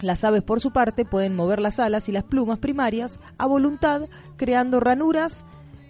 Las 0.00 0.24
aves, 0.24 0.42
por 0.42 0.60
su 0.60 0.72
parte, 0.72 1.04
pueden 1.04 1.36
mover 1.36 1.60
las 1.60 1.78
alas 1.78 2.08
y 2.08 2.12
las 2.12 2.24
plumas 2.24 2.58
primarias 2.58 3.20
a 3.38 3.46
voluntad, 3.46 4.02
creando 4.36 4.80
ranuras. 4.80 5.44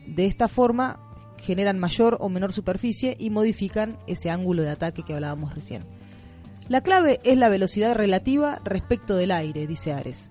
De 0.06 0.26
esta 0.26 0.48
forma 0.48 1.00
generan 1.38 1.78
mayor 1.78 2.18
o 2.20 2.28
menor 2.28 2.52
superficie 2.52 3.16
y 3.18 3.30
modifican 3.30 3.98
ese 4.06 4.30
ángulo 4.30 4.62
de 4.62 4.70
ataque 4.70 5.02
que 5.02 5.14
hablábamos 5.14 5.54
recién. 5.54 5.82
La 6.68 6.80
clave 6.80 7.20
es 7.24 7.36
la 7.38 7.48
velocidad 7.48 7.94
relativa 7.94 8.60
respecto 8.64 9.16
del 9.16 9.30
aire, 9.32 9.66
dice 9.66 9.92
Ares. 9.92 10.30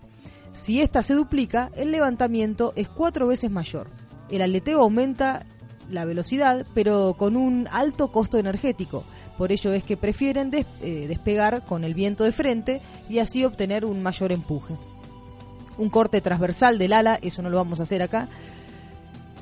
Si 0.53 0.81
ésta 0.81 1.03
se 1.03 1.13
duplica, 1.13 1.71
el 1.75 1.91
levantamiento 1.91 2.73
es 2.75 2.87
cuatro 2.87 3.27
veces 3.27 3.51
mayor. 3.51 3.89
El 4.29 4.41
aleteo 4.41 4.81
aumenta 4.81 5.45
la 5.91 6.05
velocidad, 6.05 6.65
pero 6.73 7.15
con 7.17 7.35
un 7.35 7.67
alto 7.71 8.11
costo 8.11 8.37
energético. 8.37 9.03
Por 9.37 9.51
ello 9.51 9.73
es 9.73 9.83
que 9.83 9.97
prefieren 9.97 10.51
eh, 10.53 11.05
despegar 11.07 11.65
con 11.65 11.83
el 11.83 11.93
viento 11.93 12.23
de 12.23 12.31
frente 12.31 12.81
y 13.09 13.19
así 13.19 13.43
obtener 13.43 13.85
un 13.85 14.01
mayor 14.01 14.31
empuje. 14.31 14.75
Un 15.77 15.89
corte 15.89 16.21
transversal 16.21 16.77
del 16.77 16.93
ala, 16.93 17.19
eso 17.21 17.41
no 17.41 17.49
lo 17.49 17.57
vamos 17.57 17.79
a 17.79 17.83
hacer 17.83 18.01
acá, 18.01 18.27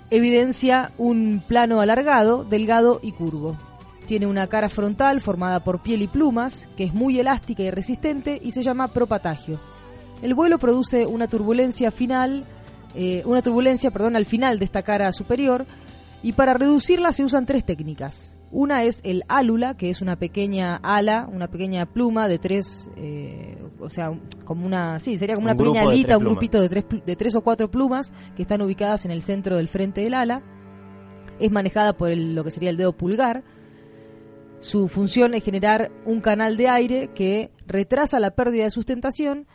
evidencia 0.10 0.92
un 0.98 1.44
plano 1.48 1.82
alargado, 1.82 2.44
delgado 2.44 3.00
y 3.04 3.12
curvo. 3.12 3.58
Tiene 4.08 4.26
una 4.26 4.48
cara 4.48 4.70
frontal 4.70 5.22
formada 5.22 5.64
por 5.64 5.82
piel 5.84 6.02
y 6.02 6.08
plumas, 6.08 6.68
que 6.76 6.84
es 6.84 6.94
muy 6.94 7.20
elástica 7.20 7.62
y 7.62 7.70
resistente 7.70 8.40
y 8.42 8.52
se 8.52 8.64
llama 8.64 8.88
propatagio. 8.88 9.60
El 10.22 10.34
vuelo 10.34 10.58
produce 10.58 11.06
una 11.06 11.28
turbulencia 11.28 11.92
final, 11.92 12.46
eh, 12.96 13.22
una 13.26 13.42
turbulencia, 13.42 13.92
perdón, 13.92 14.16
al 14.16 14.26
final 14.26 14.58
de 14.60 14.66
esta 14.66 14.82
cara 14.82 15.12
superior 15.14 15.66
y 16.22 16.34
para 16.34 16.54
reducirla 16.54 17.12
se 17.12 17.24
usan 17.24 17.46
tres 17.46 17.64
técnicas. 17.66 18.36
Una 18.52 18.84
es 18.84 19.02
el 19.04 19.24
álula, 19.28 19.78
que 19.78 19.92
es 19.92 20.02
una 20.02 20.18
pequeña 20.18 20.76
ala, 20.78 21.28
una 21.32 21.50
pequeña 21.50 21.86
pluma 21.86 22.28
de 22.28 22.40
tres, 22.40 22.90
eh, 22.96 23.58
o 23.80 23.90
sea, 23.90 24.12
como 24.44 24.66
una, 24.66 24.98
sí, 25.00 25.18
sería 25.20 25.36
como 25.36 25.46
Un 25.46 25.52
una 25.52 25.58
pequeña 25.58 25.82
alita, 25.84 26.18
un 26.18 26.24
grupito 26.24 26.60
de 26.60 26.68
tres, 26.70 26.86
de 27.06 27.16
tres 27.16 27.36
o 27.36 27.42
cuatro 27.42 27.70
plumas 27.70 28.12
que 28.36 28.42
están 28.42 28.62
ubicadas 28.64 29.06
en 29.06 29.12
el 29.12 29.22
centro 29.22 29.56
del 29.58 29.68
frente 29.70 30.02
del 30.02 30.16
ala. 30.16 30.42
Es 31.40 31.52
manejada 31.52 31.94
por 31.96 32.10
el- 32.10 32.34
lo 32.34 32.44
que 32.44 32.50
sería 32.52 32.72
el 32.72 32.78
dedo 32.78 32.94
pulgar. 32.98 33.44
Su 34.60 34.88
función 34.90 35.36
es 35.36 35.44
generar 35.44 35.92
un 36.06 36.20
canal 36.20 36.58
de 36.58 36.68
aire 36.70 37.10
que 37.14 37.52
retrasa 37.68 38.20
la 38.20 38.32
pérdida 38.32 38.64
de 38.64 38.72
sustentación 38.72 39.46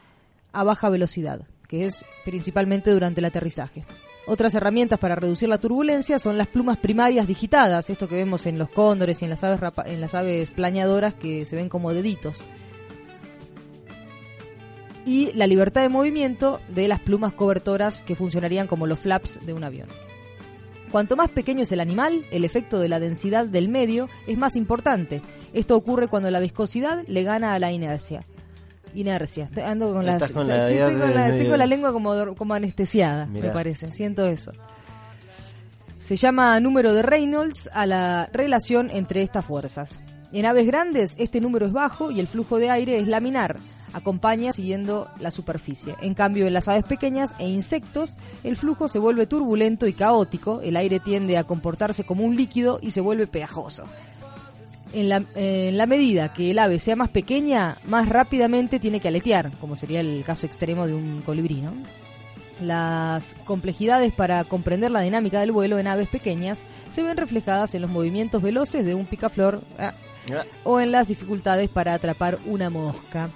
a 0.52 0.62
baja 0.62 0.88
velocidad, 0.88 1.42
que 1.68 1.84
es 1.84 2.04
principalmente 2.24 2.90
durante 2.92 3.20
el 3.20 3.24
aterrizaje. 3.26 3.84
Otras 4.26 4.54
herramientas 4.54 4.98
para 4.98 5.16
reducir 5.16 5.48
la 5.50 5.58
turbulencia 5.58 6.18
son 6.18 6.38
las 6.38 6.48
plumas 6.48 6.78
primarias 6.78 7.26
digitadas, 7.26 7.90
esto 7.90 8.08
que 8.08 8.14
vemos 8.14 8.46
en 8.46 8.58
los 8.58 8.70
cóndores 8.70 9.20
y 9.20 9.26
en 9.26 9.30
las 9.30 9.44
aves, 9.44 9.60
rapa- 9.60 9.84
que 11.18 11.44
se 11.44 11.56
ven 11.56 11.68
como 11.68 11.92
deditos. 11.92 12.44
Y 15.04 15.32
la 15.32 15.46
libertad 15.46 15.82
de 15.82 15.90
movimiento 15.90 16.60
de 16.68 16.88
las 16.88 17.00
plumas 17.00 17.34
cobertoras 17.34 18.00
que 18.00 18.16
funcionarían 18.16 18.66
como 18.66 18.86
los 18.86 18.98
flaps 18.98 19.44
de 19.44 19.52
un 19.52 19.62
avión. 19.62 19.88
Cuanto 20.90 21.16
más 21.16 21.28
pequeño 21.28 21.64
es 21.64 21.72
el 21.72 21.80
animal, 21.80 22.24
el 22.30 22.44
efecto 22.44 22.78
de 22.78 22.88
la 22.88 23.00
densidad 23.00 23.44
del 23.44 23.68
medio 23.68 24.08
es 24.26 24.38
más 24.38 24.56
importante. 24.56 25.20
Esto 25.52 25.76
ocurre 25.76 26.08
cuando 26.08 26.30
la 26.30 26.40
viscosidad 26.40 27.04
le 27.06 27.24
gana 27.24 27.52
a 27.52 27.58
la 27.58 27.72
inercia. 27.72 28.24
Inercia. 28.94 29.48
Ando 29.64 29.92
con 29.92 30.06
las- 30.06 30.20
la 30.20 30.26
estoy 30.26 30.34
con 30.34 30.48
la- 30.48 31.26
medio. 31.28 31.42
tengo 31.42 31.56
la 31.56 31.66
lengua 31.66 31.92
como, 31.92 32.34
como 32.36 32.54
anestesiada, 32.54 33.26
me 33.26 33.40
parece. 33.50 33.90
Siento 33.90 34.24
eso. 34.26 34.52
Se 35.98 36.16
llama 36.16 36.58
número 36.60 36.92
de 36.92 37.02
Reynolds 37.02 37.70
a 37.72 37.86
la 37.86 38.28
relación 38.32 38.90
entre 38.90 39.22
estas 39.22 39.44
fuerzas. 39.44 39.98
En 40.32 40.46
aves 40.46 40.66
grandes 40.66 41.14
este 41.18 41.40
número 41.40 41.66
es 41.66 41.72
bajo 41.72 42.10
y 42.10 42.20
el 42.20 42.26
flujo 42.26 42.58
de 42.58 42.68
aire 42.68 42.98
es 42.98 43.06
laminar, 43.08 43.56
acompaña 43.92 44.52
siguiendo 44.52 45.08
la 45.20 45.30
superficie. 45.30 45.94
En 46.02 46.14
cambio, 46.14 46.46
en 46.46 46.52
las 46.52 46.68
aves 46.68 46.84
pequeñas 46.84 47.34
e 47.38 47.48
insectos, 47.48 48.16
el 48.42 48.56
flujo 48.56 48.88
se 48.88 48.98
vuelve 48.98 49.26
turbulento 49.26 49.86
y 49.86 49.92
caótico, 49.92 50.60
el 50.60 50.76
aire 50.76 50.98
tiende 50.98 51.38
a 51.38 51.44
comportarse 51.44 52.04
como 52.04 52.24
un 52.24 52.36
líquido 52.36 52.80
y 52.82 52.90
se 52.90 53.00
vuelve 53.00 53.26
pegajoso. 53.28 53.84
En 54.94 55.08
la, 55.08 55.22
en 55.34 55.76
la 55.76 55.86
medida 55.86 56.32
que 56.32 56.52
el 56.52 56.58
ave 56.60 56.78
sea 56.78 56.94
más 56.94 57.08
pequeña, 57.08 57.76
más 57.84 58.08
rápidamente 58.08 58.78
tiene 58.78 59.00
que 59.00 59.08
aletear, 59.08 59.50
como 59.60 59.74
sería 59.74 60.00
el 60.00 60.22
caso 60.24 60.46
extremo 60.46 60.86
de 60.86 60.94
un 60.94 61.20
colibrí, 61.22 61.60
¿no? 61.60 61.72
Las 62.60 63.34
complejidades 63.44 64.12
para 64.12 64.44
comprender 64.44 64.92
la 64.92 65.00
dinámica 65.00 65.40
del 65.40 65.50
vuelo 65.50 65.78
en 65.80 65.88
aves 65.88 66.08
pequeñas 66.08 66.62
se 66.90 67.02
ven 67.02 67.16
reflejadas 67.16 67.74
en 67.74 67.82
los 67.82 67.90
movimientos 67.90 68.40
veloces 68.42 68.84
de 68.84 68.94
un 68.94 69.06
picaflor 69.06 69.62
ah, 69.78 69.94
o 70.62 70.78
en 70.80 70.92
las 70.92 71.08
dificultades 71.08 71.68
para 71.68 71.94
atrapar 71.94 72.38
una 72.46 72.70
mosca 72.70 73.30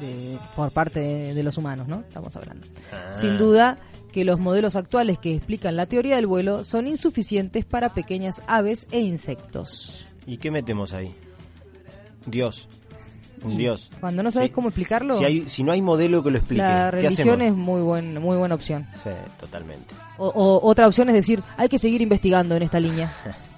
de- 0.00 0.36
por 0.54 0.70
parte 0.72 1.00
de, 1.00 1.34
de 1.34 1.42
los 1.42 1.56
humanos, 1.56 1.88
¿no? 1.88 2.00
Estamos 2.00 2.36
hablando. 2.36 2.66
Ah. 2.92 3.14
Sin 3.14 3.38
duda 3.38 3.78
que 4.12 4.24
los 4.26 4.38
modelos 4.38 4.76
actuales 4.76 5.18
que 5.18 5.34
explican 5.34 5.76
la 5.76 5.86
teoría 5.86 6.16
del 6.16 6.26
vuelo 6.26 6.62
son 6.62 6.86
insuficientes 6.86 7.64
para 7.64 7.94
pequeñas 7.94 8.42
aves 8.46 8.86
e 8.90 9.00
insectos. 9.00 10.04
¿Y 10.30 10.36
qué 10.36 10.52
metemos 10.52 10.92
ahí? 10.92 11.12
Dios. 12.24 12.68
Un 13.42 13.56
Dios. 13.56 13.90
Cuando 13.98 14.22
no 14.22 14.30
sabes 14.30 14.50
Sí. 14.50 14.52
cómo 14.54 14.68
explicarlo, 14.68 15.16
Si, 15.18 15.24
hay, 15.24 15.48
si 15.48 15.64
no 15.64 15.72
hay 15.72 15.82
modelo 15.82 16.22
que 16.22 16.30
lo 16.30 16.38
explique, 16.38 16.62
la 16.62 16.90
¿qué 16.92 17.00
religión 17.02 17.42
es 17.42 17.52
muy, 17.52 17.80
buen, 17.82 18.20
muy 18.22 18.36
buena 18.36 18.54
opción. 18.54 18.86
Sí, 19.02 19.10
totalmente. 19.40 19.92
O, 20.18 20.28
o- 20.28 20.68
otra 20.70 20.86
opción 20.86 21.08
es 21.08 21.14
decir, 21.16 21.42
hay 21.56 21.68
que 21.68 21.78
seguir 21.78 22.00
investigando 22.00 22.54
en 22.54 22.62
esta 22.62 22.78
línea. 22.78 23.12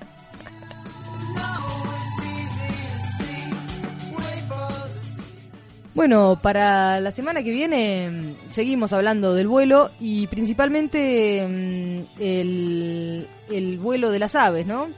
Bueno, 5.94 6.38
para 6.40 7.00
la 7.00 7.12
semana 7.12 7.42
que 7.42 7.50
viene 7.50 8.08
mm, 8.10 8.50
seguimos 8.50 8.92
hablando 8.94 9.34
del 9.34 9.46
vuelo 9.46 9.90
y 10.00 10.26
principalmente 10.26 11.46
mm, 11.46 12.20
el, 12.22 13.28
el 13.50 13.78
vuelo 13.78 14.10
de 14.10 14.18
las 14.18 14.34
aves, 14.34 14.66
¿no? 14.66 14.88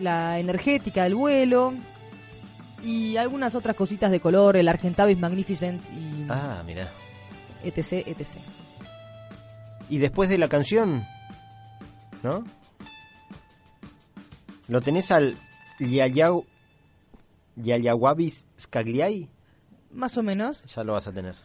La 0.00 0.38
energética 0.38 1.04
del 1.04 1.14
vuelo 1.14 1.74
y 2.82 3.16
algunas 3.16 3.54
otras 3.54 3.76
cositas 3.76 4.10
de 4.10 4.20
color, 4.20 4.56
el 4.56 4.68
Argentavis 4.68 5.18
Magnificens 5.18 5.90
y 5.90 6.26
Ah, 6.28 6.62
mira. 6.66 6.90
etc, 7.62 8.06
etc. 8.06 8.36
Y 9.88 9.98
después 9.98 10.28
de 10.28 10.38
la 10.38 10.48
canción, 10.48 11.06
¿no? 12.22 12.44
¿Lo 14.68 14.80
tenés 14.80 15.10
al 15.10 15.36
Yayau 15.78 16.44
Yayawabis 17.56 18.46
Scagliai? 18.58 19.28
Más 19.92 20.16
o 20.18 20.22
menos. 20.22 20.64
Ya 20.74 20.82
lo 20.84 20.94
vas 20.94 21.06
a 21.06 21.12
tener. 21.12 21.36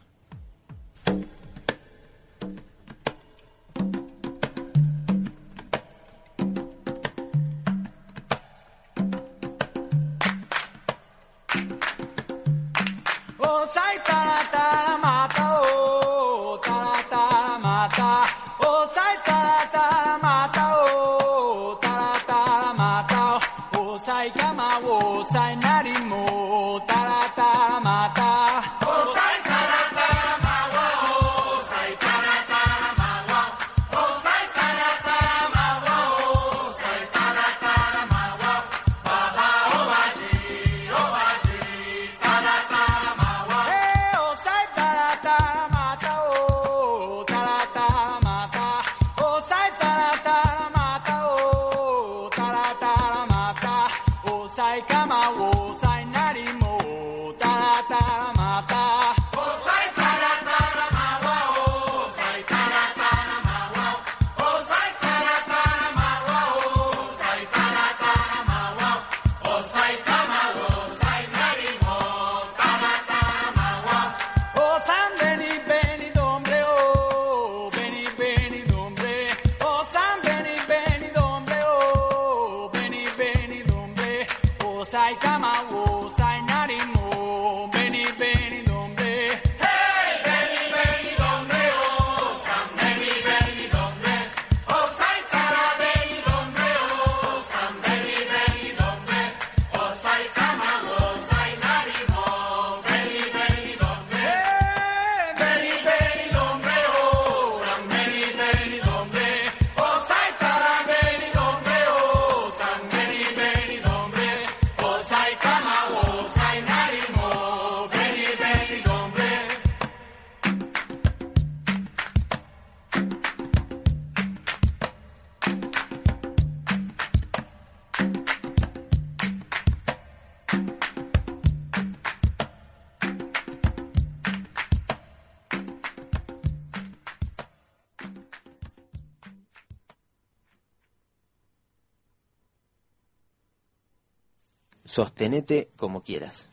Sostenete 145.00 145.70
como 145.78 146.04
quieras. 146.04 146.50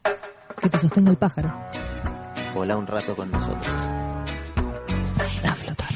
Que 0.62 0.68
te 0.68 0.78
sostenga 0.78 1.11
el 1.11 1.16
pájaro. 1.16 1.53
Volá 2.55 2.76
un 2.76 2.86
rato 2.86 3.16
con 3.16 3.28
nosotros. 3.28 3.66
A 5.42 5.55
flotar. 5.57 5.90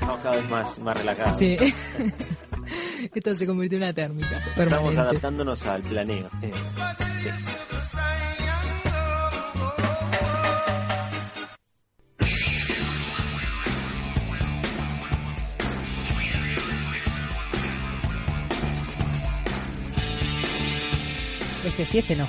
Estamos 0.00 0.20
cada 0.22 0.36
vez 0.36 0.48
más, 0.48 0.78
más 0.78 0.96
relajados. 0.96 1.36
Sí. 1.40 1.58
Esto 3.12 3.34
se 3.34 3.44
convirtió 3.44 3.78
en 3.78 3.82
una 3.82 3.92
térmica. 3.92 4.36
Estamos 4.36 4.54
Permanente. 4.54 5.00
adaptándonos 5.00 5.66
al 5.66 5.82
planeo. 5.82 6.30
Sí. 7.22 7.28
Sí, 21.76 21.98
este 21.98 22.16
no. 22.16 22.26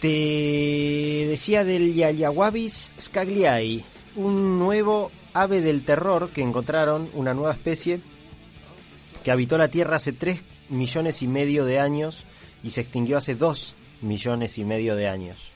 Te 0.00 1.26
decía 1.28 1.64
del 1.64 1.94
Yayawabis 1.94 2.92
scagliai, 3.00 3.84
un 4.16 4.58
nuevo 4.58 5.10
ave 5.32 5.60
del 5.60 5.84
terror 5.84 6.30
que 6.30 6.42
encontraron, 6.42 7.08
una 7.14 7.34
nueva 7.34 7.52
especie 7.52 8.00
que 9.22 9.30
habitó 9.30 9.56
la 9.58 9.68
Tierra 9.68 9.96
hace 9.96 10.12
3 10.12 10.42
millones 10.70 11.22
y 11.22 11.28
medio 11.28 11.64
de 11.64 11.78
años 11.78 12.24
y 12.64 12.70
se 12.70 12.80
extinguió 12.80 13.18
hace 13.18 13.36
2 13.36 13.76
millones 14.02 14.58
y 14.58 14.64
medio 14.64 14.96
de 14.96 15.08
años. 15.08 15.50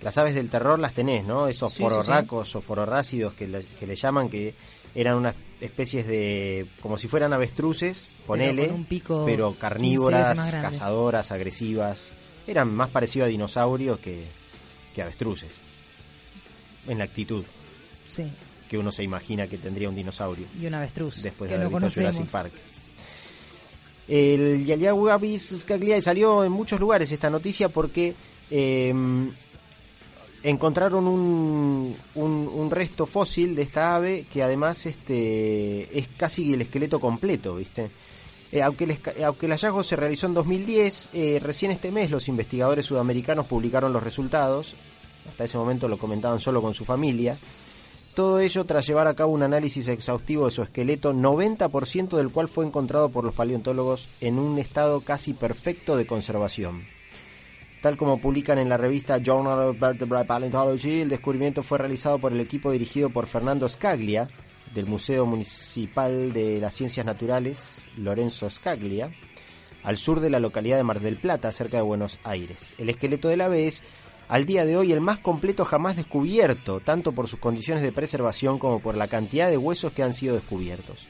Las 0.00 0.16
aves 0.16 0.34
del 0.34 0.48
terror 0.48 0.78
las 0.78 0.94
tenés, 0.94 1.24
¿no? 1.24 1.48
Esos 1.48 1.72
Sí, 1.72 1.78
sí, 1.78 1.82
fororracos 1.82 2.54
o 2.56 2.60
fororrácidos 2.60 3.34
que 3.34 3.48
le, 3.48 3.64
que 3.64 3.86
le 3.86 3.96
llaman, 3.96 4.30
que 4.30 4.54
eran 4.94 5.16
unas 5.16 5.34
especies 5.60 6.06
de, 6.06 6.66
como 6.80 6.96
si 6.96 7.06
fueran 7.08 7.32
avestruces, 7.32 8.08
ponele, 8.26 8.66
con 8.68 8.76
un 8.76 8.84
pico 8.84 9.24
pero 9.26 9.48
15 9.48 9.60
carnívoras, 9.60 10.38
cazadoras, 10.50 11.30
agresivas. 11.30 12.12
Eran 12.46 12.74
más 12.74 12.88
parecidos 12.90 13.26
a 13.26 13.28
dinosaurios 13.28 13.98
que, 14.00 14.24
que 14.94 15.02
avestruces. 15.02 15.52
En 16.88 16.98
la 16.98 17.04
actitud 17.04 17.44
Sí. 18.06 18.24
que 18.68 18.78
uno 18.78 18.90
se 18.90 19.02
imagina 19.04 19.46
que 19.46 19.58
tendría 19.58 19.88
un 19.88 19.94
dinosaurio 19.94 20.46
Y 20.60 20.66
un 20.66 20.74
avestruz. 20.74 21.22
después 21.22 21.48
de 21.50 21.56
haber 21.56 21.68
visto 21.68 21.78
conocemos. 21.80 22.12
Jurassic 22.16 22.32
Park. 22.32 22.52
El 24.08 24.64
Yayawabis 24.64 25.54
scagliae 25.60 26.00
salió 26.02 26.42
en 26.42 26.50
muchos 26.50 26.80
lugares 26.80 27.12
esta 27.12 27.30
noticia 27.30 27.68
porque 27.68 28.14
eh, 28.50 28.92
encontraron 30.42 31.06
un, 31.06 32.68
resto 32.70 33.06
fósil 33.06 33.54
de 33.54 33.62
esta 33.62 33.96
ave 33.96 34.26
que 34.32 34.42
además 34.42 34.86
este 34.86 35.98
es 35.98 36.08
casi 36.16 36.54
el 36.54 36.62
esqueleto 36.62 37.00
completo, 37.00 37.56
¿viste? 37.56 37.90
Eh, 38.52 38.62
aunque, 38.62 38.84
el, 38.84 39.24
aunque 39.24 39.46
el 39.46 39.52
hallazgo 39.52 39.82
se 39.82 39.96
realizó 39.96 40.26
en 40.26 40.34
2010, 40.34 41.08
eh, 41.12 41.40
recién 41.42 41.70
este 41.70 41.90
mes 41.90 42.10
los 42.10 42.28
investigadores 42.28 42.86
sudamericanos 42.86 43.46
publicaron 43.46 43.92
los 43.92 44.02
resultados. 44.02 44.74
Hasta 45.28 45.44
ese 45.44 45.58
momento 45.58 45.88
lo 45.88 45.98
comentaban 45.98 46.40
solo 46.40 46.62
con 46.62 46.74
su 46.74 46.84
familia. 46.84 47.38
Todo 48.14 48.40
ello 48.40 48.64
tras 48.64 48.86
llevar 48.86 49.06
a 49.06 49.14
cabo 49.14 49.32
un 49.32 49.44
análisis 49.44 49.86
exhaustivo 49.86 50.46
de 50.46 50.50
su 50.50 50.62
esqueleto, 50.62 51.12
90% 51.12 52.16
del 52.16 52.30
cual 52.30 52.48
fue 52.48 52.66
encontrado 52.66 53.10
por 53.10 53.24
los 53.24 53.34
paleontólogos 53.34 54.08
en 54.20 54.38
un 54.38 54.58
estado 54.58 55.00
casi 55.02 55.32
perfecto 55.32 55.96
de 55.96 56.06
conservación. 56.06 56.82
Tal 57.80 57.96
como 57.96 58.20
publican 58.20 58.58
en 58.58 58.68
la 58.68 58.76
revista 58.76 59.22
Journal 59.22 59.58
of 59.60 59.80
Vertebrate 59.80 60.26
Paleontology, 60.26 61.00
el 61.00 61.08
descubrimiento 61.08 61.62
fue 61.62 61.78
realizado 61.78 62.18
por 62.18 62.30
el 62.30 62.40
equipo 62.40 62.70
dirigido 62.70 63.08
por 63.08 63.26
Fernando 63.26 63.66
Scaglia, 63.66 64.28
del 64.74 64.84
Museo 64.84 65.24
Municipal 65.24 66.32
de 66.34 66.60
las 66.60 66.74
Ciencias 66.74 67.06
Naturales 67.06 67.88
Lorenzo 67.96 68.50
Scaglia, 68.50 69.10
al 69.82 69.96
sur 69.96 70.20
de 70.20 70.28
la 70.28 70.40
localidad 70.40 70.76
de 70.76 70.82
Mar 70.82 71.00
del 71.00 71.16
Plata, 71.16 71.50
cerca 71.52 71.78
de 71.78 71.82
Buenos 71.82 72.20
Aires. 72.22 72.74
El 72.76 72.90
esqueleto 72.90 73.28
del 73.28 73.40
ave 73.40 73.66
es, 73.66 73.82
al 74.28 74.44
día 74.44 74.66
de 74.66 74.76
hoy, 74.76 74.92
el 74.92 75.00
más 75.00 75.18
completo 75.18 75.64
jamás 75.64 75.96
descubierto, 75.96 76.80
tanto 76.80 77.12
por 77.12 77.28
sus 77.28 77.40
condiciones 77.40 77.82
de 77.82 77.92
preservación 77.92 78.58
como 78.58 78.80
por 78.80 78.94
la 78.94 79.08
cantidad 79.08 79.48
de 79.48 79.56
huesos 79.56 79.92
que 79.92 80.02
han 80.02 80.12
sido 80.12 80.34
descubiertos. 80.34 81.06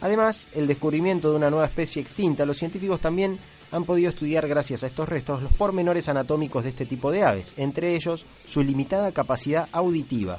Además, 0.00 0.48
el 0.54 0.68
descubrimiento 0.68 1.30
de 1.30 1.36
una 1.36 1.50
nueva 1.50 1.66
especie 1.66 2.00
extinta, 2.00 2.46
los 2.46 2.58
científicos 2.58 3.00
también 3.00 3.38
han 3.72 3.84
podido 3.84 4.10
estudiar 4.10 4.46
gracias 4.46 4.84
a 4.84 4.86
estos 4.86 5.08
restos 5.08 5.42
los 5.42 5.52
pormenores 5.54 6.08
anatómicos 6.08 6.62
de 6.62 6.70
este 6.70 6.86
tipo 6.86 7.10
de 7.10 7.24
aves, 7.24 7.54
entre 7.56 7.96
ellos 7.96 8.26
su 8.46 8.62
limitada 8.62 9.10
capacidad 9.12 9.68
auditiva. 9.72 10.38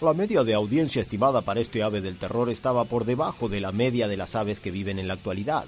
La 0.00 0.14
media 0.14 0.44
de 0.44 0.54
audiencia 0.54 1.02
estimada 1.02 1.42
para 1.42 1.60
este 1.60 1.82
ave 1.82 2.00
del 2.00 2.16
terror 2.16 2.48
estaba 2.48 2.84
por 2.84 3.04
debajo 3.04 3.50
de 3.50 3.60
la 3.60 3.72
media 3.72 4.08
de 4.08 4.16
las 4.16 4.34
aves 4.34 4.60
que 4.60 4.70
viven 4.70 4.98
en 4.98 5.08
la 5.08 5.14
actualidad. 5.14 5.66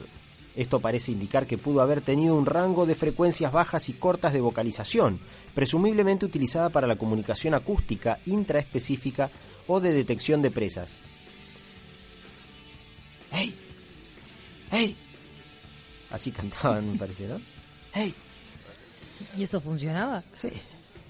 Esto 0.55 0.81
parece 0.81 1.13
indicar 1.13 1.47
que 1.47 1.59
pudo 1.59 1.83
haber 1.83 2.01
tenido 2.03 2.35
un 2.35 2.47
rango 2.47 2.87
de 2.87 2.95
frecuencias 2.95 3.53
bajas 3.53 3.89
y 3.89 3.95
cortas 3.95 4.33
de 4.33 4.41
vocalización, 4.41 5.19
presumiblemente 5.55 6.25
utilizada 6.25 6.71
para 6.71 6.87
la 6.87 6.97
comunicación 6.97 7.55
acústica 7.55 8.21
intraespecífica 8.27 9.31
o 9.67 9.81
de 9.81 9.93
detección 9.93 10.41
de 10.41 10.51
presas. 10.51 10.95
¡Hey! 13.33 13.55
¡Hey! 14.71 14.97
Así 16.13 16.31
cantaban, 16.31 16.93
me 16.93 16.99
parece, 16.99 17.27
¿no? 17.27 17.41
¡Hey! 17.95 18.15
¿Y 19.37 19.43
eso 19.43 19.61
funcionaba? 19.61 20.23
Sí. 20.35 20.49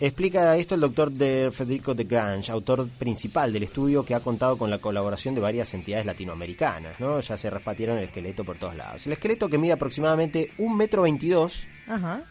Explica 0.00 0.56
esto 0.56 0.74
el 0.74 0.80
doctor 0.80 1.12
de 1.12 1.50
Federico 1.52 1.94
de 1.94 2.04
Grange, 2.04 2.50
autor 2.50 2.88
principal 2.88 3.52
del 3.52 3.62
estudio 3.64 4.04
que 4.04 4.14
ha 4.14 4.20
contado 4.20 4.56
con 4.58 4.68
la 4.70 4.78
colaboración 4.78 5.34
de 5.34 5.40
varias 5.40 5.72
entidades 5.74 6.06
latinoamericanas, 6.06 6.98
¿no? 6.98 7.20
Ya 7.20 7.36
se 7.36 7.50
repartieron 7.50 7.98
el 7.98 8.04
esqueleto 8.04 8.42
por 8.44 8.56
todos 8.58 8.74
lados. 8.74 9.06
El 9.06 9.12
esqueleto 9.12 9.48
que 9.48 9.58
mide 9.58 9.72
aproximadamente 9.72 10.50
un 10.58 10.76
metro 10.76 11.02
veintidós 11.02 11.66
Ajá. 11.86 12.22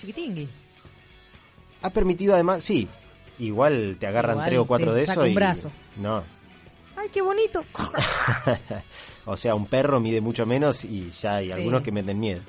Chiquitingui. 0.00 0.48
ha 1.82 1.90
permitido 1.90 2.34
además, 2.34 2.64
sí, 2.64 2.88
igual 3.38 3.96
te 4.00 4.06
agarran 4.08 4.32
Igual 4.36 4.48
tres 4.48 4.58
o 4.58 4.64
cuatro 4.66 4.92
te 4.92 4.98
de 4.98 5.04
saca 5.04 5.12
esos 5.20 5.24
un 5.26 5.30
y 5.30 5.34
brazo. 5.34 5.70
no, 5.98 6.24
¡Ay, 7.08 7.12
qué 7.14 7.22
bonito! 7.22 7.64
o 9.24 9.36
sea, 9.36 9.54
un 9.54 9.66
perro 9.66 9.98
mide 10.00 10.20
mucho 10.20 10.44
menos 10.44 10.84
y 10.84 11.10
ya 11.10 11.36
hay 11.36 11.46
Sí. 11.46 11.52
algunos 11.52 11.82
que 11.82 11.90
meten 11.92 12.20
miedo. 12.20 12.42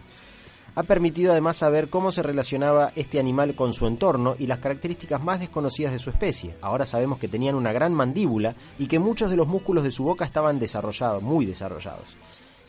Ha 0.76 0.84
permitido 0.84 1.32
además 1.32 1.58
saber 1.58 1.90
cómo 1.90 2.12
se 2.12 2.22
relacionaba 2.24 2.92
este 2.96 3.20
animal 3.20 3.56
con 3.56 3.74
su 3.74 3.88
entorno 3.88 4.36
y 4.38 4.48
las 4.48 4.60
características 4.60 5.22
más 5.24 5.40
desconocidas 5.40 5.92
de 5.94 6.00
su 6.00 6.10
especie. 6.10 6.56
Ahora 6.62 6.86
sabemos 6.86 7.20
que 7.20 7.28
tenían 7.28 7.56
una 7.56 7.72
gran 7.74 7.94
mandíbula 7.94 8.54
y 8.78 8.88
que 8.88 9.00
muchos 9.00 9.30
de 9.30 9.36
los 9.38 9.48
músculos 9.48 9.84
de 9.84 9.92
su 9.92 10.04
boca 10.04 10.26
estaban 10.26 10.60
desarrollados, 10.60 11.24
muy 11.24 11.46
desarrollados. 11.46 12.06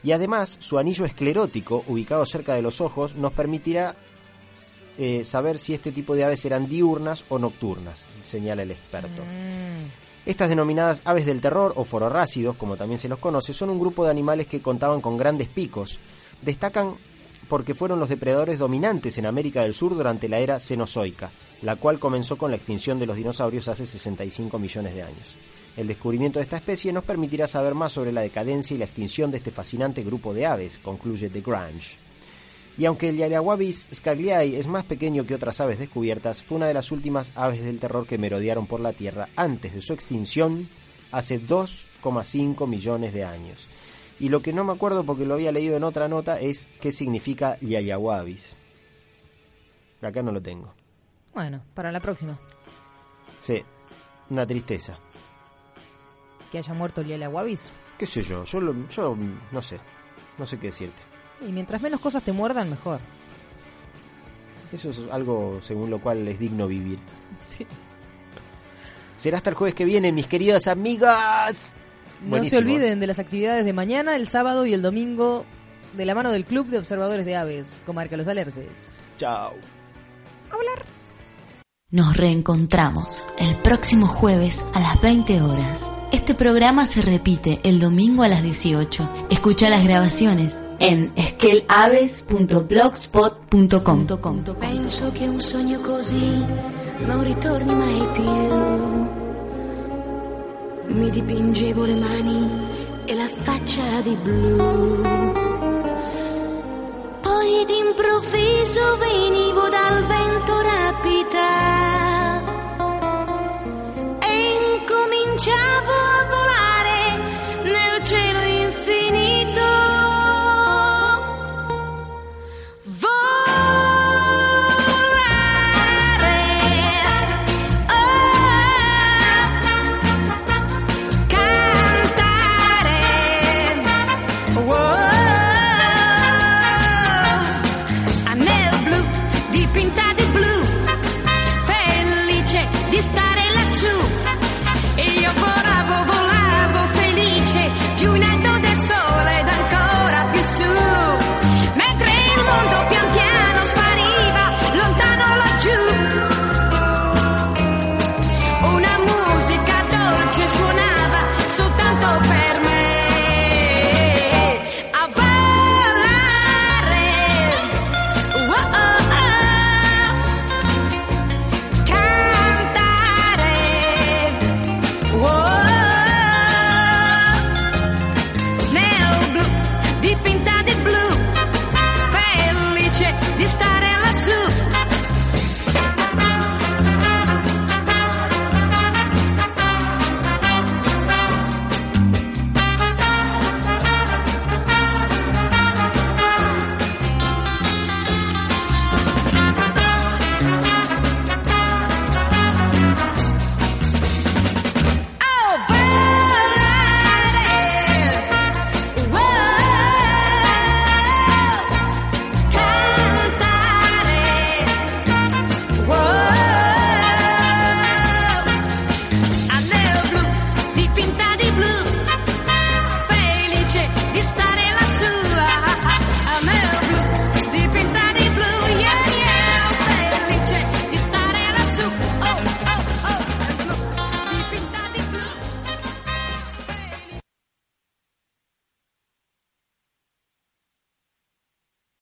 Y 0.03 0.12
además, 0.12 0.57
su 0.61 0.78
anillo 0.78 1.05
esclerótico, 1.05 1.84
ubicado 1.88 2.24
cerca 2.24 2.55
de 2.55 2.62
los 2.62 2.80
ojos, 2.80 3.16
nos 3.16 3.32
permitirá 3.32 3.95
eh, 4.99 5.24
saber 5.24 5.59
si 5.59 5.74
este 5.74 5.93
tipo 5.93 6.14
de 6.16 6.24
aves 6.24 6.45
eran 6.47 6.68
diurnas 6.68 7.24
o 7.28 7.38
nocturnas, 7.38 8.09
señala 8.22 8.62
el 8.62 8.70
experto. 8.70 9.22
Estas 10.27 10.51
denominadas 10.51 11.01
aves 11.05 11.25
del 11.25 11.41
terror 11.41 11.73
o 11.77 11.85
fororrácidos, 11.85 12.57
como 12.57 12.77
también 12.77 12.99
se 12.99 13.09
los 13.09 13.18
conoce, 13.18 13.53
son 13.53 13.71
un 13.71 13.79
grupo 13.79 14.05
de 14.05 14.11
animales 14.11 14.47
que 14.47 14.61
contaban 14.61 15.01
con 15.01 15.16
grandes 15.16 15.49
picos. 15.49 15.99
Destacan 16.43 16.95
porque 17.49 17.75
fueron 17.75 17.99
los 17.99 18.09
depredadores 18.09 18.59
dominantes 18.59 19.18
en 19.18 19.27
América 19.27 19.62
del 19.62 19.75
Sur 19.75 19.95
durante 19.95 20.29
la 20.29 20.39
era 20.39 20.61
Cenozoica, 20.61 21.31
la 21.62 21.77
cual 21.77 21.99
comenzó 21.99 22.37
con 22.37 22.51
la 22.51 22.57
extinción 22.57 22.99
de 22.99 23.07
los 23.07 23.16
dinosaurios 23.16 23.66
hace 23.68 23.87
65 23.87 24.59
millones 24.59 24.95
de 24.95 25.03
años. 25.03 25.35
El 25.77 25.87
descubrimiento 25.87 26.39
de 26.39 26.45
esta 26.45 26.59
especie 26.59 26.93
nos 26.93 27.05
permitirá 27.05 27.47
saber 27.47 27.75
más 27.75 27.93
sobre 27.93 28.12
la 28.12 28.21
decadencia 28.21 28.75
y 28.75 28.79
la 28.79 28.85
extinción 28.85 29.31
de 29.31 29.39
este 29.39 29.51
fascinante 29.51 30.03
grupo 30.05 30.35
de 30.35 30.47
aves, 30.47 30.79
concluye 30.79 31.29
The 31.31 31.41
Grange. 31.41 32.10
Y 32.79 32.87
aunque 32.87 33.11
el 33.11 33.16
Yayawabis 33.18 33.89
scagliae 33.93 34.59
es 34.59 34.66
más 34.66 34.85
pequeño 34.85 35.27
que 35.27 35.35
otras 35.35 35.61
aves 35.61 35.79
descubiertas, 35.79 36.43
fue 36.43 36.57
una 36.57 36.66
de 36.68 36.75
las 36.75 36.93
últimas 36.93 37.31
aves 37.35 37.62
del 37.62 37.79
terror 37.81 38.07
que 38.07 38.16
merodearon 38.18 38.66
por 38.66 38.81
la 38.81 38.93
Tierra 38.93 39.29
antes 39.37 39.75
de 39.75 39.83
su 39.83 39.93
extinción 39.93 40.68
hace 41.12 41.41
2,5 41.41 42.66
millones 42.66 43.12
de 43.12 43.25
años. 43.25 43.68
Y 44.18 44.29
lo 44.29 44.41
que 44.41 44.53
no 44.53 44.64
me 44.64 44.73
acuerdo 44.73 45.05
porque 45.05 45.27
lo 45.27 45.35
había 45.35 45.53
leído 45.53 45.77
en 45.77 45.85
otra 45.85 46.09
nota 46.09 46.41
es 46.41 46.66
qué 46.81 46.93
significa 46.93 47.59
Yayawabis. 47.61 48.55
Acá 50.01 50.23
no 50.23 50.33
lo 50.33 50.41
tengo. 50.41 50.73
Bueno, 51.35 51.62
para 51.75 51.93
la 51.93 52.01
próxima. 52.01 52.39
Sí, 53.41 53.62
una 54.31 54.47
tristeza. 54.47 54.99
Que 56.51 56.59
haya 56.59 56.75
muerto 56.75 57.03
Liela 57.03 57.29
Wabis. 57.29 57.71
¿Qué 57.99 58.07
sé 58.07 58.23
yo? 58.23 58.45
Yo, 58.45 58.61
lo- 58.61 58.89
yo 58.89 59.16
no 59.53 59.62
sé. 59.62 59.79
No 60.39 60.45
sé 60.47 60.59
qué 60.59 60.66
decirte. 60.68 61.03
Y 61.47 61.53
mientras 61.53 61.80
menos 61.80 62.01
cosas 62.01 62.22
te 62.22 62.32
muerdan, 62.32 62.68
mejor. 62.70 63.01
Eso 64.72 64.91
es 64.91 65.01
algo 65.11 65.61
según 65.62 65.91
lo 65.91 65.99
cual 66.01 66.26
es 66.28 66.38
digno 66.38 66.66
vivir. 66.68 66.99
Sí. 67.49 67.66
Será 69.16 69.36
hasta 69.38 69.51
el 69.51 69.57
jueves 69.57 69.74
que 69.74 69.84
viene, 69.84 70.12
mis 70.12 70.26
queridas 70.26 70.66
amigas. 70.68 71.72
No 72.22 72.30
Buenísimo. 72.30 72.61
se 72.61 72.64
olviden 72.64 73.01
de 73.01 73.07
las 73.07 73.18
actividades 73.18 73.64
de 73.64 73.72
mañana, 73.72 74.16
el 74.16 74.26
sábado 74.28 74.66
y 74.66 74.74
el 74.74 74.82
domingo 74.82 75.45
de 75.95 76.05
la 76.05 76.14
mano 76.14 76.30
del 76.30 76.45
Club 76.45 76.68
de 76.68 76.78
Observadores 76.78 77.26
de 77.26 77.36
Aves, 77.36 77.82
Comarca 77.84 78.16
Los 78.16 78.28
Alerces. 78.28 78.99
Chao. 79.18 79.55
Nos 81.93 82.16
reencontramos 82.16 83.26
el 83.36 83.57
próximo 83.57 84.07
jueves 84.07 84.64
a 84.74 84.80
las 84.80 85.01
20 85.01 85.43
horas 85.43 85.93
Este 86.12 86.36
programa 86.36 86.86
se 86.86 87.03
repite 87.03 87.59
el 87.64 87.80
domingo 87.80 88.22
a 88.22 88.28
las 88.28 88.45
18. 88.45 89.09
Escucha 89.28 89.68
las 89.68 89.82
grabaciones 89.82 90.64
en 90.78 91.12
skelaves.blogspot.com. 91.16 94.07
Penso 94.59 95.11
che 95.11 95.26
un 95.26 95.41
sogno 95.41 95.80
così 95.80 96.45
non 97.07 97.24
ritorni 97.24 97.74
mai 97.74 98.09
più. 98.12 98.30
Mi 100.95 101.11
dipingevo 101.11 101.84
le 101.84 101.95
mani 101.95 102.49
e 103.05 103.14
la 103.14 103.28
faccia 103.28 104.01
di 104.03 104.16
blu. 104.22 105.03
Poi 107.20 107.64
d'improvviso 107.66 108.97